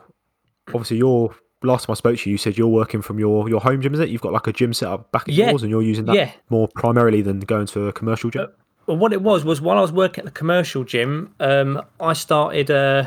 obviously 0.68 0.96
you're 0.96 1.34
last 1.62 1.86
time 1.86 1.92
I 1.92 1.94
spoke 1.96 2.18
to 2.18 2.30
you, 2.30 2.32
you 2.32 2.38
said 2.38 2.56
you're 2.56 2.68
working 2.68 3.02
from 3.02 3.18
your 3.18 3.48
your 3.48 3.60
home 3.60 3.82
gym. 3.82 3.92
Is 3.94 4.00
it? 4.00 4.08
You've 4.08 4.22
got 4.22 4.32
like 4.32 4.46
a 4.46 4.52
gym 4.52 4.72
set 4.72 4.88
up 4.88 5.12
back 5.12 5.28
at 5.28 5.34
Yeah. 5.34 5.50
yours, 5.50 5.62
and 5.62 5.70
you're 5.70 5.82
using 5.82 6.06
that 6.06 6.14
Yeah. 6.16 6.30
more 6.48 6.66
primarily 6.74 7.20
than 7.22 7.40
going 7.40 7.66
to 7.68 7.88
a 7.88 7.92
commercial 7.92 8.30
gym. 8.30 8.46
well, 8.86 8.96
what 8.96 9.12
it 9.12 9.20
was 9.22 9.44
was 9.44 9.60
while 9.60 9.76
I 9.76 9.82
was 9.82 9.92
working 9.92 10.22
at 10.22 10.24
the 10.24 10.30
commercial 10.38 10.82
gym, 10.84 11.34
um, 11.40 11.82
I 12.00 12.14
started. 12.14 12.70
Uh, 12.70 13.06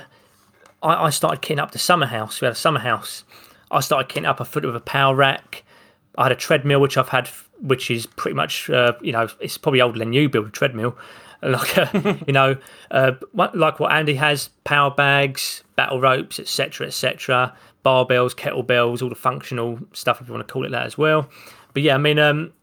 I, 0.84 1.06
I 1.06 1.10
started 1.10 1.42
kitting 1.42 1.60
up 1.62 1.72
the 1.72 1.80
summer 1.80 2.06
house. 2.06 2.40
We 2.40 2.46
had 2.46 2.54
a 2.54 2.56
summer 2.56 2.80
house. 2.80 3.24
I 3.74 3.80
started 3.80 4.14
kitting 4.14 4.28
up 4.28 4.40
a 4.40 4.46
foot 4.46 4.66
with 4.66 4.76
a 4.76 4.82
power 4.82 5.16
rack. 5.16 5.64
I 6.18 6.24
had 6.24 6.32
a 6.32 6.36
treadmill 6.36 6.80
which 6.80 6.98
I've 6.98 7.10
had, 7.10 7.28
which 7.60 7.90
is 7.90 8.06
pretty 8.06 8.36
much, 8.36 8.70
uh, 8.70 8.94
you 9.02 9.12
know, 9.12 9.28
it's 9.40 9.58
probably 9.58 9.82
older 9.82 10.00
than 10.00 10.14
you 10.14 10.30
build 10.30 10.48
a 10.48 10.52
treadmill. 10.52 10.98
Like, 11.44 11.78
uh, 11.78 12.14
you 12.26 12.32
know, 12.32 12.56
uh, 12.90 13.12
like 13.34 13.78
what 13.78 13.92
Andy 13.92 14.16
has, 14.16 14.48
power 14.64 14.90
bags, 14.90 15.62
battle 15.76 16.00
ropes, 16.00 16.40
etc., 16.40 16.88
etc., 16.88 17.54
barbells, 17.84 18.34
kettlebells, 18.34 19.02
all 19.02 19.10
the 19.10 19.16
functional 19.16 19.78
stuff, 19.92 20.22
if 20.22 20.28
you 20.30 20.34
want 20.34 20.48
to 20.48 20.54
call 20.54 20.66
it 20.66 20.70
that 20.70 20.86
as 20.86 20.98
well. 20.98 21.30
But 21.74 21.84
yeah, 21.84 21.96
I 21.96 21.98
mean, 21.98 22.18
um, 22.18 22.54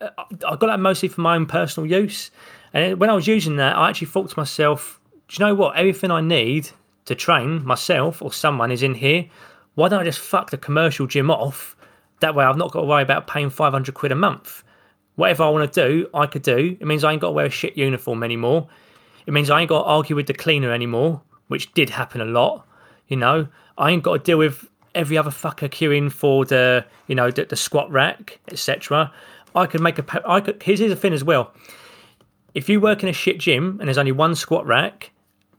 I 0.00 0.56
got 0.56 0.66
that 0.66 0.80
mostly 0.80 1.08
for 1.08 1.20
my 1.20 1.36
own 1.36 1.46
personal 1.46 1.88
use. 1.88 2.30
And 2.72 2.98
when 2.98 3.08
I 3.08 3.14
was 3.14 3.26
using 3.26 3.56
that, 3.56 3.76
I 3.76 3.88
actually 3.88 4.08
thought 4.08 4.30
to 4.30 4.38
myself, 4.38 5.00
do 5.28 5.36
you 5.38 5.46
know 5.46 5.54
what? 5.54 5.76
Everything 5.76 6.10
I 6.10 6.20
need 6.20 6.70
to 7.04 7.14
train 7.14 7.64
myself 7.64 8.20
or 8.20 8.32
someone 8.32 8.72
is 8.72 8.82
in 8.82 8.94
here. 8.94 9.26
Why 9.74 9.88
don't 9.88 10.00
I 10.00 10.04
just 10.04 10.20
fuck 10.20 10.50
the 10.50 10.58
commercial 10.58 11.06
gym 11.06 11.30
off? 11.30 11.76
That 12.20 12.34
way 12.34 12.44
I've 12.44 12.56
not 12.56 12.70
got 12.70 12.80
to 12.80 12.86
worry 12.86 13.02
about 13.02 13.26
paying 13.26 13.50
500 13.50 13.94
quid 13.94 14.12
a 14.12 14.16
month. 14.16 14.62
Whatever 15.16 15.44
I 15.44 15.48
want 15.50 15.72
to 15.72 15.88
do, 15.88 16.08
I 16.14 16.26
could 16.26 16.42
do. 16.42 16.76
It 16.80 16.86
means 16.86 17.04
I 17.04 17.12
ain't 17.12 17.20
got 17.20 17.28
to 17.28 17.32
wear 17.32 17.46
a 17.46 17.50
shit 17.50 17.76
uniform 17.76 18.22
anymore. 18.22 18.68
It 19.26 19.32
means 19.32 19.50
I 19.50 19.60
ain't 19.60 19.68
got 19.68 19.82
to 19.82 19.84
argue 19.84 20.16
with 20.16 20.26
the 20.26 20.34
cleaner 20.34 20.72
anymore, 20.72 21.22
which 21.48 21.72
did 21.74 21.90
happen 21.90 22.20
a 22.20 22.24
lot. 22.24 22.66
You 23.08 23.16
know, 23.16 23.48
I 23.78 23.90
ain't 23.90 24.02
got 24.02 24.14
to 24.14 24.18
deal 24.22 24.38
with 24.38 24.68
every 24.94 25.18
other 25.18 25.30
fucker 25.30 25.68
queuing 25.68 26.10
for 26.10 26.44
the, 26.44 26.84
you 27.06 27.14
know, 27.14 27.30
the, 27.30 27.44
the 27.44 27.56
squat 27.56 27.90
rack, 27.90 28.38
etc. 28.48 29.12
I 29.54 29.66
could 29.66 29.80
make 29.80 29.98
a. 29.98 30.28
I 30.28 30.40
could. 30.40 30.62
Here's, 30.62 30.80
here's 30.80 30.90
the 30.90 30.96
thing 30.96 31.12
as 31.12 31.24
well. 31.24 31.52
If 32.54 32.68
you 32.68 32.80
work 32.80 33.02
in 33.02 33.08
a 33.08 33.12
shit 33.12 33.38
gym 33.38 33.78
and 33.80 33.88
there's 33.88 33.98
only 33.98 34.12
one 34.12 34.34
squat 34.34 34.66
rack, 34.66 35.10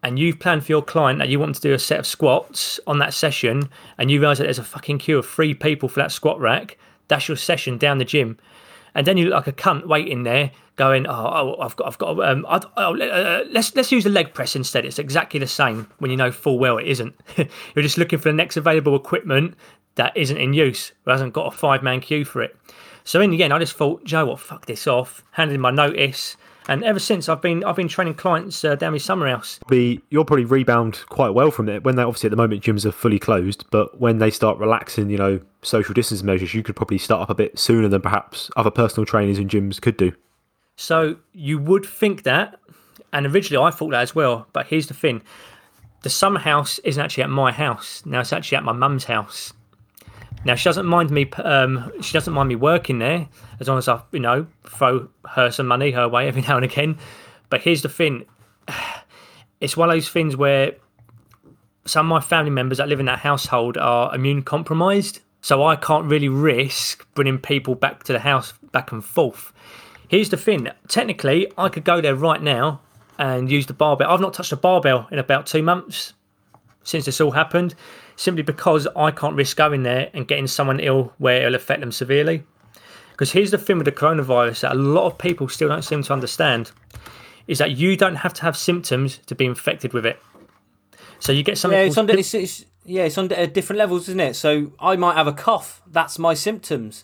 and 0.05 0.19
you've 0.19 0.37
planned 0.37 0.63
for 0.63 0.71
your 0.71 0.83
client 0.83 1.17
that 1.17 1.29
you 1.29 1.39
want 1.39 1.55
them 1.55 1.61
to 1.61 1.67
do 1.69 1.73
a 1.73 1.79
set 1.79 1.97
of 1.97 2.05
squats 2.05 2.79
on 2.85 2.99
that 2.99 3.11
session, 3.11 3.67
and 3.97 4.11
you 4.11 4.19
realise 4.19 4.37
that 4.37 4.43
there's 4.43 4.59
a 4.59 4.63
fucking 4.63 4.99
queue 4.99 5.17
of 5.17 5.27
three 5.27 5.55
people 5.55 5.89
for 5.89 5.99
that 5.99 6.11
squat 6.11 6.39
rack, 6.39 6.77
that's 7.07 7.27
your 7.27 7.35
session 7.35 7.79
down 7.79 7.97
the 7.97 8.05
gym. 8.05 8.37
And 8.93 9.07
then 9.07 9.17
you 9.17 9.25
look 9.25 9.33
like 9.33 9.47
a 9.47 9.51
cunt 9.51 9.87
waiting 9.87 10.21
there, 10.21 10.51
going, 10.75 11.07
"Oh, 11.07 11.11
oh 11.11 11.59
I've 11.59 11.75
got, 11.75 11.87
I've 11.87 11.97
got. 11.97 12.19
Um, 12.19 12.45
I, 12.47 12.61
oh, 12.77 12.95
uh, 13.01 13.45
let's 13.49 13.75
let's 13.75 13.91
use 13.91 14.03
the 14.03 14.11
leg 14.11 14.35
press 14.35 14.55
instead. 14.55 14.85
It's 14.85 14.99
exactly 14.99 15.39
the 15.39 15.47
same 15.47 15.87
when 15.97 16.11
you 16.11 16.17
know 16.17 16.31
full 16.31 16.59
well 16.59 16.77
it 16.77 16.85
isn't. 16.85 17.19
You're 17.37 17.81
just 17.81 17.97
looking 17.97 18.19
for 18.19 18.29
the 18.29 18.35
next 18.35 18.57
available 18.57 18.95
equipment 18.95 19.55
that 19.95 20.15
isn't 20.15 20.37
in 20.37 20.53
use, 20.53 20.91
or 21.07 21.13
hasn't 21.13 21.33
got 21.33 21.51
a 21.51 21.57
five 21.57 21.81
man 21.81 21.99
queue 21.99 22.25
for 22.25 22.43
it. 22.43 22.55
So 23.05 23.21
in 23.21 23.31
the 23.31 23.43
end, 23.43 23.53
I 23.53 23.59
just 23.59 23.75
thought, 23.75 24.03
Joe, 24.03 24.27
what? 24.27 24.39
Fuck 24.39 24.67
this 24.67 24.85
off. 24.85 25.23
Handed 25.31 25.55
in 25.55 25.61
my 25.61 25.71
notice, 25.71 26.37
and 26.67 26.83
ever 26.83 26.99
since 26.99 27.29
I've 27.29 27.41
been 27.41 27.63
I've 27.63 27.75
been 27.75 27.87
training 27.87 28.15
clients 28.15 28.63
uh, 28.63 28.75
down 28.75 28.93
my 28.93 28.97
summer 28.97 29.27
house. 29.27 29.59
Be 29.67 30.01
you'll 30.09 30.25
probably 30.25 30.45
rebound 30.45 31.03
quite 31.09 31.29
well 31.29 31.51
from 31.51 31.69
it 31.69 31.83
when 31.83 31.95
they 31.95 32.03
obviously 32.03 32.27
at 32.27 32.31
the 32.31 32.37
moment 32.37 32.63
gyms 32.63 32.85
are 32.85 32.91
fully 32.91 33.19
closed, 33.19 33.65
but 33.71 33.99
when 33.99 34.19
they 34.19 34.29
start 34.29 34.57
relaxing, 34.57 35.09
you 35.09 35.17
know, 35.17 35.39
social 35.61 35.93
distance 35.93 36.23
measures, 36.23 36.53
you 36.53 36.63
could 36.63 36.75
probably 36.75 36.97
start 36.97 37.21
up 37.21 37.29
a 37.29 37.35
bit 37.35 37.57
sooner 37.57 37.87
than 37.87 38.01
perhaps 38.01 38.49
other 38.55 38.71
personal 38.71 39.05
trainers 39.05 39.37
and 39.37 39.49
gyms 39.49 39.81
could 39.81 39.97
do. 39.97 40.11
So 40.75 41.17
you 41.33 41.57
would 41.59 41.85
think 41.85 42.23
that, 42.23 42.59
and 43.13 43.25
originally 43.25 43.65
I 43.65 43.71
thought 43.71 43.91
that 43.91 44.01
as 44.01 44.15
well. 44.15 44.47
But 44.53 44.67
here's 44.67 44.87
the 44.87 44.93
thing: 44.93 45.21
the 46.03 46.09
summer 46.09 46.39
house 46.39 46.79
isn't 46.79 47.01
actually 47.01 47.23
at 47.23 47.29
my 47.29 47.51
house. 47.51 48.03
Now 48.05 48.19
it's 48.21 48.33
actually 48.33 48.57
at 48.57 48.63
my 48.63 48.73
mum's 48.73 49.05
house. 49.05 49.53
Now 50.45 50.53
she 50.53 50.65
doesn't 50.65 50.85
mind 50.85 51.09
me. 51.09 51.29
Um, 51.43 51.91
she 52.01 52.13
doesn't 52.13 52.33
mind 52.33 52.47
me 52.49 52.55
working 52.55 52.99
there 52.99 53.27
as 53.59 53.67
long 53.67 53.79
as 53.79 53.87
I, 53.87 53.99
you 54.11 54.19
know, 54.19 54.47
throw 54.69 55.09
her 55.31 55.51
some 55.51 55.67
money 55.67 55.91
her 55.91 56.07
way 56.07 56.27
every 56.27 56.41
now 56.47 56.55
and 56.55 56.63
again. 56.63 56.97
But 57.49 57.61
here's 57.61 57.81
the 57.81 57.89
thing: 57.89 58.25
it's 59.59 59.75
one 59.75 59.89
of 59.89 59.95
those 59.95 60.07
things 60.07 60.37
where 60.37 60.75
some 61.85 62.05
of 62.05 62.09
my 62.09 62.21
family 62.21 62.51
members 62.51 62.77
that 62.77 62.87
live 62.87 62.99
in 62.99 63.07
that 63.07 63.19
household 63.19 63.77
are 63.77 64.13
immune 64.13 64.43
compromised, 64.43 65.19
so 65.41 65.65
I 65.65 65.75
can't 65.75 66.05
really 66.05 66.29
risk 66.29 67.05
bringing 67.15 67.39
people 67.39 67.75
back 67.75 68.03
to 68.03 68.13
the 68.13 68.19
house 68.19 68.53
back 68.71 68.91
and 68.91 69.03
forth. 69.03 69.51
Here's 70.07 70.29
the 70.29 70.37
thing: 70.37 70.69
technically, 70.87 71.51
I 71.57 71.69
could 71.69 71.83
go 71.83 72.01
there 72.01 72.15
right 72.15 72.41
now 72.41 72.81
and 73.17 73.49
use 73.49 73.65
the 73.65 73.73
barbell. 73.73 74.11
I've 74.11 74.21
not 74.21 74.35
touched 74.35 74.51
a 74.51 74.57
barbell 74.57 75.07
in 75.11 75.17
about 75.17 75.47
two 75.47 75.63
months 75.63 76.13
since 76.83 77.05
this 77.05 77.19
all 77.19 77.31
happened, 77.31 77.73
simply 78.15 78.43
because 78.43 78.87
I 78.95 79.11
can't 79.11 79.35
risk 79.35 79.57
going 79.57 79.83
there 79.83 80.09
and 80.13 80.27
getting 80.27 80.47
someone 80.47 80.79
ill 80.79 81.13
where 81.17 81.41
it'll 81.41 81.55
affect 81.55 81.81
them 81.81 81.91
severely. 81.91 82.43
Because 83.11 83.31
here's 83.31 83.51
the 83.51 83.57
thing 83.57 83.77
with 83.77 83.85
the 83.85 83.91
coronavirus 83.91 84.61
that 84.61 84.73
a 84.73 84.75
lot 84.75 85.05
of 85.05 85.17
people 85.17 85.47
still 85.47 85.69
don't 85.69 85.83
seem 85.83 86.03
to 86.03 86.13
understand 86.13 86.71
is 87.47 87.59
that 87.59 87.71
you 87.71 87.95
don't 87.95 88.15
have 88.15 88.33
to 88.33 88.41
have 88.41 88.57
symptoms 88.57 89.19
to 89.25 89.35
be 89.35 89.45
infected 89.45 89.93
with 89.93 90.05
it. 90.05 90.19
So 91.19 91.31
you 91.31 91.43
get 91.43 91.57
something. 91.57 91.79
Yeah, 91.79 91.85
it's 91.85 91.97
it's, 91.97 92.33
it's, 92.33 92.65
yeah, 92.83 93.03
it's 93.03 93.17
under 93.17 93.35
at 93.35 93.53
different 93.53 93.79
levels, 93.79 94.09
isn't 94.09 94.19
it? 94.19 94.35
So 94.35 94.73
I 94.79 94.95
might 94.95 95.15
have 95.15 95.27
a 95.27 95.33
cough. 95.33 95.81
That's 95.87 96.19
my 96.19 96.33
symptoms. 96.33 97.03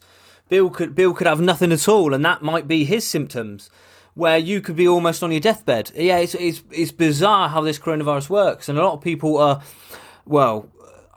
Bill 0.50 0.69
could 0.69 0.95
Bill 0.95 1.13
could 1.13 1.28
have 1.28 1.39
nothing 1.39 1.71
at 1.71 1.88
all, 1.88 2.13
and 2.13 2.26
that 2.26 2.41
might 2.41 2.67
be 2.67 2.84
his 2.84 3.08
symptoms. 3.08 3.69
Where 4.13 4.38
you 4.38 4.60
could 4.60 4.76
be 4.76 4.89
almost 4.89 5.24
on 5.24 5.32
your 5.32 5.39
deathbed. 5.39 5.91
Yeah, 5.95 6.17
it's 6.17 6.36
it's 6.36 6.62
it's 6.71 6.91
bizarre 6.91 7.47
how 7.47 7.62
this 7.62 7.80
coronavirus 7.80 8.30
works, 8.30 8.67
and 8.67 8.78
a 8.78 8.84
lot 8.84 8.93
of 8.93 9.02
people 9.02 9.38
are. 9.38 9.62
Well, 10.26 10.69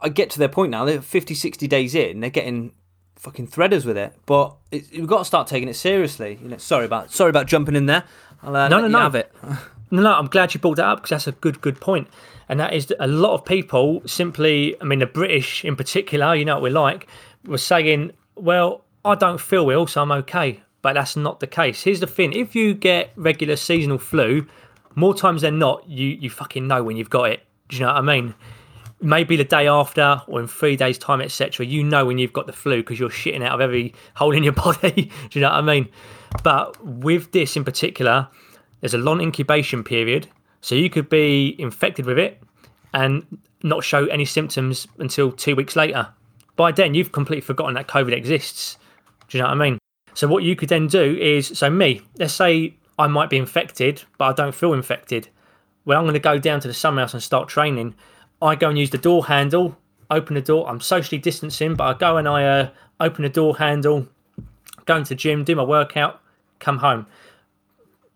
I 0.05 0.09
get 0.09 0.29
to 0.31 0.39
their 0.39 0.47
point 0.49 0.69
now. 0.69 0.85
They're 0.85 1.01
50, 1.01 1.33
60 1.33 1.67
days 1.67 1.95
in. 1.95 2.19
They're 2.19 2.29
getting 2.29 2.73
fucking 3.15 3.47
threaders 3.47 3.85
with 3.85 3.97
it. 3.97 4.13
But 4.27 4.55
it, 4.71 4.91
we've 4.91 5.07
got 5.07 5.19
to 5.19 5.25
start 5.25 5.47
taking 5.47 5.67
it 5.67 5.73
seriously. 5.73 6.37
You 6.41 6.49
know, 6.49 6.57
sorry 6.57 6.85
about 6.85 7.11
sorry 7.11 7.31
about 7.31 7.47
jumping 7.47 7.75
in 7.75 7.87
there. 7.87 8.03
I'll 8.43 8.55
uh, 8.55 8.67
No, 8.67 8.81
no, 8.81 8.87
no. 8.87 8.99
have 8.99 9.15
it. 9.15 9.33
No, 9.91 10.01
no, 10.01 10.13
I'm 10.13 10.25
glad 10.25 10.51
you 10.53 10.59
brought 10.59 10.77
that 10.77 10.85
up 10.85 10.97
because 10.97 11.11
that's 11.11 11.27
a 11.27 11.31
good, 11.31 11.61
good 11.61 11.79
point. 11.79 12.07
And 12.49 12.59
that 12.59 12.73
is 12.73 12.87
that 12.87 13.01
a 13.01 13.05
lot 13.07 13.35
of 13.35 13.45
people 13.45 14.01
simply, 14.07 14.75
I 14.81 14.83
mean, 14.83 14.97
the 14.97 15.05
British 15.05 15.63
in 15.63 15.75
particular, 15.75 16.33
you 16.35 16.43
know 16.43 16.55
what 16.55 16.63
we're 16.63 16.71
like, 16.71 17.07
were 17.45 17.59
saying, 17.59 18.11
well, 18.35 18.83
I 19.05 19.13
don't 19.13 19.39
feel 19.39 19.69
ill, 19.69 19.85
so 19.85 20.01
I'm 20.01 20.11
okay. 20.11 20.59
But 20.81 20.93
that's 20.93 21.15
not 21.15 21.39
the 21.39 21.47
case. 21.47 21.83
Here's 21.83 21.99
the 21.99 22.07
thing 22.07 22.33
if 22.33 22.55
you 22.55 22.73
get 22.73 23.11
regular 23.15 23.55
seasonal 23.55 23.99
flu, 23.99 24.47
more 24.95 25.13
times 25.13 25.43
than 25.43 25.59
not, 25.59 25.87
you, 25.87 26.07
you 26.07 26.31
fucking 26.31 26.67
know 26.67 26.83
when 26.83 26.97
you've 26.97 27.11
got 27.11 27.29
it. 27.29 27.41
Do 27.69 27.77
you 27.77 27.81
know 27.83 27.93
what 27.93 27.97
I 27.97 28.01
mean? 28.01 28.33
Maybe 29.01 29.35
the 29.35 29.43
day 29.43 29.67
after 29.67 30.21
or 30.27 30.39
in 30.39 30.47
three 30.47 30.75
days' 30.75 30.97
time, 30.97 31.21
etc., 31.21 31.65
you 31.65 31.83
know 31.83 32.05
when 32.05 32.17
you've 32.17 32.33
got 32.33 32.47
the 32.47 32.53
flu 32.53 32.77
because 32.77 32.99
you're 32.99 33.09
shitting 33.09 33.43
out 33.43 33.53
of 33.53 33.61
every 33.61 33.93
hole 34.15 34.31
in 34.31 34.43
your 34.43 34.53
body. 34.53 34.91
Do 35.29 35.39
you 35.39 35.41
know 35.41 35.49
what 35.49 35.57
I 35.57 35.61
mean? 35.61 35.89
But 36.43 36.83
with 36.83 37.31
this 37.31 37.55
in 37.55 37.63
particular, 37.63 38.27
there's 38.81 38.93
a 38.93 38.99
long 38.99 39.21
incubation 39.21 39.83
period, 39.83 40.27
so 40.61 40.75
you 40.75 40.89
could 40.89 41.09
be 41.09 41.55
infected 41.59 42.05
with 42.05 42.17
it 42.17 42.41
and 42.93 43.39
not 43.63 43.83
show 43.83 44.05
any 44.05 44.25
symptoms 44.25 44.87
until 44.99 45.31
two 45.31 45.55
weeks 45.55 45.75
later. 45.75 46.07
By 46.55 46.71
then, 46.71 46.93
you've 46.93 47.11
completely 47.11 47.41
forgotten 47.41 47.73
that 47.75 47.87
COVID 47.87 48.13
exists. 48.13 48.77
Do 49.27 49.37
you 49.37 49.43
know 49.43 49.49
what 49.49 49.61
I 49.61 49.69
mean? 49.69 49.79
So, 50.13 50.27
what 50.27 50.43
you 50.43 50.55
could 50.55 50.69
then 50.69 50.87
do 50.87 51.17
is 51.19 51.47
so, 51.47 51.69
me, 51.69 52.01
let's 52.17 52.33
say 52.33 52.75
I 52.97 53.07
might 53.07 53.29
be 53.29 53.37
infected, 53.37 54.03
but 54.17 54.25
I 54.25 54.33
don't 54.33 54.55
feel 54.55 54.73
infected. 54.73 55.27
Well, 55.83 55.97
I'm 55.97 56.05
going 56.05 56.13
to 56.13 56.19
go 56.19 56.39
down 56.39 56.61
to 56.61 56.67
the 56.67 56.73
summer 56.73 57.01
house 57.01 57.13
and 57.13 57.21
start 57.21 57.49
training. 57.49 57.95
I 58.45 58.55
go 58.55 58.69
and 58.69 58.77
use 58.77 58.91
the 58.91 58.97
door 58.97 59.25
handle, 59.25 59.77
open 60.09 60.35
the 60.35 60.41
door. 60.41 60.69
I'm 60.69 60.79
socially 60.79 61.17
distancing, 61.17 61.75
but 61.75 61.83
I 61.83 61.97
go 61.97 62.17
and 62.17 62.27
I 62.27 62.43
uh, 62.45 62.69
open 62.99 63.23
the 63.23 63.29
door 63.29 63.57
handle, 63.57 64.07
go 64.85 64.97
into 64.97 65.09
the 65.09 65.15
gym, 65.15 65.43
do 65.43 65.55
my 65.55 65.63
workout, 65.63 66.21
come 66.59 66.77
home. 66.77 67.07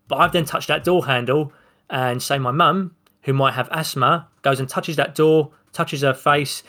But 0.08 0.16
I've 0.16 0.32
then 0.32 0.44
touched 0.44 0.68
that 0.68 0.84
door 0.84 1.06
handle, 1.06 1.52
and 1.88 2.22
say 2.22 2.38
my 2.38 2.52
mum, 2.52 2.94
who 3.22 3.32
might 3.32 3.54
have 3.54 3.68
asthma, 3.70 4.28
goes 4.42 4.60
and 4.60 4.68
touches 4.68 4.96
that 4.96 5.14
door, 5.14 5.50
touches 5.72 6.02
her 6.02 6.14
face. 6.14 6.62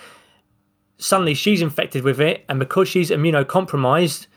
Suddenly 0.98 1.36
she's 1.36 1.62
infected 1.62 2.04
with 2.04 2.20
it, 2.20 2.44
and 2.50 2.60
because 2.60 2.88
she's 2.88 3.10
immunocompromised, 3.10 4.28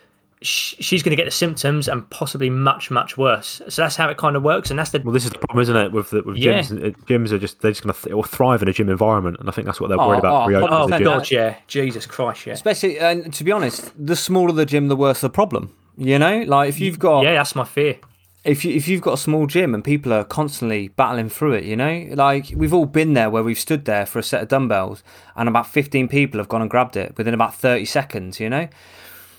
sh- 0.45 0.75
she's 0.79 1.03
going 1.03 1.11
to 1.11 1.17
get 1.17 1.25
the 1.25 1.31
symptoms 1.31 1.89
and 1.89 2.09
possibly 2.11 2.51
much, 2.51 2.91
much 2.91 3.17
worse. 3.17 3.61
So 3.69 3.83
that's 3.83 3.97
how 3.97 4.09
it 4.11 4.17
kind 4.19 4.37
of 4.37 4.43
works, 4.43 4.71
and 4.71 4.79
that's 4.79 4.91
the 4.91 5.01
Well, 5.01 5.13
this 5.13 5.25
is 5.25 5.31
the 5.31 5.39
problem, 5.39 5.63
isn't 5.63 5.77
it? 5.77 5.93
With 5.93 6.11
the, 6.11 6.23
with 6.23 6.37
Yeah. 6.37 6.61
gyms, 6.61 6.85
Uh, 6.85 6.91
gyms 7.07 7.33
are 7.33 7.39
just 7.39 7.61
they're 7.61 7.71
just 7.73 7.83
going 7.83 7.95
to 7.95 8.01
th- 8.01 8.27
thrive 8.27 8.63
in 8.63 8.69
a 8.69 8.73
gym 8.73 8.89
environment, 8.89 9.39
and 9.41 9.49
I 9.49 9.53
think 9.53 9.67
that's 9.67 9.81
what 9.81 9.89
they're 9.89 9.99
worried 9.99 10.17
Oh, 10.17 10.19
about. 10.19 10.45
oh, 10.45 10.49
reopening 10.49 10.73
Oh 10.79 10.87
the 10.87 10.97
gym. 10.99 11.05
God, 11.05 11.31
yeah, 11.31 11.55
Jesus 11.67 12.07
Christ, 12.07 12.47
yeah, 12.47 12.53
Especially, 12.53 12.99
and 12.99 13.33
to 13.35 13.43
be 13.45 13.51
honest, 13.53 13.91
the 13.99 14.17
smaller 14.17 14.53
the 14.53 14.67
gym, 14.67 14.89
the 14.89 14.97
worse 14.97 15.21
the 15.21 15.31
problem. 15.31 15.73
You 15.97 16.19
know, 16.19 16.43
like 16.47 16.69
if 16.69 16.79
you've 16.81 16.99
got 16.99 17.23
yeah. 17.25 17.35
That's 17.35 17.55
my 17.55 17.65
fear. 17.65 17.97
if 18.45 18.65
you 18.65 18.75
if 18.75 18.89
you've 18.89 19.01
got 19.01 19.15
a 19.15 19.17
small 19.17 19.47
gym 19.47 19.73
and 19.75 19.83
people 19.83 20.13
are 20.13 20.25
constantly 20.25 20.89
battling 20.89 21.29
through 21.31 21.53
it, 21.53 21.65
you 21.65 21.77
know, 21.77 22.09
like 22.15 22.53
we've 22.57 22.75
all 22.75 22.85
been 22.85 23.15
there 23.15 23.31
where 23.31 23.43
we've 23.45 23.59
stood 23.59 23.85
there 23.85 24.05
for 24.05 24.19
a 24.19 24.23
set 24.23 24.43
of 24.43 24.49
dumbbells 24.49 25.03
and 25.37 25.49
about 25.49 25.67
fifteen 25.69 26.09
people 26.09 26.39
have 26.39 26.49
gone 26.49 26.61
and 26.61 26.69
grabbed 26.71 26.97
it 26.97 27.15
within 27.17 27.33
about 27.33 27.55
thirty 27.55 27.85
seconds. 27.85 28.41
You 28.41 28.51
know, 28.51 28.69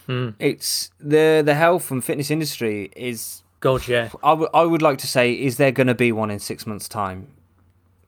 it's 0.08 0.92
the 1.00 1.42
the 1.46 1.56
health 1.56 1.92
and 1.92 2.04
fitness 2.04 2.32
industry 2.32 2.92
is. 2.96 3.42
God, 3.62 3.88
yeah. 3.88 4.10
I 4.24 4.34
would 4.34 4.50
I 4.54 4.64
would 4.64 4.82
like 4.82 5.00
to 5.00 5.08
say, 5.08 5.34
is 5.34 5.58
there 5.58 5.72
going 5.72 5.88
to 5.88 5.96
be 5.96 6.12
one 6.12 6.30
in 6.30 6.40
six 6.40 6.68
months' 6.68 6.88
time? 6.88 7.28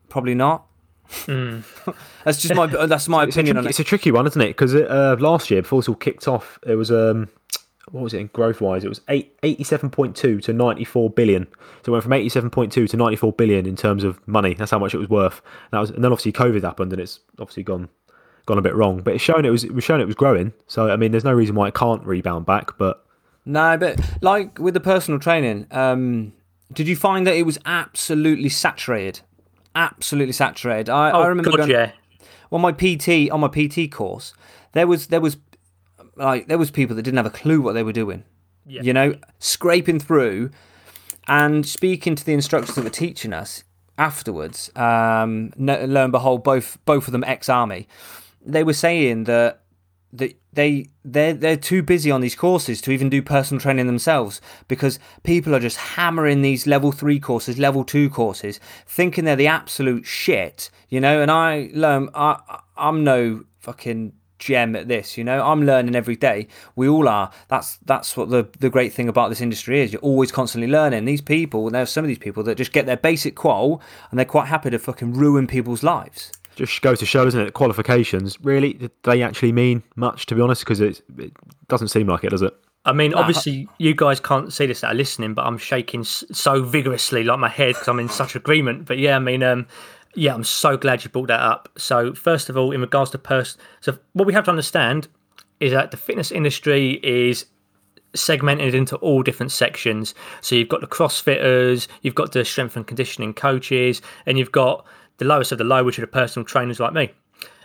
Probably 0.10 0.36
not. 0.36 0.66
that's 1.26 2.42
just 2.42 2.54
my 2.54 2.66
that's 2.86 3.08
my 3.08 3.24
It's 3.24 3.36
a, 3.36 3.40
opinion 3.40 3.56
tricky, 3.56 3.66
on 3.66 3.70
it's 3.70 3.80
a 3.80 3.84
tricky 3.84 4.12
one, 4.12 4.28
isn't 4.28 4.42
it? 4.42 4.50
Because 4.50 4.76
uh, 4.76 5.16
last 5.20 5.50
year, 5.50 5.62
before 5.62 5.82
this 5.82 5.90
all 5.90 5.96
kicked 5.96 6.28
off, 6.28 6.60
it 6.68 6.76
was 6.76 6.92
um, 6.92 7.30
what 7.92 8.04
was 8.04 8.14
it 8.14 8.20
in 8.20 8.28
growth 8.28 8.60
wise? 8.62 8.84
It 8.84 8.90
was 8.90 9.02
eight, 9.08 9.40
87.2 9.42 10.42
to 10.44 10.54
94 10.54 11.10
billion. 11.12 11.48
So 11.84 11.92
it 11.92 11.92
went 11.92 12.04
from 12.04 12.12
87.2 12.12 12.90
to 12.90 12.98
94 12.98 13.34
billion 13.34 13.66
in 13.66 13.76
terms 13.76 14.04
of 14.04 14.26
money. 14.28 14.54
That's 14.54 14.72
how 14.72 14.80
much 14.80 14.94
it 14.94 14.98
was 14.98 15.10
worth. 15.10 15.42
That 15.72 15.80
was, 15.80 15.92
and 15.92 16.04
then 16.04 16.12
obviously 16.12 16.34
COVID 16.34 16.64
happened, 16.64 16.92
and 16.92 17.02
it's 17.02 17.22
obviously 17.40 17.64
gone 17.64 17.88
gone 18.48 18.58
a 18.58 18.62
bit 18.64 18.74
wrong. 18.74 19.02
But 19.02 19.14
it's 19.14 19.24
shown 19.24 19.46
it 19.46 19.52
was 19.52 19.64
it 19.64 19.76
was 19.76 19.84
shown 19.84 20.02
it 20.02 20.06
was 20.06 20.16
growing. 20.16 20.54
So 20.66 20.90
I 20.90 20.96
mean, 20.96 21.12
there's 21.12 21.24
no 21.24 21.34
reason 21.34 21.54
why 21.54 21.68
it 21.68 21.76
can't 21.76 22.04
rebound 22.04 22.48
back. 22.48 22.76
But 22.80 23.06
No, 23.46 23.78
but 23.78 24.00
like 24.22 24.58
with 24.58 24.74
the 24.74 24.80
personal 24.80 25.20
training, 25.20 25.68
um, 25.70 26.34
did 26.74 26.88
you 26.88 26.96
find 26.96 27.28
that 27.28 27.36
it 27.36 27.44
was 27.44 27.60
absolutely 27.66 28.50
saturated? 28.50 29.22
Absolutely 29.76 30.34
saturated. 30.34 30.90
I, 30.90 31.12
Oh 31.12 31.22
I 31.22 31.28
remember 31.28 31.52
God, 31.52 31.58
going, 31.58 31.70
yeah. 31.70 31.92
on 32.52 32.62
my 32.62 32.72
PT 32.72 33.30
on 33.30 33.40
my 33.40 33.48
PT 33.50 33.92
course, 33.92 34.34
there 34.72 34.88
was 34.88 35.08
there 35.08 35.22
was 35.22 35.38
like 36.16 36.48
there 36.48 36.58
was 36.58 36.72
people 36.72 36.96
that 36.96 37.04
didn't 37.04 37.18
have 37.18 37.28
a 37.28 37.30
clue 37.30 37.62
what 37.62 37.74
they 37.74 37.84
were 37.84 37.94
doing. 37.94 38.24
Yeah. 38.66 38.82
You 38.82 38.94
know, 38.94 39.16
scraping 39.40 40.00
through 40.00 40.50
and 41.28 41.66
speaking 41.66 42.16
to 42.16 42.26
the 42.26 42.34
instructors 42.34 42.76
that 42.76 42.84
were 42.84 42.90
teaching 42.90 43.34
us 43.34 43.64
afterwards. 43.98 44.72
Um, 44.76 45.52
no- 45.58 45.86
lo 45.86 46.04
and 46.04 46.12
behold, 46.12 46.44
both 46.44 46.78
both 46.86 47.08
of 47.08 47.12
them 47.12 47.24
ex 47.24 47.50
army. 47.50 47.88
They 48.46 48.64
were 48.64 48.74
saying 48.74 49.26
that 49.26 49.62
that 50.14 50.36
they 50.54 50.88
they're 51.04 51.34
they're 51.34 51.58
too 51.58 51.84
busy 51.84 52.10
on 52.10 52.22
these 52.22 52.36
courses 52.36 52.82
to 52.82 52.92
even 52.92 53.10
do 53.10 53.22
personal 53.22 53.62
training 53.62 53.88
themselves 53.88 54.42
because 54.68 55.00
people 55.24 55.54
are 55.54 55.60
just 55.60 55.78
hammering 55.78 56.42
these 56.42 56.66
level 56.66 56.92
three 56.92 57.20
courses, 57.20 57.58
level 57.58 57.84
two 57.84 58.10
courses, 58.10 58.60
thinking 58.86 59.26
they're 59.26 59.36
the 59.36 59.48
absolute 59.48 60.06
shit, 60.06 60.70
you 60.90 61.00
know. 61.00 61.22
And 61.22 61.30
I 61.30 61.70
learn 61.74 62.10
I 62.14 62.60
I'm 62.78 63.04
no 63.04 63.44
fucking 63.60 64.14
gem 64.40 64.76
at 64.76 64.88
this, 64.88 65.18
you 65.18 65.24
know. 65.24 65.44
I'm 65.44 65.66
learning 65.66 65.96
every 65.96 66.16
day. 66.16 66.48
We 66.76 66.88
all 66.88 67.08
are. 67.08 67.32
That's 67.48 67.78
that's 67.86 68.16
what 68.16 68.30
the 68.30 68.48
the 68.60 68.70
great 68.70 68.94
thing 68.94 69.10
about 69.10 69.30
this 69.30 69.42
industry 69.42 69.82
is. 69.82 69.92
You're 69.92 70.02
always 70.02 70.32
constantly 70.32 70.70
learning. 70.70 71.06
These 71.06 71.22
people, 71.22 71.70
there's 71.70 71.90
some 71.90 72.04
of 72.04 72.08
these 72.08 72.20
people 72.20 72.44
that 72.44 72.56
just 72.56 72.72
get 72.74 72.86
their 72.86 72.98
basic 72.98 73.36
qual 73.36 73.82
and 74.10 74.18
they're 74.18 74.26
quite 74.26 74.48
happy 74.48 74.70
to 74.70 74.80
fucking 74.80 75.14
ruin 75.14 75.48
people's 75.48 75.84
lives. 75.84 76.32
Just 76.58 76.82
goes 76.82 77.00
to 77.00 77.06
show, 77.06 77.24
doesn't 77.24 77.40
it? 77.40 77.54
Qualifications 77.54 78.38
really 78.42 78.74
do 78.74 78.90
they 79.04 79.22
actually 79.22 79.52
mean 79.52 79.84
much? 79.96 80.26
To 80.28 80.36
be 80.36 80.42
honest, 80.42 80.62
because 80.62 80.82
it 80.82 81.02
it 81.18 81.32
doesn't 81.68 81.90
seem 81.90 82.08
like 82.08 82.24
it, 82.24 82.30
does 82.30 82.42
it? 82.42 82.56
I 82.86 82.94
mean, 82.94 83.14
obviously, 83.14 83.68
you 83.80 83.94
guys 83.94 84.22
can't 84.22 84.54
see 84.54 84.66
this 84.66 84.80
that 84.80 84.92
are 84.92 84.96
listening, 84.96 85.34
but 85.34 85.46
I'm 85.46 85.58
shaking 85.58 86.06
so 86.06 86.64
vigorously, 86.64 87.24
like 87.24 87.38
my 87.38 87.50
head, 87.50 87.76
because 87.76 87.90
I'm 87.90 88.00
in 88.00 88.08
such 88.08 88.36
agreement. 88.36 88.86
But 88.86 88.98
yeah, 88.98 89.18
I 89.18 89.20
mean, 89.20 89.44
um, 89.44 89.68
yeah, 90.16 90.34
I'm 90.34 90.46
so 90.46 90.78
glad 90.78 91.04
you 91.04 91.10
brought 91.10 91.28
that 91.28 91.42
up. 91.42 91.68
So, 91.78 92.14
first 92.14 92.50
of 92.50 92.58
all, 92.58 92.72
in 92.72 92.80
regards 92.80 93.12
to 93.12 93.18
person, 93.18 93.60
so 93.82 93.98
what 94.14 94.26
we 94.26 94.34
have 94.34 94.46
to 94.46 94.52
understand 94.52 95.10
is 95.60 95.74
that 95.74 95.92
the 95.92 95.98
fitness 95.98 96.32
industry 96.32 97.00
is 97.04 97.46
segmented 98.16 98.74
into 98.74 98.96
all 98.98 99.22
different 99.22 99.52
sections. 99.52 100.16
So 100.42 100.56
you've 100.56 100.70
got 100.70 100.82
the 100.82 100.88
CrossFitters, 100.88 101.88
you've 102.02 102.16
got 102.16 102.32
the 102.32 102.46
strength 102.46 102.76
and 102.76 102.88
conditioning 102.88 103.34
coaches, 103.34 104.02
and 104.26 104.38
you've 104.38 104.52
got 104.52 104.86
the 105.18 105.26
lowest 105.26 105.52
of 105.52 105.58
the 105.58 105.64
low, 105.64 105.84
which 105.84 105.98
are 105.98 106.02
the 106.02 106.08
personal 106.08 106.46
trainers 106.46 106.80
like 106.80 106.94
me. 106.94 107.12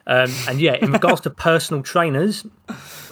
Um, 0.07 0.30
and 0.48 0.61
yeah, 0.61 0.74
in 0.74 0.90
regards 0.92 1.20
to 1.22 1.30
personal 1.30 1.82
trainers, 1.82 2.44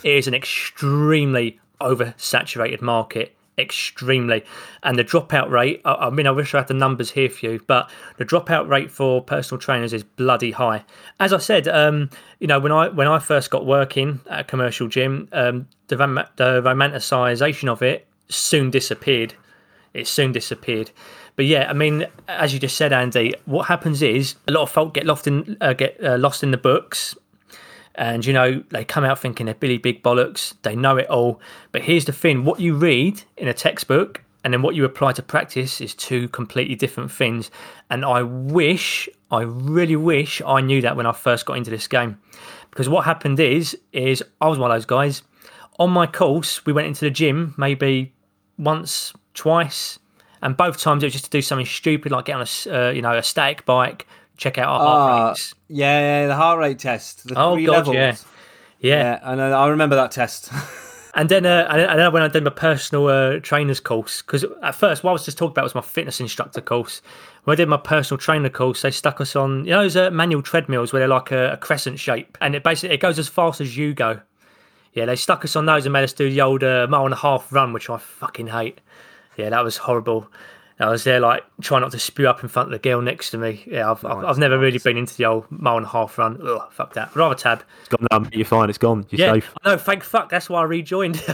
it 0.02 0.12
is 0.12 0.26
an 0.26 0.34
extremely 0.34 1.60
oversaturated 1.80 2.82
market. 2.82 3.36
extremely. 3.60 4.44
And 4.82 4.98
the 4.98 5.04
dropout 5.04 5.50
rate, 5.50 5.82
I, 5.84 5.92
I 6.06 6.10
mean, 6.10 6.26
I 6.26 6.30
wish 6.30 6.54
I 6.54 6.58
had 6.58 6.68
the 6.68 6.74
numbers 6.74 7.12
here 7.12 7.28
for 7.28 7.46
you, 7.46 7.60
but 7.66 7.90
the 8.16 8.24
dropout 8.24 8.68
rate 8.68 8.90
for 8.90 9.22
personal 9.22 9.60
trainers 9.60 9.92
is 9.92 10.02
bloody 10.02 10.50
high. 10.50 10.84
As 11.20 11.32
I 11.32 11.38
said, 11.38 11.68
um, 11.68 12.10
you 12.38 12.46
know, 12.46 12.58
when 12.58 12.72
I 12.72 12.88
when 12.88 13.06
I 13.06 13.18
first 13.18 13.50
got 13.50 13.66
working 13.66 14.20
at 14.28 14.40
a 14.40 14.44
commercial 14.44 14.88
gym, 14.88 15.28
um, 15.32 15.68
the, 15.88 15.96
rom- 15.96 16.26
the 16.36 16.62
romanticisation 16.62 17.68
of 17.68 17.82
it 17.82 18.06
soon 18.28 18.70
disappeared. 18.70 19.34
It 19.92 20.06
soon 20.06 20.32
disappeared. 20.32 20.90
But 21.40 21.46
yeah, 21.46 21.70
I 21.70 21.72
mean, 21.72 22.06
as 22.28 22.52
you 22.52 22.60
just 22.60 22.76
said, 22.76 22.92
Andy, 22.92 23.32
what 23.46 23.62
happens 23.62 24.02
is 24.02 24.34
a 24.46 24.52
lot 24.52 24.64
of 24.64 24.70
folk 24.70 24.92
get 24.92 25.06
lost 25.06 25.26
in 25.26 25.56
uh, 25.62 25.72
get 25.72 25.96
uh, 26.04 26.18
lost 26.18 26.42
in 26.42 26.50
the 26.50 26.58
books, 26.58 27.16
and 27.94 28.26
you 28.26 28.34
know 28.34 28.62
they 28.68 28.84
come 28.84 29.04
out 29.04 29.18
thinking 29.18 29.46
they're 29.46 29.54
Billy 29.54 29.78
Big 29.78 30.02
Bollocks, 30.02 30.52
they 30.64 30.76
know 30.76 30.98
it 30.98 31.08
all. 31.08 31.40
But 31.72 31.80
here's 31.80 32.04
the 32.04 32.12
thing: 32.12 32.44
what 32.44 32.60
you 32.60 32.74
read 32.74 33.22
in 33.38 33.48
a 33.48 33.54
textbook 33.54 34.22
and 34.44 34.52
then 34.52 34.60
what 34.60 34.74
you 34.74 34.84
apply 34.84 35.12
to 35.12 35.22
practice 35.22 35.80
is 35.80 35.94
two 35.94 36.28
completely 36.28 36.74
different 36.74 37.10
things. 37.10 37.50
And 37.88 38.04
I 38.04 38.22
wish, 38.22 39.08
I 39.30 39.40
really 39.40 39.96
wish, 39.96 40.42
I 40.46 40.60
knew 40.60 40.82
that 40.82 40.94
when 40.94 41.06
I 41.06 41.12
first 41.12 41.46
got 41.46 41.56
into 41.56 41.70
this 41.70 41.88
game, 41.88 42.20
because 42.70 42.86
what 42.86 43.06
happened 43.06 43.40
is, 43.40 43.78
is 43.94 44.22
I 44.42 44.48
was 44.48 44.58
one 44.58 44.70
of 44.70 44.76
those 44.76 44.84
guys. 44.84 45.22
On 45.78 45.88
my 45.88 46.06
course, 46.06 46.66
we 46.66 46.74
went 46.74 46.86
into 46.86 47.06
the 47.06 47.10
gym 47.10 47.54
maybe 47.56 48.12
once, 48.58 49.14
twice, 49.32 49.98
and 50.42 50.56
both 50.56 50.78
times 50.78 51.02
it 51.02 51.06
was 51.06 51.12
just 51.12 51.24
to 51.26 51.30
do 51.30 51.42
something 51.42 51.66
stupid 51.66 52.12
like 52.12 52.24
get 52.26 52.36
on 52.36 52.46
a 52.66 52.88
uh, 52.88 52.90
you 52.90 53.02
know 53.02 53.16
a 53.16 53.22
static 53.22 53.64
bike, 53.66 54.06
check 54.36 54.58
out 54.58 54.68
our 54.68 54.78
heart 54.80 55.10
Ah, 55.12 55.28
rates. 55.28 55.54
yeah, 55.68 56.00
yeah, 56.22 56.26
the 56.28 56.36
heart 56.36 56.58
rate 56.58 56.78
test. 56.78 57.28
The 57.28 57.34
Oh 57.38 57.54
three 57.54 57.66
god, 57.66 57.72
levels. 57.88 57.94
yeah. 57.94 58.16
yeah, 58.80 59.18
Yeah, 59.18 59.18
I. 59.22 59.34
I 59.64 59.68
remember 59.68 59.96
that 59.96 60.10
test. 60.10 60.50
And 61.12 61.28
then, 61.28 61.44
uh, 61.44 61.66
and 61.68 61.80
and 61.80 61.98
then 61.98 62.12
when 62.12 62.22
I 62.22 62.28
did 62.28 62.44
my 62.44 62.50
personal 62.50 63.08
uh, 63.08 63.40
trainer's 63.40 63.80
course, 63.80 64.22
because 64.22 64.44
at 64.62 64.76
first 64.76 65.02
what 65.02 65.10
I 65.10 65.12
was 65.14 65.24
just 65.24 65.36
talking 65.38 65.50
about 65.50 65.64
was 65.64 65.74
my 65.74 65.80
fitness 65.80 66.20
instructor 66.20 66.60
course. 66.60 67.02
When 67.42 67.52
I 67.52 67.56
did 67.56 67.68
my 67.68 67.78
personal 67.78 68.16
trainer 68.16 68.48
course, 68.48 68.82
they 68.82 68.92
stuck 68.92 69.20
us 69.20 69.34
on 69.34 69.64
you 69.64 69.72
know 69.72 69.82
those 69.82 69.96
uh, 69.96 70.12
manual 70.12 70.40
treadmills 70.40 70.92
where 70.92 71.00
they're 71.00 71.08
like 71.08 71.32
a, 71.32 71.54
a 71.54 71.56
crescent 71.56 71.98
shape, 71.98 72.38
and 72.40 72.54
it 72.54 72.62
basically 72.62 72.94
it 72.94 73.00
goes 73.00 73.18
as 73.18 73.26
fast 73.26 73.60
as 73.60 73.76
you 73.76 73.92
go. 73.92 74.20
Yeah, 74.92 75.06
they 75.06 75.16
stuck 75.16 75.44
us 75.44 75.56
on 75.56 75.66
those 75.66 75.84
and 75.84 75.92
made 75.92 76.04
us 76.04 76.12
do 76.12 76.30
the 76.30 76.42
old 76.42 76.62
uh, 76.62 76.86
mile 76.88 77.06
and 77.06 77.12
a 77.14 77.16
half 77.16 77.52
run, 77.52 77.72
which 77.72 77.90
I 77.90 77.98
fucking 77.98 78.46
hate. 78.46 78.80
Yeah, 79.36 79.50
that 79.50 79.64
was 79.64 79.76
horrible. 79.76 80.30
I 80.78 80.88
was 80.88 81.04
there 81.04 81.20
like 81.20 81.44
trying 81.60 81.82
not 81.82 81.92
to 81.92 81.98
spew 81.98 82.26
up 82.26 82.42
in 82.42 82.48
front 82.48 82.68
of 82.68 82.72
the 82.72 82.78
girl 82.78 83.02
next 83.02 83.30
to 83.32 83.38
me. 83.38 83.62
Yeah, 83.66 83.90
I've, 83.90 84.02
I've, 84.02 84.24
I've 84.24 84.38
never 84.38 84.58
really 84.58 84.78
been 84.78 84.96
into 84.96 85.14
the 85.14 85.26
old 85.26 85.44
mile 85.50 85.76
and 85.76 85.84
a 85.84 85.88
half 85.90 86.16
run. 86.16 86.40
Ugh, 86.42 86.72
fuck 86.72 86.94
that. 86.94 87.14
Rather 87.14 87.34
tab. 87.34 87.62
It's 87.80 87.88
gone 87.90 88.06
now, 88.10 88.26
You're 88.32 88.46
fine. 88.46 88.70
It's 88.70 88.78
gone. 88.78 89.04
You're 89.10 89.26
Yeah, 89.26 89.34
safe. 89.34 89.54
I 89.62 89.70
know. 89.70 89.76
Thank 89.76 90.02
fuck. 90.02 90.30
That's 90.30 90.48
why 90.48 90.60
I 90.60 90.64
rejoined. 90.64 91.22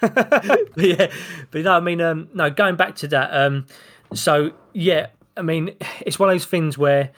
but 0.00 0.74
yeah, 0.78 1.12
but 1.52 1.62
no, 1.62 1.74
I 1.74 1.80
mean, 1.80 2.00
um, 2.00 2.28
no. 2.34 2.50
Going 2.50 2.74
back 2.74 2.96
to 2.96 3.08
that, 3.08 3.32
um, 3.32 3.66
so 4.12 4.50
yeah, 4.72 5.08
I 5.36 5.42
mean, 5.42 5.76
it's 6.00 6.18
one 6.18 6.28
of 6.28 6.34
those 6.34 6.46
things 6.46 6.76
where 6.76 7.12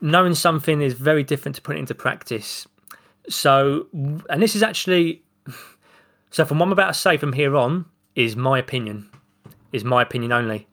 knowing 0.00 0.34
something 0.34 0.80
is 0.80 0.94
very 0.94 1.22
different 1.22 1.56
to 1.56 1.60
putting 1.62 1.80
it 1.80 1.82
into 1.82 1.94
practice. 1.94 2.66
So, 3.28 3.88
and 3.92 4.40
this 4.40 4.56
is 4.56 4.62
actually, 4.62 5.22
so 6.30 6.46
from 6.46 6.60
what 6.60 6.66
I'm 6.66 6.72
about 6.72 6.94
to 6.94 6.98
say 6.98 7.18
from 7.18 7.34
here 7.34 7.56
on 7.56 7.84
is 8.14 8.36
my 8.36 8.58
opinion, 8.58 9.10
is 9.72 9.84
my 9.84 10.02
opinion 10.02 10.32
only. 10.32 10.66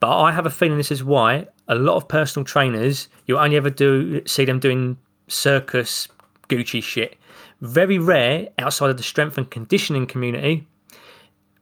But 0.00 0.18
I 0.18 0.32
have 0.32 0.46
a 0.46 0.50
feeling 0.50 0.78
this 0.78 0.90
is 0.90 1.04
why 1.04 1.46
a 1.68 1.74
lot 1.74 1.96
of 1.96 2.08
personal 2.08 2.44
trainers 2.44 3.08
you 3.26 3.38
only 3.38 3.56
ever 3.56 3.70
do 3.70 4.26
see 4.26 4.44
them 4.44 4.58
doing 4.58 4.96
circus 5.28 6.08
Gucci 6.48 6.82
shit. 6.82 7.16
Very 7.60 7.98
rare 7.98 8.48
outside 8.58 8.90
of 8.90 8.96
the 8.96 9.02
strength 9.02 9.38
and 9.38 9.48
conditioning 9.50 10.06
community 10.06 10.66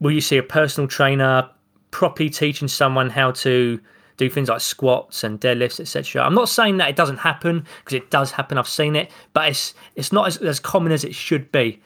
will 0.01 0.11
you 0.11 0.21
see 0.21 0.39
a 0.39 0.43
personal 0.43 0.89
trainer 0.89 1.49
properly 1.91 2.31
teaching 2.31 2.69
someone 2.69 3.11
how 3.11 3.33
to 3.33 3.81
do 4.17 4.29
things 4.29 4.49
like 4.49 4.61
squats 4.61 5.25
and 5.25 5.41
deadlifts, 5.41 5.81
etc. 5.81 6.23
I'm 6.23 6.35
not 6.35 6.49
saying 6.49 6.77
that 6.77 6.89
it 6.89 6.97
doesn't 6.97 7.19
happen 7.19 7.67
because 7.79 7.95
it 7.95 8.11
does 8.11 8.31
happen. 8.31 8.59
I've 8.59 8.69
seen 8.69 8.95
it, 8.97 9.11
but 9.33 9.49
it's 9.49 9.75
it's 9.97 10.13
not 10.13 10.27
as, 10.27 10.37
as 10.39 10.61
common 10.61 10.93
as 10.93 11.05
it 11.05 11.15
should 11.15 11.51
be. 11.53 11.81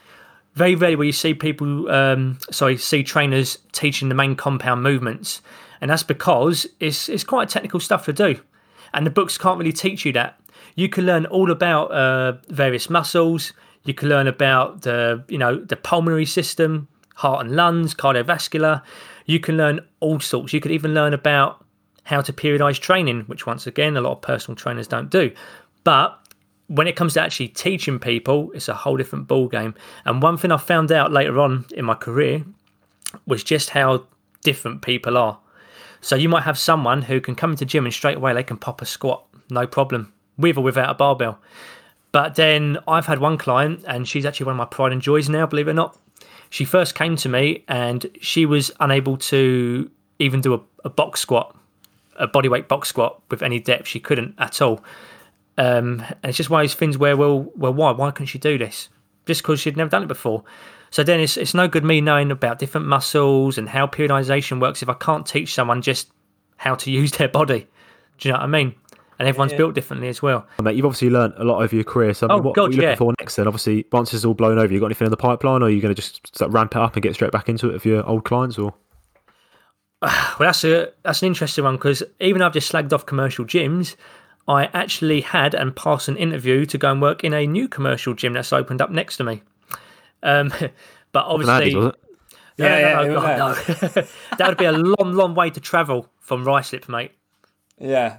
Very 0.54 0.76
rarely 0.76 0.96
will 0.96 1.04
you 1.04 1.12
see 1.12 1.34
people, 1.34 1.90
um, 1.90 2.38
sorry, 2.50 2.76
see 2.76 3.02
trainers 3.02 3.58
teaching 3.72 4.08
the 4.08 4.14
main 4.14 4.36
compound 4.36 4.82
movements, 4.82 5.42
and 5.80 5.90
that's 5.90 6.04
because 6.04 6.66
it's 6.78 7.08
it's 7.08 7.24
quite 7.24 7.48
technical 7.48 7.80
stuff 7.80 8.04
to 8.04 8.12
do, 8.12 8.40
and 8.92 9.04
the 9.04 9.10
books 9.10 9.36
can't 9.36 9.58
really 9.58 9.72
teach 9.72 10.04
you 10.04 10.12
that. 10.12 10.40
You 10.76 10.88
can 10.88 11.06
learn 11.06 11.26
all 11.26 11.50
about 11.50 11.90
uh, 11.90 12.34
various 12.48 12.88
muscles. 12.88 13.52
You 13.84 13.94
can 13.94 14.08
learn 14.08 14.28
about 14.28 14.82
the 14.82 15.24
you 15.28 15.38
know 15.38 15.56
the 15.56 15.76
pulmonary 15.76 16.26
system, 16.26 16.86
heart 17.16 17.44
and 17.44 17.56
lungs, 17.56 17.92
cardiovascular. 17.92 18.82
You 19.26 19.40
can 19.40 19.56
learn 19.56 19.80
all 19.98 20.20
sorts. 20.20 20.52
You 20.52 20.60
could 20.60 20.72
even 20.72 20.94
learn 20.94 21.14
about 21.14 21.64
how 22.04 22.20
to 22.20 22.32
periodize 22.32 22.78
training, 22.78 23.22
which 23.22 23.46
once 23.46 23.66
again 23.66 23.96
a 23.96 24.00
lot 24.00 24.12
of 24.12 24.22
personal 24.22 24.54
trainers 24.54 24.86
don't 24.86 25.10
do. 25.10 25.32
But 25.82 26.18
when 26.68 26.86
it 26.86 26.96
comes 26.96 27.14
to 27.14 27.20
actually 27.20 27.48
teaching 27.48 27.98
people, 27.98 28.50
it's 28.54 28.68
a 28.68 28.74
whole 28.74 28.96
different 28.96 29.28
ball 29.28 29.48
game. 29.48 29.74
And 30.04 30.22
one 30.22 30.36
thing 30.36 30.50
I 30.50 30.56
found 30.56 30.90
out 30.90 31.12
later 31.12 31.38
on 31.40 31.66
in 31.74 31.84
my 31.84 31.94
career 31.94 32.44
was 33.26 33.44
just 33.44 33.70
how 33.70 34.06
different 34.42 34.82
people 34.82 35.16
are. 35.16 35.38
So 36.00 36.16
you 36.16 36.28
might 36.28 36.42
have 36.42 36.58
someone 36.58 37.02
who 37.02 37.20
can 37.20 37.34
come 37.34 37.52
into 37.52 37.64
gym 37.64 37.84
and 37.84 37.94
straight 37.94 38.16
away 38.16 38.34
they 38.34 38.42
can 38.42 38.56
pop 38.56 38.82
a 38.82 38.86
squat, 38.86 39.24
no 39.50 39.66
problem, 39.66 40.12
with 40.36 40.58
or 40.58 40.62
without 40.62 40.90
a 40.90 40.94
barbell. 40.94 41.38
But 42.12 42.36
then 42.36 42.78
I've 42.86 43.06
had 43.06 43.18
one 43.18 43.38
client, 43.38 43.84
and 43.88 44.06
she's 44.06 44.24
actually 44.24 44.46
one 44.46 44.54
of 44.54 44.58
my 44.58 44.66
pride 44.66 44.92
and 44.92 45.02
joys 45.02 45.28
now, 45.28 45.46
believe 45.46 45.66
it 45.66 45.72
or 45.72 45.74
not. 45.74 45.98
She 46.50 46.64
first 46.64 46.94
came 46.94 47.16
to 47.16 47.28
me 47.28 47.64
and 47.66 48.06
she 48.20 48.46
was 48.46 48.70
unable 48.78 49.16
to 49.16 49.90
even 50.20 50.40
do 50.40 50.54
a, 50.54 50.60
a 50.84 50.90
box 50.90 51.18
squat, 51.20 51.56
a 52.16 52.28
bodyweight 52.28 52.68
box 52.68 52.88
squat 52.88 53.20
with 53.28 53.42
any 53.42 53.58
depth. 53.58 53.88
She 53.88 53.98
couldn't 53.98 54.36
at 54.38 54.62
all. 54.62 54.84
Um, 55.56 56.00
and 56.00 56.24
it's 56.24 56.36
just 56.36 56.50
one 56.50 56.60
of 56.60 56.64
those 56.68 56.74
things 56.74 56.98
where, 56.98 57.16
well, 57.16 57.50
well, 57.56 57.72
why? 57.72 57.92
Why 57.92 58.10
couldn't 58.10 58.26
she 58.26 58.38
do 58.38 58.58
this? 58.58 58.88
Just 59.26 59.42
because 59.42 59.60
she'd 59.60 59.76
never 59.76 59.90
done 59.90 60.02
it 60.02 60.08
before. 60.08 60.44
So 60.90 61.02
then 61.02 61.20
it's, 61.20 61.36
it's 61.36 61.54
no 61.54 61.66
good 61.68 61.84
me 61.84 62.00
knowing 62.00 62.30
about 62.30 62.58
different 62.58 62.86
muscles 62.86 63.58
and 63.58 63.68
how 63.68 63.86
periodization 63.86 64.60
works 64.60 64.82
if 64.82 64.88
I 64.88 64.94
can't 64.94 65.26
teach 65.26 65.54
someone 65.54 65.82
just 65.82 66.10
how 66.56 66.74
to 66.76 66.90
use 67.00 67.12
their 67.12 67.28
body. 67.28 67.66
Do 68.18 68.28
you 68.28 68.32
know 68.32 68.38
what 68.38 68.44
I 68.44 68.48
mean? 68.48 68.74
And 69.18 69.28
everyone's 69.28 69.52
built 69.52 69.76
differently 69.76 70.08
as 70.08 70.22
well. 70.22 70.44
Mate, 70.60 70.74
you've 70.74 70.84
obviously 70.86 71.08
learnt 71.08 71.34
a 71.36 71.44
lot 71.44 71.62
over 71.62 71.74
your 71.74 71.84
career. 71.84 72.14
So 72.14 72.26
I 72.26 72.30
mean, 72.30 72.40
Oh, 72.40 72.42
what, 72.42 72.54
God, 72.56 72.62
what 72.62 72.68
are 72.68 72.72
you 72.72 72.76
looking 72.78 72.88
yeah. 72.90 72.94
for 72.96 73.14
next 73.20 73.36
then? 73.36 73.46
Obviously, 73.46 73.86
once 73.92 74.12
it's 74.12 74.24
all 74.24 74.34
blown 74.34 74.58
over, 74.58 74.72
you 74.72 74.80
got 74.80 74.86
anything 74.86 75.06
in 75.06 75.12
the 75.12 75.16
pipeline, 75.16 75.62
or 75.62 75.66
are 75.66 75.70
you 75.70 75.80
going 75.80 75.94
to 75.94 76.00
just 76.00 76.34
start 76.34 76.50
ramp 76.50 76.74
it 76.74 76.78
up 76.82 76.94
and 76.94 77.02
get 77.02 77.14
straight 77.14 77.30
back 77.30 77.48
into 77.48 77.70
it 77.70 77.74
with 77.74 77.86
your 77.86 78.04
old 78.08 78.24
clients? 78.24 78.58
Or 78.58 78.74
Well, 80.02 80.36
that's 80.40 80.64
a 80.64 80.92
that's 81.04 81.22
an 81.22 81.28
interesting 81.28 81.64
one 81.64 81.76
because 81.76 82.02
even 82.20 82.40
though 82.40 82.46
I've 82.46 82.52
just 82.52 82.70
slagged 82.72 82.92
off 82.92 83.06
commercial 83.06 83.44
gyms, 83.44 83.94
I 84.46 84.66
actually 84.74 85.22
had 85.22 85.54
and 85.54 85.74
passed 85.74 86.08
an 86.08 86.16
interview 86.16 86.66
to 86.66 86.78
go 86.78 86.90
and 86.90 87.00
work 87.00 87.24
in 87.24 87.32
a 87.32 87.46
new 87.46 87.68
commercial 87.68 88.14
gym 88.14 88.34
that's 88.34 88.52
opened 88.52 88.82
up 88.82 88.90
next 88.90 89.16
to 89.18 89.24
me. 89.24 89.42
Um, 90.22 90.52
but 91.12 91.24
obviously, 91.24 91.54
Andy's, 91.54 91.74
was 91.74 91.86
it? 91.86 91.94
No, 92.58 92.66
Yeah, 92.66 92.80
no, 92.80 93.02
yeah, 93.02 93.12
no, 93.12 93.22
yeah. 93.22 93.36
No. 93.36 94.02
that 94.38 94.48
would 94.48 94.58
be 94.58 94.64
a 94.64 94.72
long, 94.72 95.12
long 95.14 95.34
way 95.34 95.50
to 95.50 95.60
travel 95.60 96.08
from 96.20 96.44
Ruislip, 96.44 96.88
mate. 96.88 97.12
yeah. 97.78 98.18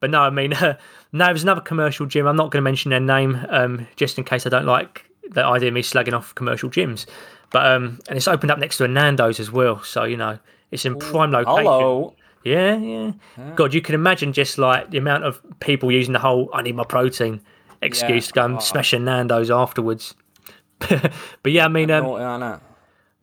But 0.00 0.10
no, 0.10 0.20
I 0.20 0.28
mean, 0.28 0.50
no, 0.60 0.76
there's 1.12 1.44
another 1.44 1.62
commercial 1.62 2.04
gym. 2.04 2.26
I'm 2.26 2.36
not 2.36 2.50
going 2.50 2.62
to 2.62 2.64
mention 2.64 2.90
their 2.90 3.00
name, 3.00 3.38
um, 3.48 3.86
just 3.96 4.18
in 4.18 4.24
case 4.24 4.44
I 4.44 4.50
don't 4.50 4.66
like 4.66 5.06
the 5.30 5.42
idea 5.42 5.68
of 5.68 5.74
me 5.74 5.80
slagging 5.80 6.12
off 6.12 6.34
commercial 6.34 6.68
gyms. 6.68 7.06
But 7.50 7.66
um, 7.66 8.00
and 8.08 8.16
it's 8.16 8.28
opened 8.28 8.50
up 8.50 8.58
next 8.58 8.76
to 8.78 8.84
a 8.84 8.88
Nando's 8.88 9.40
as 9.40 9.50
well, 9.50 9.82
so 9.82 10.04
you 10.04 10.16
know 10.16 10.38
it's 10.70 10.84
in 10.84 10.98
prime 10.98 11.30
location. 11.30 11.64
Hello. 11.64 12.14
Yeah, 12.44 12.76
yeah. 12.76 13.12
God, 13.56 13.72
you 13.74 13.80
can 13.80 13.94
imagine 13.94 14.32
just 14.32 14.58
like 14.58 14.90
the 14.90 14.98
amount 14.98 15.24
of 15.24 15.40
people 15.60 15.90
using 15.90 16.12
the 16.12 16.18
whole 16.18 16.50
"I 16.52 16.62
need 16.62 16.76
my 16.76 16.84
protein" 16.84 17.40
excuse 17.82 18.26
Yeah. 18.26 18.28
to 18.28 18.32
go 18.34 18.44
and 18.44 18.56
Oh. 18.56 18.60
smash 18.60 18.92
a 18.92 18.98
Nando's 18.98 19.50
afterwards. 19.50 20.14
but 20.78 21.52
yeah, 21.52 21.64
I 21.64 21.68
mean, 21.68 21.90
um, 21.90 22.04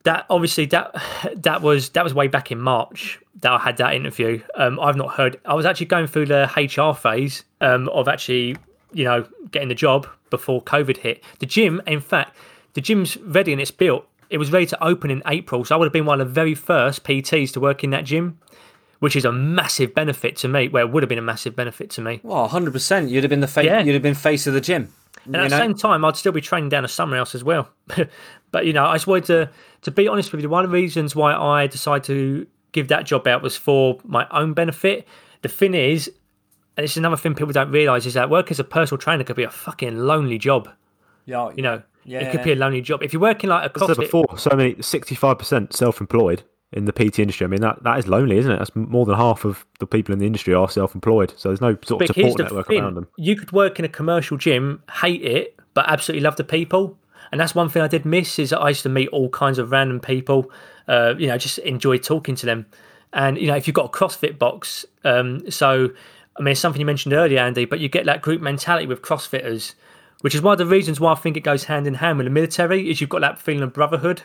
that 0.04 0.26
obviously 0.30 0.66
that 0.68 0.96
that 1.38 1.62
was 1.62 1.90
that 1.90 2.04
was 2.04 2.14
way 2.14 2.28
back 2.28 2.52
in 2.52 2.60
March 2.60 3.20
that 3.42 3.52
I 3.52 3.60
had 3.60 3.78
that 3.78 3.94
interview. 3.94 4.42
Um, 4.56 4.80
I've 4.80 4.96
not 4.98 5.12
heard. 5.16 5.40
I 5.46 5.54
was 5.54 5.66
actually 5.66 5.86
going 5.88 6.08
through 6.08 6.26
the 6.28 6.50
HR 6.56 6.96
phase 6.96 7.44
um, 7.62 7.90
of 7.90 8.08
actually, 8.08 8.56
you 8.94 9.04
know, 9.04 9.26
getting 9.52 9.70
the 9.70 9.76
job 9.76 10.08
before 10.30 10.62
COVID 10.64 10.98
hit. 10.98 11.24
The 11.40 11.46
gym, 11.46 11.82
in 11.86 12.02
fact, 12.02 12.36
the 12.74 12.82
gym's 12.82 13.18
ready 13.18 13.52
and 13.52 13.62
it's 13.62 13.72
built. 13.72 14.08
It 14.30 14.38
was 14.38 14.52
ready 14.52 14.66
to 14.68 14.84
open 14.84 15.12
in 15.12 15.22
April, 15.28 15.66
so 15.66 15.76
I 15.76 15.78
would 15.78 15.86
have 15.86 15.94
been 15.94 16.06
one 16.06 16.22
of 16.22 16.28
the 16.30 16.34
very 16.34 16.56
first 16.56 17.04
PTs 17.04 17.52
to 17.54 17.60
work 17.60 17.84
in 17.84 17.90
that 17.90 18.06
gym, 18.06 18.40
which 19.02 19.16
is 19.16 19.26
a 19.26 19.32
massive 19.32 19.94
benefit 19.94 20.36
to 20.38 20.48
me. 20.48 20.68
Well, 20.70 20.86
it 20.88 20.92
would 20.94 21.04
have 21.04 21.10
been 21.10 21.18
a 21.20 21.24
massive 21.24 21.56
benefit 21.56 21.90
to 21.92 22.02
me. 22.02 22.20
Well, 22.24 22.48
hundred 22.48 22.72
percent. 22.72 23.10
You'd 23.10 23.24
have 23.24 23.30
been 23.30 23.42
the 23.42 23.48
face. 23.48 23.66
Yeah. 23.66 23.82
You'd 23.82 23.94
have 23.94 24.02
been 24.02 24.16
face 24.16 24.48
of 24.48 24.54
the 24.54 24.62
gym. 24.62 24.94
And 25.26 25.36
at 25.36 25.50
the 25.50 25.58
same 25.58 25.76
time, 25.76 26.04
I'd 26.06 26.16
still 26.16 26.32
be 26.32 26.42
training 26.42 26.70
down 26.70 26.84
at 26.84 26.90
somewhere 26.90 27.20
else 27.20 27.36
as 27.36 27.44
well. 27.44 27.70
but 28.52 28.66
you 28.66 28.74
know, 28.74 28.86
I 28.86 28.96
just 28.96 29.08
wanted 29.08 29.26
to 29.26 29.50
to 29.82 29.92
be 29.92 30.08
honest 30.08 30.32
with 30.32 30.42
you. 30.42 30.50
One 30.50 30.64
of 30.64 30.70
the 30.72 30.74
reasons 30.76 31.16
why 31.16 31.34
I 31.34 31.68
decided 31.68 32.04
to 32.06 32.48
give 32.72 32.88
that 32.90 33.06
job 33.06 33.28
out 33.28 33.42
was 33.42 33.58
for 33.58 34.00
my 34.04 34.26
own 34.32 34.54
benefit. 34.54 35.08
The 35.42 35.50
thing 35.50 35.74
is, 35.74 36.08
and 36.78 36.84
this 36.84 36.92
is 36.92 36.98
another 36.98 37.18
thing 37.18 37.34
people 37.36 37.52
don't 37.54 37.72
realise, 37.72 38.06
is 38.06 38.14
that 38.14 38.30
work 38.30 38.52
as 38.52 38.60
a 38.60 38.64
personal 38.64 38.98
trainer 39.00 39.24
could 39.24 39.36
be 39.36 39.44
a 39.44 39.50
fucking 39.50 39.98
lonely 39.98 40.38
job. 40.38 40.70
yeah, 41.26 41.50
You 41.56 41.64
know, 41.64 41.82
Yeah. 42.06 42.20
it 42.20 42.32
could 42.32 42.44
be 42.44 42.52
a 42.54 42.56
lonely 42.56 42.82
job 42.82 43.02
if 43.04 43.12
you're 43.14 43.22
working 43.22 43.50
like 43.50 43.64
a 43.70 43.72
I 43.76 43.88
said 43.88 43.96
CrossFit. 43.98 44.00
before, 44.00 44.38
so 44.38 44.56
many, 44.56 44.82
sixty-five 44.82 45.38
percent 45.40 45.74
self-employed. 45.74 46.44
In 46.74 46.86
the 46.86 46.94
PT 46.94 47.20
industry. 47.20 47.46
I 47.46 47.48
mean, 47.48 47.62
that, 47.62 47.84
that 47.84 48.00
is 48.00 48.08
lonely, 48.08 48.38
isn't 48.38 48.52
it? 48.52 48.58
That's 48.58 48.76
more 48.76 49.06
than 49.06 49.16
half 49.16 49.44
of 49.46 49.66
the 49.80 49.88
people 49.88 50.14
in 50.14 50.20
the 50.20 50.26
industry 50.26 50.54
are 50.54 50.70
self-employed, 50.70 51.34
so 51.38 51.50
there's 51.50 51.62
no 51.62 51.78
sort 51.84 52.02
of 52.02 52.08
But 52.08 52.16
support 52.16 52.40
network 52.40 52.68
thing: 52.68 52.80
around 52.82 52.96
them. 52.96 53.08
you 53.18 53.36
could 53.36 53.52
work 53.52 53.80
in 53.80 53.86
a 53.86 53.90
commercial 53.90 54.38
gym, 54.38 54.82
hate 55.02 55.22
it, 55.22 55.60
but 55.74 55.90
absolutely 55.90 56.24
love 56.24 56.38
the 56.38 56.44
people. 56.44 56.98
And 57.32 57.40
that's 57.40 57.56
one 57.56 57.70
thing 57.70 57.82
I 57.82 57.88
did 57.88 58.06
miss 58.06 58.40
is 58.40 58.50
that 58.50 58.60
I 58.60 58.70
used 58.70 58.84
to 58.84 58.90
meet 58.90 59.08
all 59.10 59.30
kinds 59.30 59.58
of 59.58 59.72
random 59.72 60.00
people. 60.00 60.52
Uh, 60.88 61.14
you 61.18 61.28
know, 61.28 61.38
just 61.38 61.60
enjoy 61.60 61.98
talking 61.98 62.36
to 62.36 62.46
them. 62.46 62.66
And 63.14 63.38
you 63.38 63.48
know, 63.48 63.56
if 63.56 63.68
you've 63.68 63.74
got 63.74 63.86
a 63.86 63.90
CrossFit 63.90 64.38
box, 64.38 64.86
um, 65.04 65.50
so 65.50 65.90
I 66.38 66.42
mean, 66.42 66.54
it's 66.54 66.62
something 66.62 66.80
you 66.80 66.86
mentioned 66.86 67.14
earlier, 67.14 67.40
Andy, 67.40 67.66
but 67.66 67.80
you 67.80 67.90
get 67.90 68.06
that 68.06 68.22
group 68.22 68.42
mentality 68.42 68.88
with 68.88 69.02
CrossFitters, 69.02 69.74
which 70.22 70.36
is 70.36 70.42
one 70.42 70.54
of 70.54 70.58
the 70.58 70.66
reasons 70.66 71.00
why 71.00 71.12
I 71.12 71.16
think 71.16 71.38
it 71.38 71.42
goes 71.42 71.66
hand 71.66 71.88
in 71.88 71.96
hand 71.96 72.18
with 72.18 72.26
the 72.26 72.32
military. 72.32 72.90
Is 72.90 73.02
you've 73.02 73.10
got 73.10 73.22
that 73.22 73.40
feeling 73.40 73.64
of 73.64 73.74
brotherhood. 73.74 74.24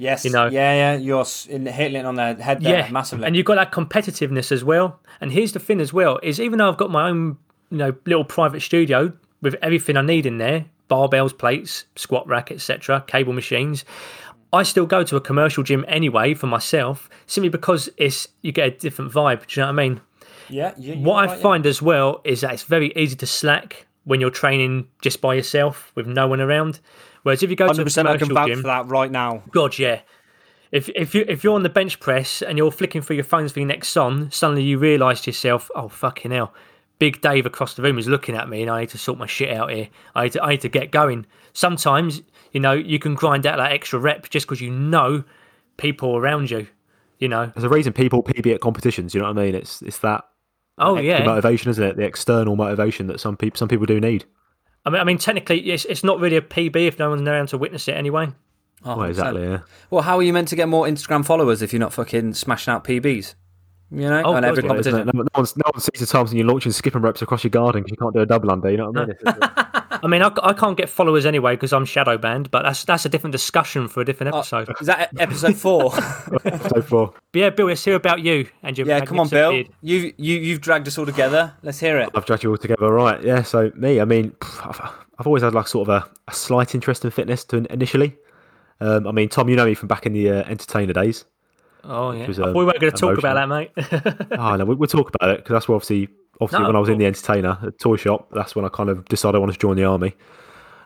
Yes. 0.00 0.24
You 0.24 0.30
know- 0.32 0.46
Yeah, 0.46 0.74
yeah. 0.74 0.96
You're 0.96 1.24
in- 1.48 1.66
hitting 1.66 1.96
it 2.00 2.04
on 2.06 2.14
the 2.16 2.34
head 2.34 2.62
there 2.62 2.88
massively. 2.90 3.26
And 3.26 3.36
you've 3.36 3.46
got 3.46 3.56
that 3.56 3.70
competitiveness 3.72 4.50
as 4.50 4.64
well. 4.64 4.98
And 5.20 5.30
here's 5.32 5.52
the 5.52 5.58
thing 5.60 5.80
as 5.80 5.92
well 5.92 6.18
is 6.22 6.40
even 6.40 6.58
though 6.58 6.68
I've 6.68 6.76
got 6.78 6.90
my 6.90 7.08
own, 7.08 7.36
you 7.70 7.78
know, 7.78 7.94
little 8.06 8.24
private 8.24 8.60
studio 8.62 9.12
with 9.42 9.54
everything 9.62 9.96
I 9.96 10.02
need 10.02 10.26
in 10.26 10.38
there, 10.38 10.64
barbells, 10.90 11.36
plates, 11.36 11.84
squat 11.96 12.26
rack, 12.26 12.50
etc., 12.50 13.04
cable 13.06 13.32
machines, 13.32 13.84
I 14.52 14.64
still 14.64 14.86
go 14.86 15.04
to 15.04 15.16
a 15.16 15.20
commercial 15.20 15.62
gym 15.62 15.84
anyway 15.86 16.34
for 16.34 16.46
myself, 16.48 17.08
simply 17.26 17.50
because 17.50 17.88
it's 17.96 18.26
you 18.42 18.50
get 18.52 18.66
a 18.66 18.70
different 18.72 19.12
vibe. 19.12 19.46
Do 19.46 19.60
you 19.60 19.66
know 19.66 19.72
what 19.72 19.80
I 19.80 19.88
mean? 19.88 20.00
yeah. 20.48 20.72
You, 20.76 20.94
What 20.96 21.14
I 21.16 21.26
right, 21.26 21.36
yeah. 21.36 21.42
find 21.42 21.66
as 21.66 21.80
well 21.80 22.20
is 22.24 22.40
that 22.40 22.52
it's 22.54 22.64
very 22.64 22.92
easy 22.96 23.14
to 23.16 23.26
slack 23.26 23.86
when 24.04 24.20
you're 24.20 24.30
training 24.30 24.88
just 25.02 25.20
by 25.20 25.34
yourself 25.34 25.92
with 25.94 26.06
no 26.08 26.26
one 26.26 26.40
around. 26.40 26.80
Whereas 27.22 27.42
if 27.42 27.50
you 27.50 27.56
go 27.56 27.72
to 27.72 27.82
a 27.82 27.84
100% 27.84 28.06
I 28.06 28.16
can 28.16 28.28
commercial 28.28 28.34
vouch 28.34 28.48
gym, 28.48 28.60
for 28.62 28.68
that 28.68 28.86
right 28.88 29.10
now. 29.10 29.42
God, 29.50 29.78
yeah. 29.78 30.00
If 30.72 30.88
if 30.90 31.14
you 31.14 31.24
if 31.26 31.42
you're 31.42 31.54
on 31.54 31.64
the 31.64 31.68
bench 31.68 31.98
press 31.98 32.42
and 32.42 32.56
you're 32.56 32.70
flicking 32.70 33.02
through 33.02 33.16
your 33.16 33.24
phones 33.24 33.52
for 33.52 33.58
your 33.58 33.66
next 33.66 33.88
song, 33.88 34.30
suddenly 34.30 34.62
you 34.62 34.78
realise 34.78 35.20
to 35.22 35.30
yourself, 35.30 35.68
oh 35.74 35.88
fucking 35.88 36.30
hell, 36.30 36.54
Big 37.00 37.20
Dave 37.20 37.44
across 37.44 37.74
the 37.74 37.82
room 37.82 37.98
is 37.98 38.06
looking 38.06 38.36
at 38.36 38.48
me, 38.48 38.62
and 38.62 38.70
I 38.70 38.80
need 38.80 38.90
to 38.90 38.98
sort 38.98 39.18
my 39.18 39.26
shit 39.26 39.50
out 39.50 39.72
here. 39.72 39.88
I 40.14 40.24
need 40.24 40.32
to, 40.32 40.42
I 40.42 40.50
need 40.50 40.60
to 40.60 40.68
get 40.68 40.92
going. 40.92 41.26
Sometimes 41.52 42.22
you 42.52 42.60
know 42.60 42.72
you 42.72 43.00
can 43.00 43.14
grind 43.14 43.46
out 43.46 43.56
that 43.56 43.72
extra 43.72 43.98
rep 43.98 44.30
just 44.30 44.46
because 44.46 44.60
you 44.60 44.70
know 44.70 45.24
people 45.76 46.16
around 46.16 46.50
you. 46.50 46.68
You 47.18 47.28
know. 47.28 47.46
There's 47.46 47.64
a 47.64 47.68
reason 47.68 47.92
people 47.92 48.22
PB 48.22 48.54
at 48.54 48.60
competitions. 48.60 49.12
You 49.12 49.20
know 49.20 49.26
what 49.26 49.38
I 49.38 49.44
mean? 49.44 49.54
It's 49.56 49.82
it's 49.82 49.98
that 49.98 50.24
Oh 50.80 50.98
yeah. 50.98 51.24
motivation, 51.24 51.70
isn't 51.70 51.84
it? 51.84 51.96
The 51.96 52.04
external 52.04 52.56
motivation 52.56 53.06
that 53.08 53.20
some 53.20 53.36
people 53.36 53.58
some 53.58 53.68
people 53.68 53.86
do 53.86 54.00
need. 54.00 54.24
I 54.84 54.90
mean, 54.90 55.00
I 55.00 55.04
mean, 55.04 55.18
technically, 55.18 55.70
it's 55.70 55.84
it's 55.84 56.02
not 56.04 56.20
really 56.20 56.36
a 56.36 56.42
PB 56.42 56.74
if 56.86 56.98
no 56.98 57.10
one's 57.10 57.22
around 57.28 57.48
to 57.48 57.58
witness 57.58 57.86
it 57.88 57.92
anyway. 57.96 58.30
Oh, 58.84 58.96
Well, 58.96 59.06
exactly. 59.08 59.42
Yeah. 59.42 59.58
Well, 59.90 60.02
how 60.02 60.16
are 60.18 60.22
you 60.22 60.32
meant 60.32 60.48
to 60.48 60.56
get 60.56 60.68
more 60.68 60.86
Instagram 60.86 61.24
followers 61.24 61.60
if 61.60 61.72
you're 61.72 61.80
not 61.80 61.92
fucking 61.92 62.32
smashing 62.34 62.72
out 62.72 62.82
PBs? 62.84 63.34
You 63.92 64.08
know, 64.08 64.22
Oh, 64.24 64.34
on 64.34 64.42
God, 64.42 64.44
every 64.44 64.64
yeah, 64.64 64.74
isn't 64.74 64.92
competition. 64.92 65.08
it? 65.08 65.14
No, 65.14 65.22
no, 65.22 65.28
one's, 65.34 65.56
no 65.56 65.62
one 65.72 65.80
sees 65.80 66.00
the 66.00 66.06
times 66.06 66.30
when 66.30 66.38
you're 66.38 66.46
launching 66.46 66.72
skipping 66.72 67.02
ropes 67.02 67.20
across 67.22 67.42
your 67.44 67.50
garden 67.50 67.82
because 67.82 67.90
you 67.90 67.96
can't 67.98 68.14
do 68.14 68.20
a 68.20 68.26
double 68.26 68.50
under. 68.50 68.70
You 68.70 68.76
know 68.78 68.90
what 68.90 69.00
I 69.00 69.06
mean? 69.06 69.16
It's- 69.90 70.00
I 70.02 70.06
mean, 70.06 70.22
I, 70.22 70.30
I 70.42 70.52
can't 70.52 70.76
get 70.76 70.88
followers 70.88 71.26
anyway 71.26 71.54
because 71.54 71.72
I'm 71.72 71.84
shadow 71.84 72.16
banned, 72.16 72.50
but 72.50 72.62
that's 72.62 72.84
that's 72.84 73.04
a 73.04 73.08
different 73.08 73.32
discussion 73.32 73.88
for 73.88 74.00
a 74.00 74.04
different 74.04 74.34
episode. 74.34 74.68
Is 74.80 74.86
that 74.86 75.10
episode 75.18 75.56
four? 75.56 75.92
episode 76.44 76.84
four. 76.86 77.14
But 77.32 77.38
yeah, 77.38 77.50
Bill, 77.50 77.66
let's 77.66 77.84
hear 77.84 77.94
about 77.96 78.20
you 78.20 78.48
and 78.62 78.76
your 78.78 78.86
yeah, 78.86 79.00
come 79.00 79.20
on, 79.20 79.28
Bill. 79.28 79.52
beard. 79.52 79.68
You 79.82 80.12
you 80.16 80.36
you've 80.38 80.60
dragged 80.60 80.86
us 80.88 80.96
all 80.98 81.06
together. 81.06 81.52
Let's 81.62 81.80
hear 81.80 81.98
it. 81.98 82.10
I've 82.14 82.24
dragged 82.24 82.42
you 82.42 82.50
all 82.50 82.58
together, 82.58 82.90
right? 82.92 83.22
Yeah. 83.22 83.42
So 83.42 83.72
me, 83.74 84.00
I 84.00 84.04
mean, 84.04 84.34
I've, 84.42 84.80
I've 85.18 85.26
always 85.26 85.42
had 85.42 85.54
like 85.54 85.68
sort 85.68 85.88
of 85.88 86.02
a, 86.02 86.10
a 86.28 86.34
slight 86.34 86.74
interest 86.74 87.04
in 87.04 87.10
fitness 87.10 87.44
to 87.46 87.58
initially. 87.72 88.16
Um, 88.80 89.06
I 89.06 89.12
mean, 89.12 89.28
Tom, 89.28 89.48
you 89.48 89.56
know 89.56 89.66
me 89.66 89.74
from 89.74 89.88
back 89.88 90.06
in 90.06 90.12
the 90.12 90.30
uh, 90.30 90.42
entertainer 90.44 90.92
days. 90.92 91.24
Oh 91.84 92.12
yeah, 92.12 92.26
was, 92.26 92.38
um, 92.38 92.54
we 92.54 92.64
weren't 92.64 92.80
going 92.80 92.92
to 92.92 92.98
talk 92.98 93.18
about 93.18 93.34
that, 93.34 93.48
mate. 93.48 93.70
Oh 94.32 94.56
no, 94.56 94.64
we, 94.64 94.74
we'll 94.74 94.86
talk 94.86 95.14
about 95.14 95.30
it 95.30 95.38
because 95.38 95.54
that's 95.54 95.68
where 95.68 95.76
obviously, 95.76 96.08
obviously 96.40 96.62
No, 96.62 96.68
when 96.68 96.76
I 96.76 96.80
was 96.80 96.88
in 96.88 96.98
the 96.98 97.06
entertainer 97.06 97.58
at 97.62 97.78
toy 97.78 97.96
shop, 97.96 98.28
that's 98.32 98.54
when 98.54 98.64
I 98.64 98.68
kind 98.68 98.88
of 98.88 99.04
decided 99.06 99.36
I 99.36 99.38
wanted 99.38 99.52
to 99.52 99.58
join 99.58 99.76
the 99.76 99.84
army. 99.84 100.14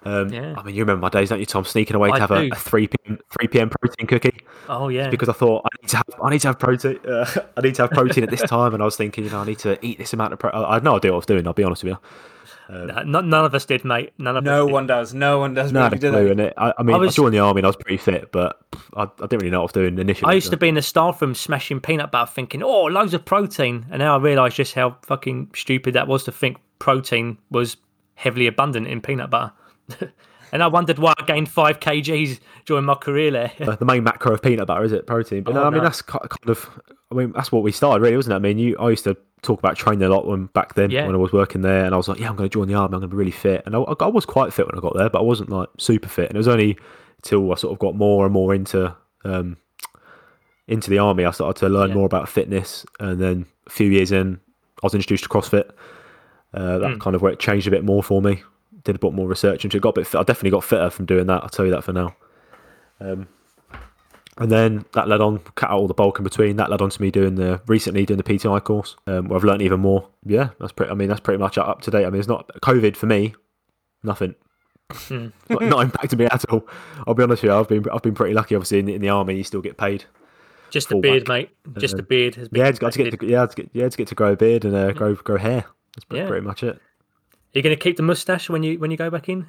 Um, 0.04 0.28
Yeah. 0.28 0.54
I 0.56 0.62
mean, 0.62 0.74
you 0.74 0.82
remember 0.82 1.00
my 1.00 1.08
days, 1.08 1.30
don't 1.30 1.40
you, 1.40 1.46
Tom? 1.46 1.64
Sneaking 1.64 1.96
away 1.96 2.10
I 2.10 2.14
to 2.14 2.20
have 2.20 2.30
a, 2.30 2.48
a 2.48 2.54
three 2.54 2.88
pm 2.88 3.18
three 3.30 3.48
pm 3.48 3.70
protein 3.70 4.06
cookie 4.06 4.44
oh 4.68 4.88
yeah, 4.88 5.08
because 5.08 5.28
I 5.28 5.32
thought 5.32 5.64
I 5.64 5.82
need 5.82 5.88
to 5.88 5.96
have 5.96 6.06
I 6.22 6.30
need 6.30 6.40
to 6.42 6.48
have 6.48 6.58
protein. 6.58 6.98
Uh, 7.06 7.26
I 7.56 7.60
need 7.62 7.74
to 7.76 7.82
have 7.82 7.90
protein 7.90 8.24
at 8.24 8.30
this 8.30 8.42
time, 8.48 8.74
and 8.74 8.82
I 8.82 8.86
was 8.86 8.96
thinking, 8.96 9.24
you 9.24 9.30
know, 9.30 9.40
I 9.40 9.46
need 9.46 9.58
to 9.60 9.84
eat 9.84 9.98
this 9.98 10.12
amount 10.12 10.32
of 10.32 10.38
protein. 10.38 10.62
I 10.62 10.74
had 10.74 10.84
no 10.84 10.96
idea 10.96 11.10
what 11.12 11.16
I 11.16 11.18
was 11.18 11.26
doing. 11.26 11.46
I'll 11.46 11.52
be 11.54 11.64
honest 11.64 11.84
with 11.84 11.92
you. 11.92 11.98
Um, 12.68 12.86
nah, 12.86 13.02
none, 13.02 13.28
none 13.28 13.44
of 13.44 13.54
us 13.54 13.64
did, 13.66 13.84
mate. 13.84 14.12
None 14.18 14.36
of 14.36 14.44
No 14.44 14.62
us. 14.62 14.66
did. 14.68 14.72
one 14.72 14.86
does. 14.86 15.14
No 15.14 15.38
one 15.38 15.52
does. 15.54 15.72
No, 15.72 15.84
really, 15.84 15.98
do 15.98 16.10
clue. 16.10 16.24
they? 16.24 16.30
And 16.30 16.40
it, 16.40 16.54
I, 16.56 16.72
I 16.78 16.82
mean, 16.82 16.94
I 16.94 16.98
I, 16.98 17.00
was- 17.00 17.14
joined 17.14 17.34
the 17.34 17.38
army 17.38 17.58
and 17.60 17.66
I 17.66 17.68
was 17.68 17.76
pretty 17.76 17.98
fit, 17.98 18.32
but 18.32 18.58
I, 18.96 19.02
I 19.02 19.06
didn't 19.20 19.40
really 19.42 19.50
know 19.50 19.58
what 19.62 19.76
I 19.76 19.80
was 19.80 19.88
doing 19.88 19.98
initially. 19.98 20.30
I 20.30 20.34
used 20.34 20.46
so- 20.46 20.50
to 20.52 20.56
be 20.56 20.68
in 20.68 20.74
the 20.74 20.82
staff 20.82 21.20
room 21.20 21.34
smashing 21.34 21.80
peanut 21.80 22.10
butter, 22.10 22.30
thinking, 22.32 22.62
"Oh, 22.62 22.84
loads 22.84 23.12
of 23.14 23.24
protein," 23.24 23.86
and 23.90 23.98
now 24.00 24.16
I 24.16 24.20
realise 24.20 24.54
just 24.54 24.74
how 24.74 24.96
fucking 25.02 25.50
stupid 25.54 25.94
that 25.94 26.08
was 26.08 26.24
to 26.24 26.32
think 26.32 26.56
protein 26.78 27.38
was 27.50 27.76
heavily 28.14 28.46
abundant 28.46 28.86
in 28.86 29.00
peanut 29.00 29.30
butter. 29.30 29.52
and 30.54 30.62
I 30.62 30.68
wondered 30.68 30.98
why 30.98 31.12
I 31.18 31.24
gained 31.26 31.50
five 31.50 31.80
kgs 31.80 32.38
during 32.64 32.86
my 32.86 32.94
career 32.94 33.30
there. 33.30 33.52
Uh, 33.60 33.76
the 33.76 33.84
main 33.84 34.02
macro 34.04 34.32
of 34.32 34.40
peanut 34.42 34.66
butter 34.66 34.84
is 34.84 34.92
it? 34.92 35.06
Protein. 35.06 35.42
But 35.42 35.54
no 35.54 35.64
Oh, 35.64 35.66
i 35.66 35.70
mean 35.70 35.78
no. 35.78 35.84
that's 35.84 36.00
kind 36.00 36.26
of 36.46 36.70
i 37.12 37.14
mean 37.14 37.32
that's 37.32 37.52
what 37.52 37.62
we 37.62 37.72
started 37.72 38.00
really 38.02 38.16
wasn't 38.16 38.32
it? 38.32 38.36
I 38.36 38.38
mean 38.38 38.58
you 38.58 38.74
i 38.78 38.88
used 38.88 39.04
to 39.04 39.14
talk 39.42 39.58
about 39.58 39.76
training 39.76 40.02
a 40.02 40.08
lot 40.08 40.26
when 40.26 40.46
back 40.46 40.72
then 40.74 40.90
Yeah. 40.90 41.04
when 41.06 41.14
i 41.14 41.18
was 41.18 41.32
working 41.32 41.60
there 41.60 41.84
and 41.84 41.92
i 41.94 41.98
was 41.98 42.08
like 42.08 42.18
yeah 42.18 42.30
i'm 42.30 42.36
going 42.36 42.48
to 42.48 42.52
join 42.54 42.66
the 42.66 42.74
army 42.74 42.94
i'm 42.94 43.00
going 43.00 43.10
to 43.10 43.14
be 43.14 43.16
really 43.16 43.30
fit. 43.30 43.62
And 43.66 43.76
I, 43.76 43.80
I 43.80 44.06
was 44.06 44.24
quite 44.24 44.52
fit 44.54 44.66
when 44.66 44.78
i 44.78 44.80
got 44.80 44.96
there 44.96 45.10
but 45.10 45.18
i 45.18 45.22
wasn't 45.22 45.50
like 45.50 45.68
super 45.78 46.08
fit. 46.08 46.28
And 46.30 46.36
it 46.36 46.38
was 46.38 46.48
only 46.48 46.78
till 47.22 47.52
i 47.52 47.56
sort 47.56 47.72
of 47.74 47.78
got 47.78 47.94
more 47.94 48.24
and 48.24 48.32
more 48.32 48.54
into 48.54 48.94
um 49.24 49.56
into 50.66 50.88
the 50.88 50.98
army 50.98 51.24
i 51.26 51.30
started 51.30 51.58
to 51.60 51.68
learn 51.68 51.90
Yeah. 51.90 51.96
more 51.96 52.06
about 52.06 52.28
fitness. 52.28 52.86
And 53.00 53.20
then 53.20 53.46
a 53.66 53.70
few 53.70 53.90
years 53.90 54.12
in 54.12 54.40
i 54.82 54.86
was 54.86 54.94
introduced 54.94 55.24
to 55.24 55.28
crossfit. 55.30 55.70
Uh, 56.54 56.78
that 56.78 57.00
kind 57.00 57.16
of 57.16 57.20
where 57.22 57.32
it 57.32 57.38
changed 57.40 57.66
a 57.66 57.70
bit 57.70 57.84
more 57.84 58.02
for 58.02 58.22
me 58.22 58.42
did 58.84 58.96
a 58.96 58.98
bit 58.98 59.12
more 59.12 59.26
research 59.26 59.64
into 59.64 59.76
it 59.76 59.80
got 59.80 59.90
a 59.90 60.00
bit 60.00 60.06
fit. 60.06 60.18
i 60.18 60.22
definitely 60.22 60.50
got 60.50 60.62
fitter 60.64 60.90
from 60.90 61.06
doing 61.06 61.26
that 61.26 61.42
i'll 61.42 61.48
tell 61.48 61.64
you 61.64 61.70
that 61.70 61.82
for 61.84 61.92
now 61.92 62.14
um, 63.00 63.26
and 64.38 64.50
then 64.50 64.84
that 64.94 65.06
led 65.08 65.20
on, 65.20 65.38
cut 65.54 65.70
out 65.70 65.78
all 65.78 65.86
the 65.86 65.94
bulk 65.94 66.18
in 66.18 66.24
between. 66.24 66.56
That 66.56 66.68
led 66.70 66.82
on 66.82 66.90
to 66.90 67.00
me 67.02 67.10
doing 67.12 67.36
the 67.36 67.60
recently 67.68 68.04
doing 68.04 68.18
the 68.18 68.24
PTI 68.24 68.62
course, 68.64 68.96
um, 69.06 69.28
where 69.28 69.36
I've 69.38 69.44
learned 69.44 69.62
even 69.62 69.78
more. 69.80 70.08
Yeah, 70.24 70.50
that's 70.58 70.72
pretty. 70.72 70.90
I 70.90 70.94
mean, 70.94 71.08
that's 71.08 71.20
pretty 71.20 71.38
much 71.38 71.56
up 71.56 71.82
to 71.82 71.90
date. 71.92 72.04
I 72.04 72.10
mean, 72.10 72.18
it's 72.18 72.28
not 72.28 72.48
COVID 72.62 72.96
for 72.96 73.06
me. 73.06 73.34
Nothing. 74.02 74.34
Hmm. 74.90 75.28
not, 75.50 75.62
not 75.62 75.82
impacted 75.84 76.18
me 76.18 76.24
at 76.26 76.44
all. 76.50 76.66
I'll 77.06 77.14
be 77.14 77.22
honest 77.22 77.42
with 77.44 77.50
you. 77.52 77.56
I've 77.56 77.68
been 77.68 77.84
I've 77.92 78.02
been 78.02 78.14
pretty 78.14 78.34
lucky. 78.34 78.56
Obviously, 78.56 78.80
in, 78.80 78.88
in 78.88 79.00
the 79.00 79.08
army, 79.08 79.36
you 79.36 79.44
still 79.44 79.60
get 79.62 79.76
paid. 79.76 80.04
Just 80.70 80.88
the 80.88 80.94
Full 80.94 81.02
beard, 81.02 81.26
back. 81.26 81.50
mate. 81.66 81.78
Just 81.78 81.96
the 81.96 82.02
beard 82.02 82.34
has 82.34 82.48
been. 82.48 82.60
Yeah, 82.62 82.68
it's 82.68 82.80
got 82.80 82.92
to 82.92 83.04
get 83.04 83.20
to, 83.20 83.26
yeah, 83.26 83.46
to 83.46 83.54
get, 83.54 83.70
yeah, 83.72 83.88
to 83.88 83.96
get 83.96 84.08
to 84.08 84.14
grow 84.16 84.32
a 84.32 84.36
beard 84.36 84.64
and 84.64 84.74
uh, 84.74 84.92
grow 84.92 85.14
grow 85.14 85.36
hair. 85.38 85.64
That's 85.94 86.04
pretty, 86.06 86.22
Yeah. 86.22 86.28
pretty 86.28 86.44
much 86.46 86.64
it. 86.64 86.80
Are 87.54 87.58
you 87.58 87.62
going 87.62 87.76
to 87.76 87.80
keep 87.80 87.96
the 87.96 88.02
mustache 88.02 88.50
when 88.50 88.62
you 88.62 88.78
when 88.78 88.90
you 88.90 88.96
go 88.96 89.10
back 89.10 89.28
in? 89.28 89.46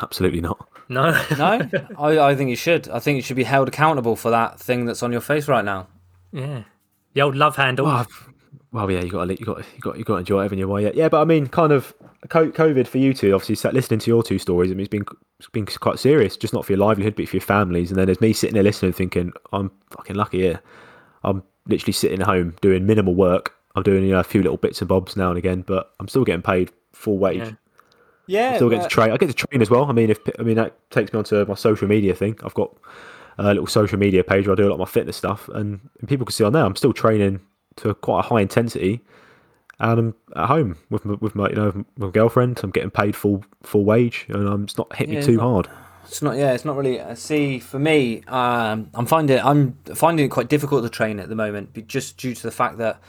Absolutely 0.00 0.40
not. 0.40 0.68
No. 0.88 1.10
No, 1.38 1.68
I, 1.98 2.18
I 2.18 2.34
think 2.34 2.50
you 2.50 2.56
should. 2.56 2.88
I 2.88 2.98
think 2.98 3.16
you 3.16 3.22
should 3.22 3.36
be 3.36 3.44
held 3.44 3.68
accountable 3.68 4.16
for 4.16 4.30
that 4.30 4.58
thing 4.58 4.84
that's 4.84 5.02
on 5.02 5.12
your 5.12 5.20
face 5.20 5.46
right 5.46 5.64
now. 5.64 5.86
yeah. 6.32 6.64
The 7.14 7.22
old 7.22 7.34
love 7.36 7.56
handle. 7.56 7.86
Well, 7.86 8.06
well, 8.72 8.90
yeah, 8.90 9.00
you 9.00 9.10
got 9.10 9.24
to 9.26 9.34
you 9.36 9.44
got 9.44 9.58
you 9.58 9.80
got 9.80 9.98
you 9.98 10.04
got 10.04 10.14
to 10.14 10.18
enjoy 10.20 10.40
it, 10.40 10.42
haven't 10.44 10.58
you? 10.58 10.68
Why, 10.68 10.80
yeah, 10.80 10.90
yeah. 10.94 11.08
But 11.08 11.22
I 11.22 11.24
mean, 11.24 11.48
kind 11.48 11.72
of 11.72 11.92
COVID 12.28 12.86
for 12.86 12.98
you 12.98 13.12
two. 13.12 13.34
Obviously, 13.34 13.56
sat 13.56 13.74
listening 13.74 13.98
to 14.00 14.10
your 14.10 14.22
two 14.22 14.38
stories. 14.38 14.70
I 14.70 14.74
mean, 14.74 14.80
it's 14.80 14.90
been 14.90 15.04
it's 15.38 15.48
been 15.48 15.66
quite 15.66 15.98
serious, 15.98 16.36
just 16.36 16.54
not 16.54 16.64
for 16.64 16.72
your 16.72 16.78
livelihood, 16.78 17.16
but 17.16 17.28
for 17.28 17.36
your 17.36 17.42
families. 17.42 17.90
And 17.90 17.98
then 17.98 18.06
there's 18.06 18.20
me 18.20 18.32
sitting 18.32 18.54
there 18.54 18.62
listening, 18.62 18.92
thinking, 18.92 19.32
I'm 19.52 19.72
fucking 19.90 20.14
lucky 20.16 20.40
here. 20.40 20.60
I'm 21.24 21.42
literally 21.66 21.92
sitting 21.92 22.20
at 22.20 22.26
home 22.26 22.54
doing 22.60 22.86
minimal 22.86 23.14
work. 23.14 23.54
I'm 23.74 23.82
doing 23.82 24.04
you 24.04 24.10
know 24.12 24.20
a 24.20 24.24
few 24.24 24.42
little 24.42 24.56
bits 24.56 24.80
and 24.80 24.88
bobs 24.88 25.16
now 25.16 25.30
and 25.30 25.38
again, 25.38 25.62
but 25.62 25.92
I'm 25.98 26.06
still 26.06 26.24
getting 26.24 26.42
paid 26.42 26.70
full 27.00 27.18
wage. 27.18 27.38
Yeah. 27.38 27.50
Yeah, 28.26 28.56
Still 28.56 28.68
get 28.70 28.76
but- 28.82 28.82
to 28.84 28.88
train. 28.94 29.10
I 29.10 29.16
get 29.16 29.26
to 29.28 29.34
train 29.34 29.60
as 29.60 29.70
well. 29.70 29.84
I 29.86 29.92
mean, 29.92 30.08
if 30.10 30.18
I 30.38 30.42
mean 30.42 30.54
that 30.56 30.76
takes 30.90 31.12
me 31.12 31.18
onto 31.18 31.44
my 31.46 31.54
social 31.54 31.88
media 31.88 32.14
thing. 32.14 32.38
I've 32.44 32.54
got 32.54 32.76
a 33.38 33.42
little 33.44 33.66
social 33.66 33.98
media 33.98 34.22
page 34.22 34.46
where 34.46 34.52
I 34.52 34.56
do 34.56 34.66
a 34.66 34.70
lot 34.70 34.74
of 34.74 34.78
my 34.80 34.84
fitness 34.84 35.16
stuff, 35.16 35.48
and, 35.48 35.80
and 35.98 36.08
people 36.08 36.26
can 36.26 36.32
see 36.32 36.44
on 36.44 36.52
there 36.52 36.64
I'm 36.64 36.76
still 36.76 36.92
training 36.92 37.40
to 37.76 37.94
quite 37.94 38.20
a 38.20 38.28
high 38.28 38.40
intensity, 38.40 39.00
and 39.80 39.98
I'm 39.98 40.14
at 40.36 40.46
home 40.46 40.76
with 40.90 41.04
my, 41.04 41.14
with 41.14 41.34
my 41.34 41.48
you 41.48 41.56
know 41.56 41.84
my 41.96 42.10
girlfriend. 42.10 42.60
I'm 42.62 42.70
getting 42.70 42.90
paid 42.90 43.16
full 43.16 43.44
full 43.64 43.84
wage, 43.84 44.26
and 44.28 44.46
I'm 44.48 44.64
it's 44.64 44.78
not 44.78 44.94
hitting 44.94 45.14
Yeah, 45.14 45.20
me 45.20 45.26
too 45.26 45.36
not- 45.36 45.42
hard. 45.42 45.68
It's 46.06 46.22
not. 46.22 46.36
Yeah, 46.36 46.52
it's 46.52 46.64
not 46.64 46.76
really. 46.76 47.00
uh, 47.00 47.14
See, 47.16 47.58
for 47.60 47.78
me, 47.80 48.22
um, 48.28 48.90
I'm 48.94 49.06
finding 49.06 49.38
I'm 49.40 49.76
finding 49.94 50.26
it 50.26 50.28
quite 50.30 50.48
difficult 50.48 50.82
to 50.84 50.88
train 50.90 51.18
at 51.20 51.28
the 51.28 51.36
moment, 51.36 51.86
just 51.88 52.16
due 52.16 52.34
to 52.34 52.42
the 52.42 52.50
fact 52.50 52.78
that 52.78 53.00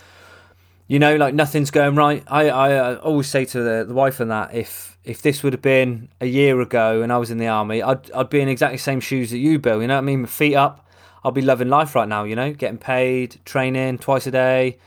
you 0.92 1.00
know, 1.00 1.16
like 1.16 1.34
nothing's 1.34 1.72
going 1.72 1.96
right. 1.96 2.22
I 2.28 2.50
I 2.50 2.74
uh, 2.76 2.96
always 2.96 3.28
say 3.28 3.46
to 3.46 3.62
the, 3.62 3.86
the 3.88 3.94
wife 3.94 4.20
and 4.20 4.30
that 4.30 4.54
if 4.54 4.98
if 5.06 5.22
this 5.22 5.42
would 5.42 5.54
have 5.54 5.62
been 5.62 6.10
a 6.20 6.26
year 6.26 6.60
ago 6.60 7.02
and 7.02 7.14
I 7.14 7.18
was 7.18 7.32
in 7.32 7.38
the 7.38 7.48
army, 7.48 7.82
I'd 7.82 8.12
I'd 8.12 8.30
be 8.30 8.42
in 8.42 8.50
exactly 8.50 8.76
the 8.76 8.84
same 8.84 9.00
shoes 9.00 9.32
that 9.32 9.38
you, 9.38 9.58
Bill. 9.58 9.82
You 9.82 9.88
know 9.88 9.96
what 9.96 10.00
I 10.00 10.02
mean? 10.02 10.24
My 10.24 10.28
feet 10.28 10.56
up. 10.56 10.86
I'll 11.24 11.32
be 11.32 11.42
loving 11.42 11.70
life 11.70 11.96
right 11.96 12.10
now. 12.10 12.26
You 12.26 12.36
know, 12.36 12.52
getting 12.52 12.78
paid, 12.78 13.40
training 13.46 14.00
twice 14.00 14.28
a 14.28 14.32
day, 14.32 14.80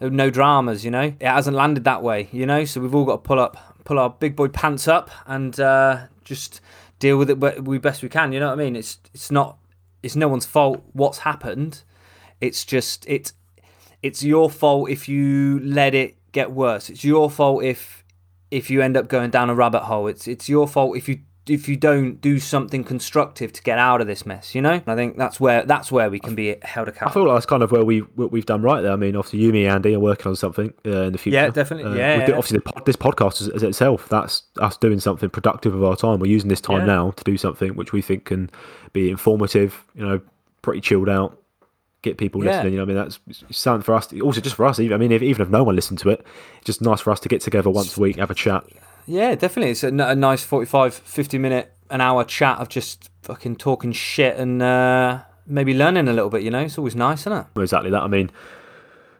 no 0.00 0.30
dramas. 0.30 0.84
You 0.84 0.90
know, 0.90 1.14
it 1.20 1.28
hasn't 1.28 1.56
landed 1.56 1.84
that 1.84 2.02
way. 2.02 2.28
You 2.32 2.44
know, 2.44 2.64
so 2.64 2.80
we've 2.80 2.92
all 2.92 3.04
got 3.04 3.22
to 3.22 3.28
pull 3.28 3.38
up, 3.38 3.84
pull 3.84 4.00
our 4.00 4.10
big 4.10 4.34
boy 4.34 4.48
pants 4.48 4.88
up, 4.88 5.12
and 5.26 5.60
uh, 5.60 6.06
just 6.24 6.60
deal 6.98 7.16
with 7.18 7.30
it 7.30 7.62
we 7.62 7.78
best 7.78 8.02
we 8.02 8.08
can. 8.08 8.32
You 8.32 8.40
know 8.40 8.48
what 8.48 8.58
I 8.58 8.64
mean? 8.64 8.74
It's 8.74 8.98
it's 9.14 9.30
not 9.30 9.58
it's 10.02 10.16
no 10.16 10.26
one's 10.26 10.44
fault 10.44 10.82
what's 10.92 11.18
happened. 11.18 11.82
It's 12.40 12.64
just 12.64 13.04
it's 13.06 13.34
it's 14.02 14.22
your 14.24 14.50
fault 14.50 14.90
if 14.90 15.08
you 15.08 15.60
let 15.60 15.94
it 15.94 16.16
get 16.32 16.50
worse. 16.52 16.90
It's 16.90 17.04
your 17.04 17.30
fault 17.30 17.64
if 17.64 18.04
if 18.50 18.68
you 18.70 18.82
end 18.82 18.96
up 18.96 19.08
going 19.08 19.30
down 19.30 19.50
a 19.50 19.54
rabbit 19.54 19.82
hole. 19.84 20.06
It's 20.08 20.26
it's 20.28 20.48
your 20.48 20.66
fault 20.68 20.96
if 20.96 21.08
you 21.08 21.20
if 21.48 21.68
you 21.68 21.74
don't 21.76 22.20
do 22.20 22.38
something 22.38 22.84
constructive 22.84 23.52
to 23.52 23.60
get 23.64 23.76
out 23.76 24.00
of 24.00 24.06
this 24.06 24.24
mess, 24.24 24.54
you 24.54 24.62
know. 24.62 24.80
I 24.86 24.94
think 24.94 25.16
that's 25.16 25.40
where 25.40 25.64
that's 25.64 25.90
where 25.90 26.08
we 26.08 26.20
can 26.20 26.36
be 26.36 26.54
held 26.62 26.86
accountable. 26.86 27.10
I 27.10 27.14
feel 27.14 27.26
like 27.28 27.36
that's 27.36 27.46
kind 27.46 27.62
of 27.64 27.72
where 27.72 27.84
we 27.84 28.02
we've 28.16 28.46
done 28.46 28.62
right 28.62 28.80
there. 28.80 28.92
I 28.92 28.96
mean, 28.96 29.16
obviously, 29.16 29.40
you, 29.40 29.52
me, 29.52 29.66
Andy 29.66 29.94
are 29.94 29.98
working 30.00 30.28
on 30.28 30.36
something 30.36 30.72
uh, 30.86 31.02
in 31.02 31.12
the 31.12 31.18
future. 31.18 31.34
Yeah, 31.38 31.50
definitely. 31.50 31.90
Uh, 31.90 31.94
Yeah, 31.96 32.18
yeah. 32.18 32.34
obviously, 32.36 32.60
pod, 32.60 32.86
this 32.86 32.94
podcast 32.94 33.40
is, 33.40 33.48
is 33.48 33.64
itself. 33.64 34.08
That's 34.08 34.42
us 34.60 34.76
doing 34.76 35.00
something 35.00 35.30
productive 35.30 35.74
of 35.74 35.82
our 35.82 35.96
time. 35.96 36.20
We're 36.20 36.30
using 36.30 36.48
this 36.48 36.60
time 36.60 36.80
Yeah. 36.80 36.86
now 36.94 37.10
to 37.10 37.24
do 37.24 37.36
something 37.36 37.74
which 37.74 37.92
we 37.92 38.02
think 38.02 38.24
can 38.26 38.48
be 38.92 39.10
informative. 39.10 39.82
You 39.96 40.06
know, 40.06 40.20
pretty 40.62 40.80
chilled 40.80 41.08
out. 41.08 41.41
Get 42.02 42.18
people 42.18 42.44
Yeah. 42.44 42.50
listening. 42.56 42.72
You 42.74 42.76
know, 42.78 42.82
I 42.82 42.86
mean, 42.86 42.96
that's 42.96 43.18
something 43.50 43.82
for 43.82 43.94
us. 43.94 44.12
Also, 44.20 44.40
just 44.40 44.56
for 44.56 44.66
us. 44.66 44.78
Even 44.80 44.94
I 44.94 44.98
mean, 44.98 45.12
if, 45.12 45.22
even 45.22 45.42
if 45.42 45.48
no 45.48 45.62
one 45.62 45.74
listened 45.76 45.98
to 46.00 46.08
it, 46.10 46.24
it's 46.58 46.66
just 46.66 46.82
nice 46.82 47.00
for 47.00 47.10
us 47.12 47.20
to 47.20 47.28
get 47.28 47.40
together 47.40 47.70
once 47.70 47.96
a 47.96 48.00
week, 48.00 48.16
have 48.16 48.30
a 48.30 48.34
chat. 48.34 48.64
Yeah, 49.06 49.34
definitely. 49.34 49.70
It's 49.72 49.82
a, 49.84 49.88
n- 49.88 50.00
a 50.00 50.14
nice 50.14 50.42
45, 50.44 50.94
50 50.94 51.38
minute, 51.38 51.72
an 51.90 52.00
hour 52.00 52.24
chat 52.24 52.58
of 52.58 52.68
just 52.68 53.10
fucking 53.22 53.56
talking 53.56 53.92
shit 53.92 54.36
and 54.36 54.62
uh, 54.62 55.22
maybe 55.46 55.74
learning 55.74 56.08
a 56.08 56.12
little 56.12 56.30
bit. 56.30 56.42
You 56.42 56.50
know, 56.50 56.60
it's 56.60 56.78
always 56.78 56.94
nice, 56.96 57.20
isn't 57.22 57.32
it? 57.32 57.46
Exactly 57.60 57.90
that. 57.90 58.02
I 58.02 58.06
mean, 58.08 58.30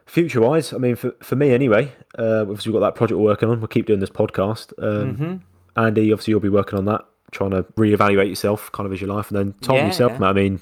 future 0.05 0.41
wise, 0.41 0.73
I 0.73 0.77
mean, 0.77 0.95
for, 0.95 1.11
for 1.21 1.35
me 1.35 1.51
anyway, 1.51 1.91
uh, 2.17 2.41
obviously 2.41 2.71
we've 2.71 2.79
got 2.81 2.87
that 2.87 2.95
project 2.95 3.17
we're 3.19 3.25
working 3.25 3.49
on. 3.49 3.59
We'll 3.59 3.67
keep 3.67 3.85
doing 3.85 3.99
this 3.99 4.09
podcast. 4.09 4.73
Um, 4.81 5.15
Mm-hmm. 5.15 5.35
Andy, 5.75 6.11
obviously 6.13 6.31
you'll 6.31 6.39
be 6.39 6.49
working 6.49 6.77
on 6.77 6.85
that, 6.85 7.01
trying 7.31 7.49
to 7.51 7.63
reevaluate 7.77 8.29
yourself, 8.29 8.71
kind 8.73 8.85
of 8.85 8.93
as 8.93 9.01
your 9.01 9.09
life, 9.13 9.31
and 9.31 9.37
then 9.39 9.53
Tom 9.61 9.75
Yeah, 9.77 9.87
yourself. 9.87 10.11
yeah. 10.19 10.27
I 10.27 10.33
mean, 10.33 10.59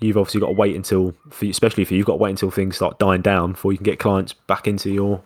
you've 0.00 0.16
obviously 0.16 0.40
got 0.40 0.48
to 0.48 0.52
wait 0.52 0.74
until, 0.76 1.14
for 1.30 1.46
especially 1.46 1.86
you, 1.88 1.96
you've 1.96 2.06
got 2.06 2.14
to 2.14 2.18
wait 2.18 2.30
until 2.30 2.50
things 2.50 2.76
start 2.76 2.98
dying 2.98 3.22
down 3.22 3.52
before 3.52 3.72
you 3.72 3.78
can 3.78 3.84
get 3.84 3.98
clients 3.98 4.32
back 4.32 4.66
into 4.66 4.90
your 4.90 5.22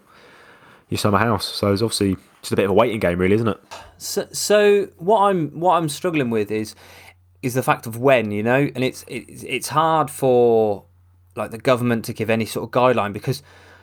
your 0.89 0.99
summer 0.99 1.19
house. 1.19 1.47
So 1.47 1.73
it's 1.73 1.83
obviously 1.83 2.17
just 2.43 2.53
a 2.53 2.57
bit 2.57 2.67
of 2.67 2.71
a 2.71 2.75
waiting 2.75 3.01
game, 3.01 3.19
really, 3.19 3.35
isn't 3.35 3.49
it? 3.49 3.59
So, 3.99 4.29
so 4.33 4.89
what 4.99 5.23
I'm 5.23 5.49
what 5.59 5.77
I'm 5.77 5.89
struggling 5.89 6.31
with 6.31 6.51
is 6.51 6.75
is 7.43 7.55
the 7.55 7.63
fact 7.63 7.87
of 7.87 7.99
when 7.99 8.31
you 8.31 8.43
know, 8.43 8.71
and 8.75 8.85
it's 8.85 9.05
it's 9.09 9.43
it's 9.45 9.69
hard 9.69 10.11
for 10.11 10.85
like 11.37 11.51
the 11.51 11.59
government 11.59 12.05
to 12.07 12.13
give 12.13 12.31
any 12.31 12.47
sort 12.47 12.65
of 12.65 12.71
guideline 12.71 13.13
because 13.13 13.43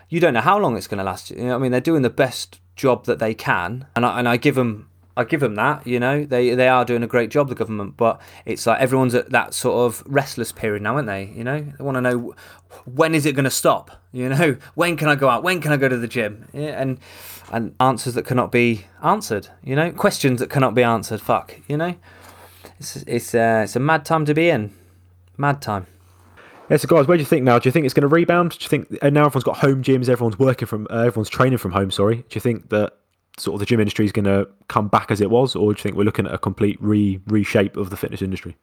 you 0.10 0.20
don't 0.20 0.34
know 0.34 0.42
how 0.42 0.58
long 0.58 0.78
it's 0.78 0.88
going 0.88 1.00
to 1.00 1.04
last. 1.04 1.32
You 1.32 1.46
know, 1.46 1.56
I 1.56 1.58
mean, 1.58 1.72
they're 1.72 1.82
doing 1.82 2.02
the 2.02 2.10
best 2.10 2.60
job 2.76 3.06
that 3.06 3.20
they 3.20 3.34
can, 3.34 3.88
and 3.96 4.06
I, 4.06 4.20
and 4.20 4.28
I 4.28 4.38
give 4.38 4.56
them. 4.56 4.90
I 5.18 5.26
give 5.26 5.42
them 5.42 5.56
that, 5.56 5.86
you 5.86 6.00
know, 6.00 6.24
they 6.24 6.56
they 6.56 6.68
are 6.68 6.86
doing 6.86 7.04
a 7.04 7.08
great 7.08 7.30
job, 7.30 7.50
the 7.50 7.56
government, 7.56 7.98
but 7.98 8.22
it's 8.46 8.66
like 8.66 8.80
everyone's 8.80 9.14
at 9.14 9.30
that 9.32 9.54
sort 9.54 9.86
of 9.86 10.04
restless 10.06 10.52
period 10.52 10.82
now, 10.84 10.96
aren't 10.96 11.08
they? 11.08 11.26
You 11.36 11.44
know, 11.44 11.62
they 11.62 11.84
want 11.84 11.96
to 11.96 12.02
know 12.02 12.34
when 12.86 13.14
is 13.14 13.26
it 13.26 13.34
going 13.34 13.46
to 13.46 13.52
stop? 13.52 13.92
You 14.14 14.28
know, 14.28 14.58
when 14.76 14.98
can 14.98 15.08
I 15.08 15.16
go 15.16 15.30
out? 15.30 15.42
When 15.42 15.62
can 15.62 15.72
I 15.72 15.78
go 15.78 15.88
to 15.88 15.96
the 15.96 16.06
gym? 16.06 16.46
Yeah, 16.52 16.82
and 16.82 17.00
and 17.50 17.74
answers 17.80 18.14
that 18.16 18.26
cannot 18.26 18.52
be 18.52 18.88
answered. 19.02 19.48
You 19.64 19.74
know, 19.74 19.90
questions 19.94 20.42
that 20.42 20.50
cannot 20.50 20.76
be 20.76 20.84
answered. 20.84 21.22
Fuck. 21.22 21.56
You 21.70 21.78
know, 21.78 21.96
it's 22.78 22.98
it's 23.08 23.34
uh, 23.34 23.62
it's 23.64 23.78
a 23.78 23.80
mad 23.80 24.04
time 24.04 24.26
to 24.26 24.34
be 24.34 24.50
in. 24.50 24.74
Mad 25.38 25.62
time. 25.62 25.88
Yeah, 26.70 26.76
so 26.76 26.90
guys, 26.90 27.08
where 27.08 27.18
do 27.18 27.22
you 27.22 27.26
think 27.26 27.44
now? 27.44 27.58
Do 27.58 27.70
you 27.70 27.72
think 27.72 27.86
it's 27.86 27.94
going 27.94 28.02
to 28.02 28.08
rebound? 28.08 28.52
Do 28.52 28.64
you 28.64 28.68
think 28.68 28.98
and 29.02 29.14
now 29.14 29.28
everyone's 29.28 29.46
got 29.46 29.58
home 29.58 29.82
gyms, 29.82 30.10
everyone's 30.10 30.38
working 30.38 30.68
from, 30.68 30.88
uh, 30.90 31.00
everyone's 31.00 31.30
training 31.30 31.58
from 31.58 31.72
home? 31.72 31.90
Sorry, 31.90 32.18
do 32.18 32.26
you 32.32 32.42
think 32.42 32.70
that 32.70 32.98
sort 33.38 33.56
of 33.56 33.60
the 33.60 33.66
gym 33.66 33.80
industry 33.80 34.06
is 34.06 34.12
going 34.12 34.26
to 34.26 34.48
come 34.68 34.88
back 34.88 35.12
as 35.12 35.22
it 35.22 35.30
was, 35.30 35.56
or 35.56 35.74
do 35.74 35.80
you 35.80 35.84
think 35.84 35.96
we're 35.96 36.04
looking 36.04 36.28
at 36.28 36.34
a 36.34 36.38
complete 36.38 36.78
re 36.82 37.20
reshape 37.28 37.78
of 37.78 37.90
the 37.90 37.98
fitness 37.98 38.22
industry? 38.22 38.56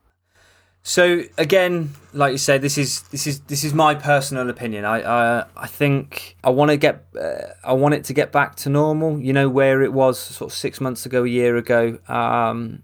So 0.83 1.23
again, 1.37 1.95
like 2.13 2.33
you 2.33 2.39
said, 2.39 2.63
this 2.63 2.79
is 2.79 3.03
this 3.11 3.27
is 3.27 3.41
this 3.41 3.65
is 3.65 3.75
my 3.75 3.95
personal 3.95 4.49
opinion. 4.49 4.85
I 4.85 5.45
I 5.57 5.67
think 5.67 6.37
I 6.43 6.51
want 6.51 6.71
to 6.71 6.77
get 6.77 7.05
uh, 7.21 7.53
I 7.65 7.73
want 7.73 7.95
it 7.95 8.05
to 8.05 8.13
get 8.13 8.33
back 8.33 8.55
to 8.57 8.71
normal. 8.71 9.21
You 9.21 9.33
know 9.33 9.49
where 9.49 9.83
it 9.83 9.93
was 9.93 10.19
sort 10.19 10.51
of 10.51 10.57
six 10.57 10.81
months 10.81 11.05
ago, 11.05 11.25
a 11.25 11.29
year 11.29 11.57
ago. 11.57 11.99
Um, 12.09 12.83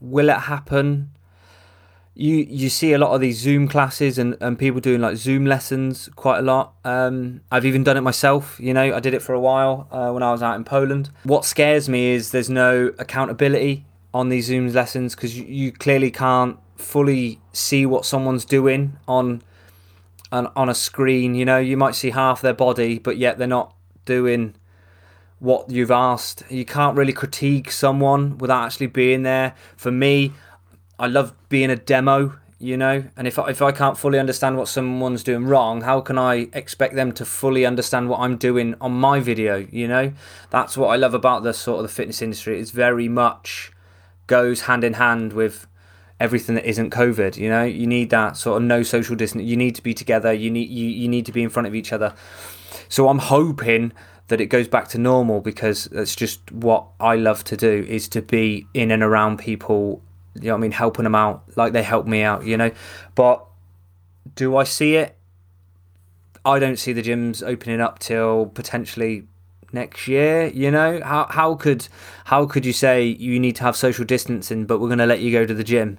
will 0.00 0.28
it 0.28 0.38
happen? 0.38 1.10
You 2.16 2.36
you 2.36 2.68
see 2.68 2.92
a 2.92 2.98
lot 2.98 3.12
of 3.12 3.20
these 3.20 3.38
Zoom 3.38 3.66
classes 3.66 4.18
and, 4.18 4.36
and 4.40 4.56
people 4.56 4.80
doing 4.80 5.00
like 5.00 5.16
Zoom 5.16 5.46
lessons 5.46 6.08
quite 6.14 6.38
a 6.38 6.42
lot. 6.42 6.74
Um, 6.84 7.40
I've 7.50 7.64
even 7.66 7.82
done 7.82 7.96
it 7.96 8.02
myself. 8.02 8.58
You 8.60 8.72
know, 8.72 8.94
I 8.94 9.00
did 9.00 9.14
it 9.14 9.22
for 9.22 9.34
a 9.34 9.40
while 9.40 9.88
uh, 9.90 10.12
when 10.12 10.22
I 10.22 10.30
was 10.30 10.42
out 10.42 10.54
in 10.54 10.64
Poland. 10.64 11.10
What 11.24 11.44
scares 11.44 11.88
me 11.88 12.12
is 12.12 12.30
there's 12.30 12.50
no 12.50 12.92
accountability 12.98 13.84
on 14.12 14.28
these 14.28 14.46
Zoom 14.46 14.72
lessons 14.72 15.16
because 15.16 15.36
you, 15.36 15.44
you 15.44 15.72
clearly 15.72 16.12
can't 16.12 16.56
fully 16.76 17.40
see 17.52 17.84
what 17.84 18.04
someone's 18.04 18.44
doing 18.44 18.96
on 19.08 19.42
on 20.30 20.50
on 20.54 20.68
a 20.68 20.74
screen. 20.74 21.34
You 21.34 21.44
know, 21.44 21.58
you 21.58 21.76
might 21.76 21.96
see 21.96 22.10
half 22.10 22.40
their 22.40 22.54
body, 22.54 22.98
but 22.98 23.16
yet 23.16 23.38
they're 23.38 23.48
not 23.48 23.74
doing 24.04 24.54
what 25.38 25.70
you've 25.70 25.90
asked. 25.90 26.42
You 26.48 26.64
can't 26.64 26.96
really 26.96 27.12
critique 27.12 27.70
someone 27.70 28.38
without 28.38 28.64
actually 28.64 28.86
being 28.86 29.22
there. 29.24 29.54
For 29.76 29.90
me, 29.90 30.32
I 30.98 31.06
love 31.06 31.34
being 31.48 31.70
a 31.70 31.76
demo, 31.76 32.38
you 32.58 32.76
know, 32.76 33.04
and 33.16 33.26
if 33.26 33.38
I, 33.38 33.50
if 33.50 33.60
I 33.60 33.72
can't 33.72 33.98
fully 33.98 34.18
understand 34.18 34.56
what 34.56 34.68
someone's 34.68 35.24
doing 35.24 35.44
wrong, 35.44 35.82
how 35.82 36.00
can 36.00 36.18
I 36.18 36.48
expect 36.52 36.94
them 36.94 37.12
to 37.12 37.24
fully 37.24 37.66
understand 37.66 38.08
what 38.08 38.20
I'm 38.20 38.36
doing 38.36 38.74
on 38.80 38.92
my 38.92 39.20
video, 39.20 39.66
you 39.70 39.88
know? 39.88 40.12
That's 40.50 40.76
what 40.76 40.88
I 40.88 40.96
love 40.96 41.14
about 41.14 41.42
the 41.42 41.52
sort 41.52 41.78
of 41.78 41.82
the 41.82 41.94
fitness 41.94 42.22
industry. 42.22 42.60
It's 42.60 42.70
very 42.70 43.08
much 43.08 43.72
goes 44.26 44.62
hand 44.62 44.84
in 44.84 44.94
hand 44.94 45.32
with 45.32 45.66
everything 46.18 46.54
that 46.54 46.64
isn't 46.64 46.90
covid 46.90 47.36
you 47.36 47.48
know? 47.48 47.64
You 47.64 47.86
need 47.86 48.10
that 48.10 48.36
sort 48.36 48.62
of 48.62 48.66
no 48.66 48.82
social 48.82 49.16
distance. 49.16 49.44
You 49.44 49.56
need 49.56 49.74
to 49.74 49.82
be 49.82 49.92
together. 49.92 50.32
You 50.32 50.50
need 50.50 50.70
you, 50.70 50.86
you 50.86 51.08
need 51.08 51.26
to 51.26 51.32
be 51.32 51.42
in 51.42 51.50
front 51.50 51.66
of 51.66 51.74
each 51.74 51.92
other. 51.92 52.14
So 52.88 53.08
i'm 53.08 53.18
hoping 53.18 53.92
that 54.28 54.40
it 54.40 54.46
goes 54.46 54.68
back 54.68 54.88
to 54.88 54.98
normal 54.98 55.40
because 55.40 55.84
that's 55.86 56.16
just 56.16 56.50
what 56.52 56.86
i 57.00 57.14
love 57.16 57.44
to 57.44 57.56
do 57.56 57.84
is 57.88 58.08
to 58.08 58.22
be 58.22 58.66
in 58.72 58.90
and 58.90 59.02
around 59.02 59.38
people 59.38 60.02
you 60.34 60.48
know 60.48 60.54
what 60.54 60.58
i 60.58 60.60
mean 60.60 60.72
helping 60.72 61.04
them 61.04 61.14
out 61.14 61.44
like 61.56 61.72
they 61.72 61.82
help 61.82 62.06
me 62.06 62.22
out 62.22 62.44
you 62.44 62.56
know? 62.56 62.70
But 63.14 63.44
do 64.34 64.56
i 64.56 64.64
see 64.64 64.96
it? 64.96 65.16
I 66.44 66.58
don't 66.58 66.78
see 66.78 66.92
the 66.92 67.02
gyms 67.02 67.42
opening 67.42 67.80
up 67.80 67.98
till 67.98 68.46
potentially 68.46 69.26
next 69.72 70.08
year 70.08 70.46
you 70.48 70.70
know? 70.70 71.00
How 71.02 71.26
how 71.30 71.54
could 71.54 71.88
how 72.26 72.46
could 72.46 72.64
you 72.66 72.72
say 72.72 73.04
you 73.04 73.38
need 73.40 73.56
to 73.56 73.62
have 73.64 73.76
social 73.76 74.04
distancing 74.04 74.66
but 74.66 74.80
we're 74.80 74.88
going 74.88 74.98
to 74.98 75.06
let 75.06 75.20
you 75.20 75.32
go 75.32 75.46
to 75.46 75.54
the 75.54 75.64
gym? 75.64 75.98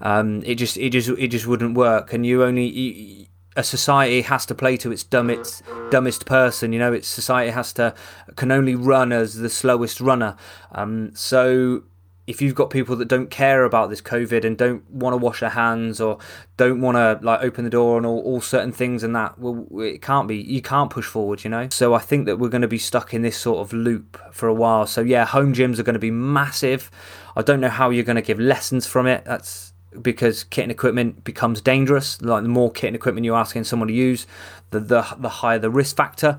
Um 0.00 0.42
it 0.44 0.56
just 0.56 0.76
it 0.76 0.90
just 0.90 1.08
it 1.08 1.28
just 1.28 1.46
wouldn't 1.46 1.76
work 1.76 2.12
and 2.12 2.24
you 2.26 2.42
only 2.44 2.66
you, 2.66 3.26
a 3.56 3.62
society 3.62 4.22
has 4.22 4.44
to 4.46 4.54
play 4.54 4.76
to 4.76 4.90
its 4.90 5.04
dumbest 5.04 5.62
dumbest 5.90 6.26
person 6.26 6.72
you 6.72 6.78
know? 6.78 6.92
Its 6.92 7.08
society 7.08 7.50
has 7.50 7.72
to 7.74 7.94
can 8.36 8.50
only 8.50 8.74
run 8.74 9.12
as 9.12 9.36
the 9.36 9.50
slowest 9.50 10.00
runner. 10.00 10.36
Um 10.72 11.14
so 11.14 11.84
if 12.26 12.40
you've 12.40 12.54
got 12.54 12.70
people 12.70 12.96
that 12.96 13.08
don't 13.08 13.30
care 13.30 13.64
about 13.64 13.90
this 13.90 14.00
COVID 14.00 14.44
and 14.44 14.56
don't 14.56 14.88
want 14.90 15.12
to 15.12 15.18
wash 15.18 15.40
their 15.40 15.50
hands 15.50 16.00
or 16.00 16.18
don't 16.56 16.80
want 16.80 16.96
to 16.96 17.24
like 17.24 17.42
open 17.42 17.64
the 17.64 17.70
door 17.70 17.98
and 17.98 18.06
all, 18.06 18.20
all 18.20 18.40
certain 18.40 18.72
things 18.72 19.02
and 19.02 19.14
that, 19.14 19.38
well, 19.38 19.66
it 19.80 20.00
can't 20.00 20.26
be. 20.26 20.36
You 20.36 20.62
can't 20.62 20.90
push 20.90 21.06
forward, 21.06 21.44
you 21.44 21.50
know. 21.50 21.68
So 21.70 21.92
I 21.92 21.98
think 21.98 22.26
that 22.26 22.38
we're 22.38 22.48
going 22.48 22.62
to 22.62 22.68
be 22.68 22.78
stuck 22.78 23.12
in 23.12 23.22
this 23.22 23.36
sort 23.36 23.58
of 23.58 23.72
loop 23.72 24.18
for 24.32 24.48
a 24.48 24.54
while. 24.54 24.86
So 24.86 25.02
yeah, 25.02 25.26
home 25.26 25.52
gyms 25.52 25.78
are 25.78 25.82
going 25.82 25.94
to 25.94 26.00
be 26.00 26.10
massive. 26.10 26.90
I 27.36 27.42
don't 27.42 27.60
know 27.60 27.68
how 27.68 27.90
you're 27.90 28.04
going 28.04 28.16
to 28.16 28.22
give 28.22 28.40
lessons 28.40 28.86
from 28.86 29.06
it. 29.06 29.24
That's 29.24 29.72
because 30.00 30.44
kit 30.44 30.64
and 30.64 30.72
equipment 30.72 31.24
becomes 31.24 31.60
dangerous. 31.60 32.20
Like 32.22 32.42
the 32.42 32.48
more 32.48 32.70
kit 32.70 32.88
and 32.88 32.96
equipment 32.96 33.24
you're 33.24 33.36
asking 33.36 33.64
someone 33.64 33.88
to 33.88 33.94
use, 33.94 34.26
the 34.70 34.80
the, 34.80 35.06
the 35.18 35.28
higher 35.28 35.58
the 35.58 35.70
risk 35.70 35.96
factor. 35.96 36.38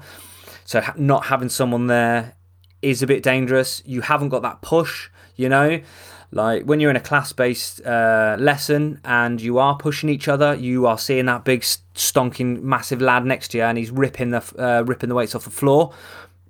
So 0.65 0.81
not 0.95 1.27
having 1.27 1.49
someone 1.49 1.87
there 1.87 2.33
is 2.81 3.01
a 3.03 3.07
bit 3.07 3.23
dangerous. 3.23 3.81
You 3.85 4.01
haven't 4.01 4.29
got 4.29 4.41
that 4.41 4.61
push, 4.61 5.09
you 5.35 5.49
know. 5.49 5.81
Like 6.31 6.63
when 6.63 6.79
you're 6.79 6.89
in 6.89 6.97
a 6.97 7.01
class-based 7.01 7.85
uh, 7.85 8.35
lesson 8.39 8.99
and 9.05 9.39
you 9.39 9.57
are 9.57 9.77
pushing 9.77 10.09
each 10.09 10.27
other, 10.27 10.53
you 10.55 10.85
are 10.85 10.97
seeing 10.97 11.27
that 11.27 11.45
big 11.45 11.61
stonking 11.61 12.61
massive 12.61 13.01
lad 13.01 13.25
next 13.25 13.49
to 13.49 13.59
you, 13.59 13.63
and 13.63 13.77
he's 13.77 13.91
ripping 13.91 14.31
the 14.31 14.43
uh, 14.57 14.83
ripping 14.83 15.09
the 15.09 15.15
weights 15.15 15.35
off 15.35 15.45
the 15.45 15.49
floor. 15.49 15.93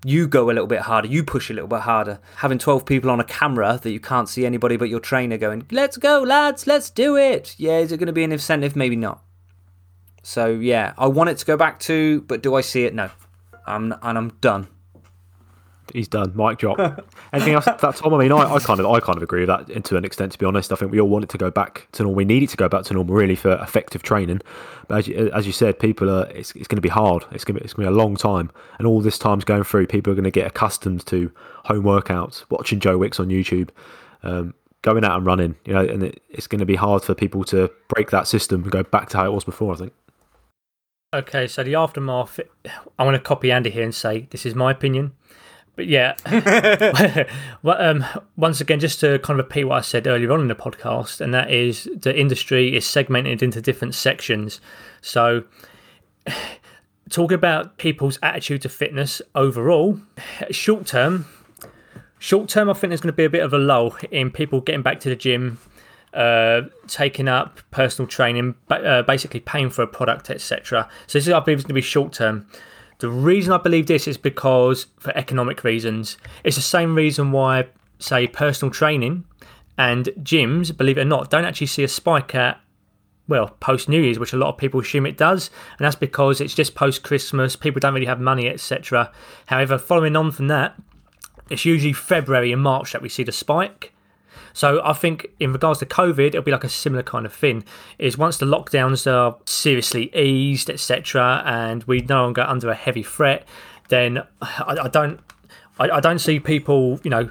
You 0.04 0.28
go 0.28 0.46
a 0.46 0.54
little 0.54 0.68
bit 0.68 0.82
harder. 0.82 1.08
You 1.08 1.24
push 1.24 1.50
a 1.50 1.54
little 1.54 1.68
bit 1.68 1.82
harder. 1.82 2.20
Having 2.38 2.60
12 2.60 2.86
people 2.86 3.10
on 3.10 3.20
a 3.20 3.24
camera 3.24 3.80
that 3.82 3.90
you 3.90 4.00
can't 4.00 4.30
see 4.30 4.46
anybody 4.46 4.78
but 4.78 4.90
your 4.90 5.00
trainer 5.00 5.38
going, 5.38 5.66
"Let's 5.72 5.98
go, 5.98 6.22
lads! 6.22 6.66
Let's 6.66 6.90
do 6.90 7.18
it!" 7.18 7.56
Yeah, 7.58 7.80
is 7.80 7.92
it 7.92 7.98
going 7.98 8.08
to 8.08 8.14
be 8.14 8.24
an 8.24 8.32
incentive? 8.32 8.76
Maybe 8.76 8.96
not. 8.96 9.22
So 10.24 10.48
yeah, 10.48 10.94
I 10.98 11.08
want 11.08 11.30
it 11.30 11.38
to 11.40 11.46
go 11.46 11.58
back 11.58 11.80
to, 11.82 12.22
but 12.22 12.42
do 12.42 12.56
I 12.56 12.62
see 12.62 12.86
it? 12.86 12.96
No. 12.96 13.12
I'm 13.68 13.94
and 14.02 14.18
I'm 14.18 14.30
done. 14.42 14.68
He's 15.94 16.08
done. 16.08 16.34
Mic 16.36 16.58
drop. 16.58 16.80
Anything 17.34 17.54
else? 17.54 17.66
That 17.66 17.80
Tom. 17.80 18.14
I 18.14 18.18
mean, 18.18 18.32
I, 18.32 18.56
I 18.56 18.60
kind 18.60 18.80
of, 18.80 18.86
I 18.88 19.00
kind 19.00 19.18
of 19.18 19.24
agree 19.24 19.46
with 19.46 19.68
that 19.68 19.84
to 19.86 19.98
an 19.98 20.06
extent. 20.06 20.32
To 20.32 20.38
be 20.38 20.46
honest, 20.46 20.72
I 20.72 20.76
think 20.76 20.92
we 20.92 21.00
all 21.00 21.08
want 21.10 21.24
it 21.24 21.30
to 21.32 21.38
go 21.38 21.52
back 21.52 21.88
to 21.94 22.04
normal. 22.04 22.16
We 22.16 22.26
need 22.26 22.44
it 22.44 22.50
to 22.50 22.58
go 22.58 22.68
back 22.68 22.84
to 22.86 22.94
normal, 22.94 23.16
really, 23.16 23.36
for 23.36 23.54
effective 23.62 24.04
training. 24.04 24.42
But 24.88 25.00
as 25.00 25.08
you, 25.08 25.32
as 25.34 25.46
you 25.46 25.54
said, 25.54 25.80
people 25.80 26.10
are. 26.10 26.28
It's, 26.28 26.52
it's 26.52 26.68
going 26.68 26.78
to 26.78 26.82
be 26.82 26.90
hard. 26.90 27.26
It's 27.32 27.44
going 27.44 27.56
to 27.56 27.62
be, 27.62 27.66
it's 27.66 27.74
going 27.74 27.86
to 27.86 27.92
be 27.92 27.96
a 27.96 27.98
long 27.98 28.16
time, 28.16 28.52
and 28.78 28.88
all 28.88 29.02
this 29.02 29.18
time's 29.20 29.46
going 29.46 29.64
through. 29.64 29.88
People 29.88 30.12
are 30.12 30.16
going 30.16 30.24
to 30.26 30.32
get 30.32 30.48
accustomed 30.48 31.06
to 31.08 31.32
home 31.66 31.84
workouts, 31.84 32.46
watching 32.50 32.80
Joe 32.80 32.98
Wicks 32.98 33.20
on 33.20 33.28
YouTube, 33.28 33.70
um, 34.24 34.54
going 34.82 35.04
out 35.04 35.18
and 35.18 35.26
running. 35.26 35.56
You 35.66 35.74
know, 35.74 35.86
and 35.86 36.04
it, 36.04 36.22
it's 36.30 36.48
going 36.48 36.60
to 36.60 36.66
be 36.66 36.76
hard 36.76 37.04
for 37.04 37.14
people 37.14 37.44
to 37.46 37.70
break 37.90 38.12
that 38.12 38.28
system 38.28 38.64
and 38.64 38.72
go 38.72 38.84
back 38.84 39.10
to 39.10 39.18
how 39.18 39.26
it 39.26 39.34
was 39.34 39.44
before. 39.44 39.74
I 39.74 39.78
think. 39.78 39.94
Okay, 41.14 41.48
so 41.48 41.64
the 41.64 41.76
aftermath. 41.76 42.40
I 43.00 43.04
want 43.06 43.16
to 43.16 43.22
copy 43.22 43.52
Andy 43.52 43.70
here 43.70 43.84
and 43.84 43.96
say 43.96 44.28
this 44.32 44.46
is 44.46 44.54
my 44.54 44.72
opinion. 44.72 45.14
But 45.76 45.88
yeah, 45.88 46.16
well, 47.64 47.82
um, 47.82 48.06
once 48.38 48.62
again, 48.62 48.80
just 48.80 49.02
to 49.02 49.20
kind 49.20 49.38
of 49.40 49.46
repeat 49.46 49.66
what 49.66 49.78
I 49.78 49.82
said 49.82 50.08
earlier 50.08 50.32
on 50.32 50.40
in 50.40 50.48
the 50.48 50.56
podcast, 50.56 51.20
and 51.20 51.34
that 51.34 51.52
is 51.52 51.90
the 51.94 52.18
industry 52.18 52.76
is 52.76 52.86
segmented 52.86 53.44
into 53.44 53.62
different 53.62 53.94
sections. 53.94 54.62
So, 55.02 55.44
talking 57.10 57.36
about 57.36 57.78
people's 57.78 58.18
attitude 58.24 58.62
to 58.62 58.70
fitness 58.70 59.22
overall, 59.36 60.00
short 60.50 60.86
term, 60.86 61.26
short 62.20 62.48
term, 62.48 62.70
I 62.70 62.74
think 62.74 62.92
there's 62.92 63.02
going 63.02 63.12
to 63.12 63.18
be 63.18 63.26
a 63.26 63.30
bit 63.30 63.44
of 63.44 63.54
a 63.54 63.58
lull 63.58 63.98
in 64.12 64.32
people 64.32 64.62
getting 64.62 64.82
back 64.82 65.02
to 65.02 65.10
the 65.10 65.16
gym, 65.18 65.60
uh, 66.14 66.62
taking 66.88 67.28
up 67.28 67.60
personal 67.72 68.08
training, 68.08 68.56
uh, 68.70 69.02
basically 69.02 69.42
paying 69.42 69.70
for 69.70 69.82
a 69.82 69.88
product, 69.88 70.30
etc. 70.30 70.90
So 71.08 71.18
this 71.18 71.28
is, 71.28 71.34
I 71.34 71.40
believe, 71.42 71.58
is 71.58 71.64
going 71.66 71.70
to 71.70 71.74
be 71.74 71.82
short 71.82 72.14
term. 72.14 72.48
The 73.06 73.12
reason 73.12 73.54
I 73.54 73.58
believe 73.58 73.86
this 73.86 74.08
is 74.08 74.18
because, 74.18 74.88
for 74.98 75.16
economic 75.16 75.64
reasons, 75.64 76.18
it's 76.44 76.56
the 76.56 76.62
same 76.64 76.96
reason 76.96 77.32
why, 77.32 77.68
say, 78.00 78.26
personal 78.26 78.74
training 78.74 79.26
and 79.78 80.06
gyms, 80.24 80.76
believe 80.76 80.98
it 80.98 81.02
or 81.02 81.06
not, 81.06 81.30
don't 81.30 81.46
actually 81.46 81.68
see 81.68 81.84
a 81.84 81.88
spike 81.88 82.34
at, 82.34 82.60
well, 83.28 83.50
post 83.60 83.88
New 83.88 84.02
Year's, 84.02 84.18
which 84.18 84.34
a 84.34 84.38
lot 84.38 84.50
of 84.50 84.58
people 84.58 84.80
assume 84.80 85.06
it 85.06 85.18
does. 85.18 85.52
And 85.78 85.86
that's 85.86 85.96
because 85.96 86.42
it's 86.42 86.56
just 86.56 86.74
post 86.74 87.04
Christmas, 87.04 87.56
people 87.56 87.80
don't 87.80 87.94
really 87.94 88.08
have 88.08 88.20
money, 88.20 88.50
etc. 88.50 89.12
However, 89.46 89.78
following 89.78 90.16
on 90.16 90.32
from 90.32 90.48
that, 90.48 90.74
it's 91.52 91.64
usually 91.64 91.94
February 91.94 92.52
and 92.52 92.64
March 92.64 92.92
that 92.94 93.04
we 93.04 93.10
see 93.10 93.22
the 93.22 93.32
spike. 93.32 93.94
So 94.56 94.82
I 94.86 94.94
think 94.94 95.28
in 95.38 95.52
regards 95.52 95.80
to 95.80 95.86
COVID, 95.86 96.28
it'll 96.28 96.42
be 96.42 96.52
like 96.52 96.64
a 96.64 96.70
similar 96.70 97.04
kind 97.04 97.26
of 97.26 97.34
thing. 97.34 97.66
Is 98.00 98.18
once 98.18 98.38
the 98.38 98.46
lockdowns 98.46 99.06
are 99.06 99.36
seriously 99.46 100.16
eased, 100.16 100.70
etc., 100.70 101.44
and 101.46 101.84
we 101.84 102.00
no 102.00 102.24
longer 102.24 102.44
under 102.44 102.70
a 102.70 102.74
heavy 102.74 103.04
threat, 103.04 103.46
then 103.90 104.24
I, 104.42 104.78
I 104.84 104.88
don't, 104.88 105.20
I, 105.78 105.90
I 105.90 106.00
don't 106.00 106.20
see 106.20 106.40
people, 106.40 107.02
you 107.04 107.10
know, 107.10 107.30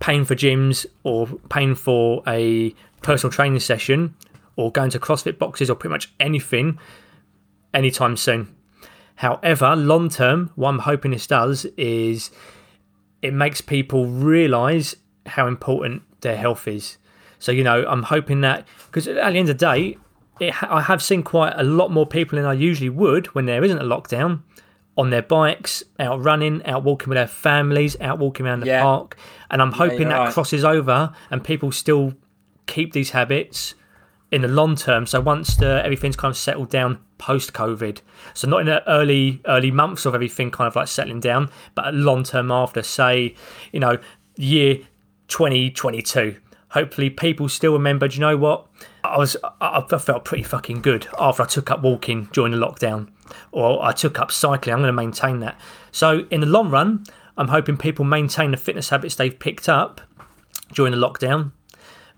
paying 0.00 0.26
for 0.26 0.34
gyms 0.34 0.84
or 1.02 1.26
paying 1.48 1.74
for 1.74 2.22
a 2.26 2.74
personal 3.00 3.32
training 3.32 3.60
session 3.60 4.14
or 4.56 4.70
going 4.70 4.90
to 4.90 4.98
CrossFit 4.98 5.38
boxes 5.38 5.70
or 5.70 5.76
pretty 5.76 5.92
much 5.92 6.12
anything 6.20 6.78
anytime 7.72 8.18
soon. 8.18 8.54
However, 9.14 9.74
long 9.74 10.10
term, 10.10 10.50
what 10.56 10.68
I'm 10.68 10.80
hoping 10.80 11.12
this 11.12 11.26
does 11.26 11.64
is 11.78 12.30
it 13.22 13.32
makes 13.32 13.62
people 13.62 14.06
realize 14.06 14.94
how 15.24 15.46
important 15.46 16.02
their 16.24 16.36
health 16.36 16.66
is. 16.66 16.98
So, 17.38 17.52
you 17.52 17.62
know, 17.62 17.84
I'm 17.86 18.02
hoping 18.02 18.40
that 18.40 18.66
because 18.86 19.06
at 19.06 19.14
the 19.14 19.24
end 19.24 19.38
of 19.38 19.46
the 19.46 19.54
day, 19.54 19.96
it, 20.40 20.52
I 20.62 20.80
have 20.80 21.00
seen 21.02 21.22
quite 21.22 21.52
a 21.56 21.62
lot 21.62 21.90
more 21.92 22.06
people 22.06 22.36
than 22.36 22.46
I 22.46 22.54
usually 22.54 22.90
would 22.90 23.26
when 23.28 23.46
there 23.46 23.62
isn't 23.62 23.78
a 23.78 23.84
lockdown 23.84 24.42
on 24.96 25.10
their 25.10 25.22
bikes, 25.22 25.82
out 25.98 26.22
running, 26.22 26.64
out 26.66 26.82
walking 26.84 27.08
with 27.08 27.16
their 27.16 27.26
families, 27.26 27.96
out 28.00 28.18
walking 28.18 28.46
around 28.46 28.60
the 28.60 28.66
Yeah. 28.66 28.82
park. 28.82 29.16
And 29.50 29.60
I'm 29.62 29.72
hoping 29.72 30.00
you're 30.02 30.08
that 30.10 30.18
right. 30.18 30.32
crosses 30.32 30.64
over 30.64 31.12
and 31.30 31.42
people 31.44 31.70
still 31.72 32.14
keep 32.66 32.92
these 32.92 33.10
habits 33.10 33.74
in 34.30 34.42
the 34.42 34.48
long 34.48 34.74
term. 34.76 35.06
So 35.06 35.20
once 35.20 35.56
the, 35.56 35.84
everything's 35.84 36.16
kind 36.16 36.30
of 36.30 36.36
settled 36.36 36.70
down 36.70 36.98
post 37.18 37.52
COVID, 37.52 38.00
so 38.34 38.48
not 38.48 38.60
in 38.60 38.66
the 38.66 38.88
early 38.88 39.40
early 39.46 39.70
months 39.70 40.06
of 40.06 40.14
everything 40.14 40.50
kind 40.50 40.66
of 40.66 40.74
like 40.76 40.88
settling 40.88 41.20
down, 41.20 41.50
but 41.74 41.92
long 41.94 42.22
term 42.24 42.50
after, 42.50 42.82
say, 42.82 43.34
you 43.72 43.80
know, 43.80 43.98
year 44.36 44.78
2022. 45.28 46.36
Hopefully, 46.70 47.10
people 47.10 47.48
still 47.48 47.72
remember. 47.72 48.08
Do 48.08 48.14
you 48.14 48.20
know 48.20 48.36
what? 48.36 48.66
I 49.04 49.16
was 49.16 49.36
I, 49.60 49.84
I 49.90 49.98
felt 49.98 50.24
pretty 50.24 50.42
fucking 50.42 50.82
good 50.82 51.06
after 51.18 51.42
I 51.44 51.46
took 51.46 51.70
up 51.70 51.82
walking 51.82 52.28
during 52.32 52.52
the 52.52 52.58
lockdown, 52.58 53.10
or 53.52 53.84
I 53.84 53.92
took 53.92 54.18
up 54.18 54.32
cycling. 54.32 54.74
I'm 54.74 54.80
going 54.80 54.88
to 54.88 54.92
maintain 54.92 55.40
that. 55.40 55.58
So 55.92 56.26
in 56.30 56.40
the 56.40 56.46
long 56.46 56.70
run, 56.70 57.04
I'm 57.36 57.48
hoping 57.48 57.76
people 57.76 58.04
maintain 58.04 58.50
the 58.50 58.56
fitness 58.56 58.88
habits 58.90 59.14
they've 59.14 59.38
picked 59.38 59.68
up 59.68 60.00
during 60.72 60.92
the 60.92 60.98
lockdown. 60.98 61.52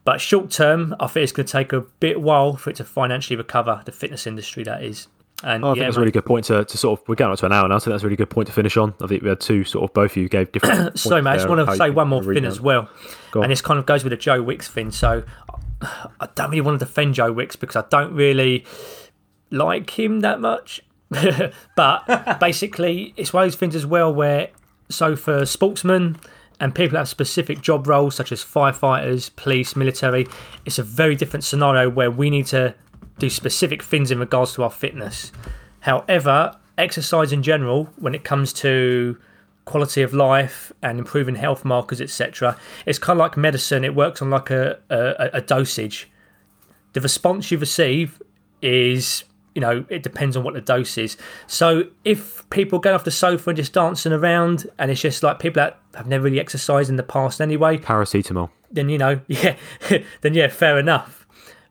But 0.05 0.21
short 0.21 0.51
term, 0.51 0.95
I 1.01 1.09
think 1.09 1.25
it's 1.25 1.33
going 1.33 1.47
to 1.47 1.53
take 1.53 1.73
a 1.73 1.81
bit 1.81 2.21
while 2.21 2.57
for 2.57 2.71
it 2.71 2.77
to 2.77 2.85
financially 2.85 3.37
recover 3.37 3.83
the 3.85 3.93
fitness 3.93 4.27
industry. 4.27 4.63
That 4.63 4.83
is, 4.85 5.09
and 5.45 5.65
Oh, 5.65 5.71
I 5.71 5.75
think 5.75 5.85
that's 5.85 5.97
a 5.97 6.01
really 6.01 6.13
good 6.13 6.25
point 6.25 6.47
to, 6.47 6.65
to 6.65 6.79
sort 6.79 7.01
of. 7.01 7.09
We're 7.09 7.15
getting 7.15 7.33
up 7.33 7.39
to 7.41 7.47
an 7.47 7.53
hour 7.53 7.69
now, 7.69 7.79
so 7.79 7.91
that's 7.91 8.03
a 8.03 8.07
really 8.07 8.17
good 8.17 8.31
point 8.31 8.47
to 8.47 8.53
finish 8.55 8.77
on. 8.77 8.95
I 9.03 9.07
think 9.07 9.23
we 9.23 9.29
had 9.29 9.41
two 9.41 9.65
sort 9.65 9.85
of 9.85 9.95
both 9.95 10.13
of 10.13 10.17
you 10.17 10.29
gave 10.29 10.51
different. 10.53 10.99
so, 10.99 11.21
mate. 11.21 11.31
I 11.31 11.37
just 11.37 11.49
want 11.49 11.69
to 11.69 11.77
say 11.77 11.91
one 11.91 12.09
more 12.09 12.23
thing 12.23 12.45
as 12.45 12.61
well, 12.61 12.89
on. 13.35 13.43
and 13.43 13.53
this 13.53 13.61
kind 13.61 13.79
of 13.79 13.87
goes 13.87 14.03
with 14.03 14.13
the 14.13 14.17
Joe 14.17 14.43
Wicks 14.43 14.69
thing. 14.69 14.91
So 14.91 15.25
I 15.83 16.29
don't 16.35 16.51
really 16.51 16.63
want 16.63 16.81
to 16.81 16.87
defend 16.87 17.15
Joe 17.15 17.33
Wicks 17.33 17.57
because 17.57 17.77
I 17.77 17.85
don't 17.91 18.15
really 18.15 18.65
like 19.51 19.99
him 19.99 20.21
that 20.21 20.41
much. 20.41 20.81
but 21.77 22.39
basically, 22.41 23.15
it's 23.17 23.33
one 23.33 23.45
of 23.45 23.51
those 23.51 23.59
things 23.59 23.77
as 23.77 23.87
well 23.87 24.13
where, 24.13 24.49
so 24.89 25.17
for 25.17 25.47
sportsmen 25.47 26.19
and 26.59 26.75
people 26.75 26.95
that 26.95 27.01
have 27.01 27.09
specific 27.09 27.61
job 27.61 27.87
roles 27.87 28.15
such 28.15 28.33
as 28.33 28.43
firefighters, 28.45 29.35
police, 29.37 29.77
military, 29.77 30.27
it's 30.65 30.79
a 30.79 30.83
very 30.83 31.15
different 31.15 31.45
scenario 31.45 31.89
where 31.89 32.11
we 32.11 32.31
need 32.31 32.47
to 32.47 32.75
do 33.19 33.31
specific 33.31 33.83
things 33.83 34.11
in 34.11 34.19
regards 34.19 34.53
to 34.55 34.63
our 34.63 34.71
fitness. 34.71 35.33
However, 35.81 36.57
exercise 36.77 37.33
in 37.33 37.43
general, 37.43 37.89
when 37.97 38.15
it 38.15 38.25
comes 38.25 38.53
to 38.55 39.17
quality 39.65 40.03
of 40.03 40.15
life 40.15 40.73
and 40.83 40.99
improving 40.99 41.35
health 41.35 41.65
markers, 41.65 42.01
etc., 42.01 42.57
it's 42.85 42.99
kind 42.99 43.19
of 43.19 43.21
like 43.21 43.37
medicine. 43.37 43.85
It 43.85 43.95
works 43.95 44.23
on 44.23 44.31
like 44.31 44.51
a, 44.51 44.79
a, 44.91 45.31
a 45.35 45.41
dosage. 45.41 46.11
The 46.93 47.01
response 47.01 47.51
you 47.51 47.59
receive 47.59 48.21
is, 48.63 49.25
you 49.55 49.61
know, 49.61 49.85
it 49.89 50.03
depends 50.03 50.37
on 50.37 50.45
what 50.45 50.55
the 50.55 50.61
dose 50.61 50.97
is. 50.99 51.17
So 51.47 51.85
if 52.05 52.49
people 52.51 52.79
go 52.79 52.95
off 52.95 53.05
the 53.05 53.11
sofa 53.11 53.51
and 53.51 53.57
just 53.57 53.73
dancing 53.73 54.13
around, 54.13 54.67
and 54.79 54.91
it's 54.91 55.01
just 55.01 55.23
like 55.23 55.39
people 55.39 55.61
that 55.63 55.79
have 55.95 56.07
never 56.07 56.25
really 56.25 56.41
exercised 56.41 56.89
in 56.91 56.97
the 56.97 57.03
past 57.03 57.41
anyway, 57.41 57.79
Paracetamol. 57.79 58.51
then 58.71 58.89
you 58.89 58.99
know, 58.99 59.21
yeah, 59.27 59.57
then 60.21 60.35
yeah, 60.35 60.49
fair 60.49 60.79
enough. 60.79 61.16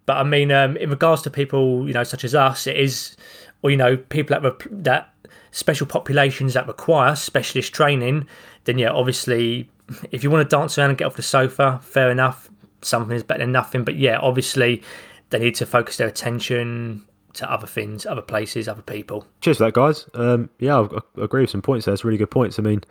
But 0.06 0.18
I 0.18 0.24
mean, 0.24 0.52
um, 0.52 0.78
in 0.78 0.90
regards 0.90 1.22
to 1.24 1.30
people, 1.30 1.88
you 1.88 1.94
know, 1.94 2.04
such 2.04 2.24
as 2.24 2.36
us, 2.36 2.68
it 2.68 2.78
is, 2.78 3.16
or 3.62 3.72
you 3.72 3.78
know, 3.78 3.98
people 3.98 4.36
that 4.36 4.44
rep- 4.44 4.64
that 4.72 5.14
special 5.52 5.88
populations 5.88 6.54
that 6.54 6.68
require 6.68 7.16
specialist 7.16 7.74
training, 7.74 8.28
then 8.66 8.78
yeah, 8.78 8.90
obviously, 8.92 9.70
if 10.12 10.24
you 10.24 10.30
want 10.30 10.48
to 10.50 10.56
dance 10.56 10.78
around 10.78 10.90
and 10.90 10.98
get 10.98 11.06
off 11.06 11.16
the 11.16 11.22
sofa, 11.24 11.80
fair 11.84 12.10
enough. 12.12 12.50
Something 12.82 13.16
is 13.16 13.24
better 13.24 13.40
than 13.40 13.52
nothing. 13.52 13.84
But 13.84 13.96
yeah, 13.96 14.20
obviously, 14.20 14.84
they 15.32 15.40
need 15.40 15.56
to 15.56 15.66
focus 15.66 15.98
their 15.98 16.08
attention 16.08 17.04
to 17.34 17.52
other 17.52 17.66
things, 17.66 18.06
other 18.06 18.22
places, 18.22 18.68
other 18.68 18.84
people. 18.84 19.26
Cheers 19.42 19.58
for 19.58 19.64
that, 19.66 19.74
guys. 19.74 20.08
Um, 20.14 20.50
yeah, 20.60 20.80
I, 20.82 20.98
I 21.20 21.24
agree 21.24 21.42
with 21.42 21.50
some 21.50 21.64
points 21.64 21.86
there. 21.86 21.94
It's 21.96 22.06
really 22.06 22.18
good 22.20 22.30
points. 22.30 22.60
I 22.60 22.62
mean, 22.62 22.82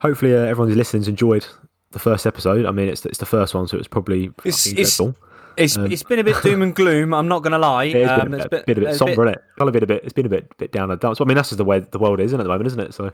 hopefully 0.00 0.32
uh, 0.34 0.38
everyone 0.42 0.68
who's 0.68 0.76
listening's 0.76 1.08
enjoyed 1.08 1.44
the 1.90 1.98
first 1.98 2.24
episode. 2.24 2.66
I 2.66 2.70
mean, 2.70 2.88
it's 2.88 3.04
it's 3.04 3.18
the 3.18 3.26
first 3.26 3.52
one, 3.52 3.66
so 3.66 3.76
it's 3.78 3.88
probably 3.88 4.26
It's- 4.44 4.62
fucking 4.64 5.14
it's- 5.56 5.74
dreadful. 5.74 5.92
It's 5.92 6.02
it's 6.02 6.08
been 6.08 6.18
a 6.18 6.24
bit 6.24 6.42
doom 6.42 6.62
and 6.62 6.74
gloom. 6.74 7.14
I'm 7.14 7.28
not 7.28 7.42
going 7.42 7.52
to 7.52 7.58
lie. 7.58 7.84
It 7.84 8.06
has 8.08 8.20
Um, 8.20 8.30
been, 8.30 8.34
a 8.34 8.36
it's 8.44 8.46
bit, 8.48 8.66
been 8.66 8.78
a 8.78 8.80
bit 8.80 8.88
it's 8.90 8.98
somber, 8.98 9.12
isn't 9.12 9.28
it? 9.28 9.44
Kind 9.58 9.68
of 9.68 9.72
been 9.72 9.82
a 9.82 9.86
bit. 9.86 10.04
It's 10.04 10.12
been 10.12 10.26
a 10.26 10.28
bit 10.30 10.56
bit 10.58 10.72
down 10.72 10.88
the 10.88 10.96
dumps. 10.96 11.20
I 11.20 11.24
mean, 11.24 11.36
that's 11.36 11.48
just 11.50 11.58
the 11.58 11.64
way 11.64 11.80
the 11.80 11.98
world 11.98 12.20
is, 12.20 12.26
isn't 12.26 12.40
it, 12.40 12.42
at 12.42 12.44
the 12.44 12.48
moment, 12.50 12.66
isn't 12.66 12.80
it? 12.80 12.94
So 12.94 13.12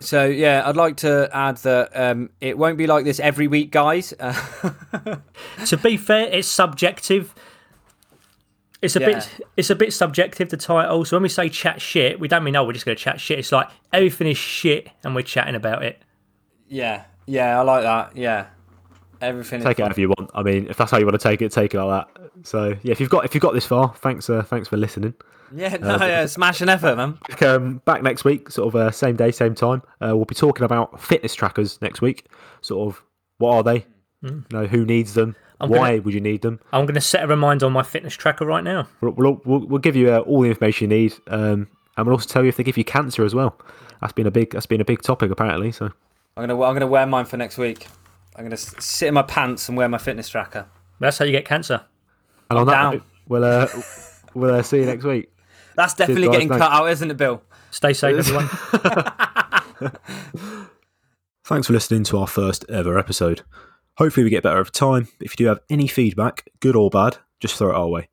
So 0.00 0.24
yeah, 0.26 0.62
I'd 0.66 0.76
like 0.76 0.96
to 0.98 1.28
add 1.32 1.56
that 1.58 1.90
um, 1.94 2.30
it 2.40 2.56
won't 2.56 2.78
be 2.78 2.86
like 2.86 3.04
this 3.04 3.18
every 3.20 3.48
week, 3.48 3.70
guys. 3.72 4.14
Uh, 4.18 4.32
to 5.66 5.76
be 5.76 5.96
fair, 5.96 6.28
it's 6.28 6.48
subjective. 6.48 7.34
It's 8.80 8.94
a 8.94 9.00
Yeah. 9.00 9.06
bit 9.06 9.28
it's 9.56 9.70
a 9.70 9.74
bit 9.74 9.92
subjective 9.92 10.50
the 10.50 10.56
title. 10.56 11.04
So 11.04 11.16
when 11.16 11.24
we 11.24 11.28
say 11.28 11.48
chat 11.48 11.80
shit, 11.80 12.20
we 12.20 12.28
don't 12.28 12.44
mean 12.44 12.54
oh 12.54 12.64
we're 12.64 12.74
just 12.74 12.84
gonna 12.84 12.94
chat 12.94 13.20
shit. 13.20 13.40
It's 13.40 13.50
like 13.50 13.68
everything 13.92 14.28
is 14.28 14.38
shit 14.38 14.88
and 15.02 15.14
we're 15.16 15.22
chatting 15.22 15.56
about 15.56 15.82
it. 15.82 16.00
yeah, 16.68 17.04
yeah, 17.26 17.58
I 17.58 17.62
like 17.62 17.82
that. 17.82 18.16
Yeah, 18.16 18.46
everything. 19.20 19.60
take 19.62 19.78
it 19.78 19.82
is 19.82 19.86
however 19.86 20.00
you 20.00 20.08
want. 20.08 20.30
I 20.34 20.42
mean, 20.42 20.66
if 20.68 20.76
that's 20.76 20.90
how 20.90 20.98
you 20.98 21.06
want 21.06 21.20
to 21.20 21.28
take 21.28 21.42
it, 21.42 21.50
take 21.52 21.74
it 21.74 21.82
like 21.82 22.06
that. 22.14 22.30
So 22.46 22.76
yeah, 22.82 22.92
if 22.92 23.00
you've 23.00 23.10
got 23.10 23.24
if 23.24 23.34
you've 23.34 23.42
got 23.42 23.54
this 23.54 23.66
far, 23.66 23.94
thanks 23.96 24.28
uh, 24.30 24.42
thanks 24.42 24.68
for 24.68 24.76
listening. 24.76 25.14
Yeah, 25.54 25.76
no, 25.78 25.96
yeah, 25.96 26.26
smash 26.26 26.60
an 26.60 26.68
effort, 26.68 26.96
man. 26.96 27.18
Um, 27.40 27.80
back 27.86 28.02
next 28.02 28.22
week, 28.24 28.50
sort 28.50 28.68
of 28.74 28.76
uh, 28.80 28.90
same 28.90 29.16
day, 29.16 29.30
same 29.30 29.54
time. 29.54 29.82
Uh, 30.00 30.14
we'll 30.14 30.26
be 30.26 30.34
talking 30.34 30.64
about 30.64 31.00
fitness 31.00 31.34
trackers 31.34 31.80
next 31.80 32.02
week. 32.02 32.26
Sort 32.60 32.86
of 32.88 33.02
what 33.38 33.54
are 33.54 33.62
they? 33.62 33.86
You 34.22 34.44
know, 34.52 34.66
who 34.66 34.84
needs 34.84 35.14
them? 35.14 35.36
I'm 35.60 35.70
Why 35.70 35.90
gonna- 35.92 36.02
would 36.02 36.14
you 36.14 36.20
need 36.20 36.42
them? 36.42 36.60
I'm 36.72 36.86
gonna 36.86 37.00
set 37.00 37.24
a 37.24 37.26
reminder 37.26 37.66
on 37.66 37.72
my 37.72 37.82
fitness 37.82 38.14
tracker 38.14 38.44
right 38.44 38.62
now. 38.62 38.88
We'll, 39.00 39.12
we'll, 39.12 39.40
we'll, 39.44 39.66
we'll 39.66 39.78
give 39.80 39.96
you 39.96 40.12
uh, 40.12 40.18
all 40.20 40.42
the 40.42 40.48
information 40.48 40.90
you 40.90 40.96
need, 40.96 41.14
um, 41.28 41.68
and 41.96 42.06
we'll 42.06 42.14
also 42.14 42.28
tell 42.28 42.42
you 42.42 42.48
if 42.48 42.56
they 42.56 42.62
give 42.62 42.76
you 42.76 42.84
cancer 42.84 43.24
as 43.24 43.34
well. 43.34 43.58
That's 44.00 44.12
been 44.12 44.26
a 44.26 44.30
big 44.30 44.50
that's 44.50 44.66
been 44.66 44.80
a 44.80 44.84
big 44.84 45.02
topic 45.02 45.30
apparently. 45.30 45.72
So 45.72 45.86
I'm 46.36 46.46
gonna 46.46 46.60
I'm 46.62 46.74
gonna 46.74 46.86
wear 46.86 47.06
mine 47.06 47.24
for 47.24 47.36
next 47.36 47.58
week. 47.58 47.86
I'm 48.38 48.44
gonna 48.44 48.56
sit 48.56 49.08
in 49.08 49.14
my 49.14 49.22
pants 49.22 49.68
and 49.68 49.76
wear 49.76 49.88
my 49.88 49.98
fitness 49.98 50.28
tracker. 50.28 50.66
That's 51.00 51.18
how 51.18 51.24
you 51.24 51.32
get 51.32 51.44
cancer. 51.44 51.82
and 52.48 52.58
on 52.60 52.66
that, 52.66 52.72
down. 52.72 52.92
note, 52.94 53.02
we'll 53.26 53.44
uh, 53.44 53.66
we'll 54.32 54.54
uh, 54.54 54.62
see 54.62 54.78
you 54.78 54.86
next 54.86 55.04
week. 55.04 55.32
That's 55.74 55.94
definitely 55.94 56.28
guys, 56.28 56.32
getting 56.32 56.48
thanks. 56.48 56.64
cut 56.64 56.72
out, 56.72 56.88
isn't 56.88 57.10
it, 57.10 57.16
Bill? 57.16 57.42
Stay 57.72 57.92
safe, 57.92 58.16
everyone. 58.18 58.48
Thanks 61.44 61.66
for 61.66 61.72
listening 61.72 62.04
to 62.04 62.18
our 62.18 62.28
first 62.28 62.64
ever 62.68 62.96
episode. 62.96 63.42
Hopefully, 63.96 64.22
we 64.22 64.30
get 64.30 64.44
better 64.44 64.58
over 64.58 64.70
time. 64.70 65.08
If 65.20 65.32
you 65.32 65.44
do 65.44 65.46
have 65.46 65.58
any 65.68 65.88
feedback, 65.88 66.48
good 66.60 66.76
or 66.76 66.90
bad, 66.90 67.16
just 67.40 67.56
throw 67.56 67.70
it 67.70 67.74
our 67.74 67.88
way. 67.88 68.08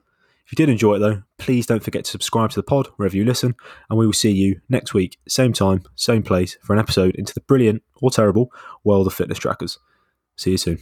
If 0.46 0.52
you 0.52 0.56
did 0.56 0.70
enjoy 0.72 0.96
it 0.96 1.00
though, 1.00 1.22
please 1.38 1.68
don't 1.68 1.84
forget 1.84 2.06
to 2.06 2.12
subscribe 2.12 2.50
to 2.52 2.56
the 2.56 2.64
pod 2.64 2.88
wherever 2.96 3.16
you 3.16 3.26
listen, 3.26 3.54
and 3.92 4.00
we 4.00 4.08
will 4.08 4.14
see 4.14 4.32
you 4.32 4.60
next 4.70 4.96
week, 4.96 5.20
same 5.28 5.54
time, 5.54 5.84
same 5.96 6.24
place, 6.24 6.58
for 6.64 6.74
an 6.74 6.80
episode 6.80 7.14
into 7.16 7.34
the 7.34 7.42
brilliant 7.42 7.84
or 8.02 8.10
terrible 8.10 8.52
world 8.84 9.06
of 9.06 9.14
fitness 9.14 9.38
trackers. 9.38 9.78
See 10.38 10.52
you 10.52 10.58
soon. 10.58 10.80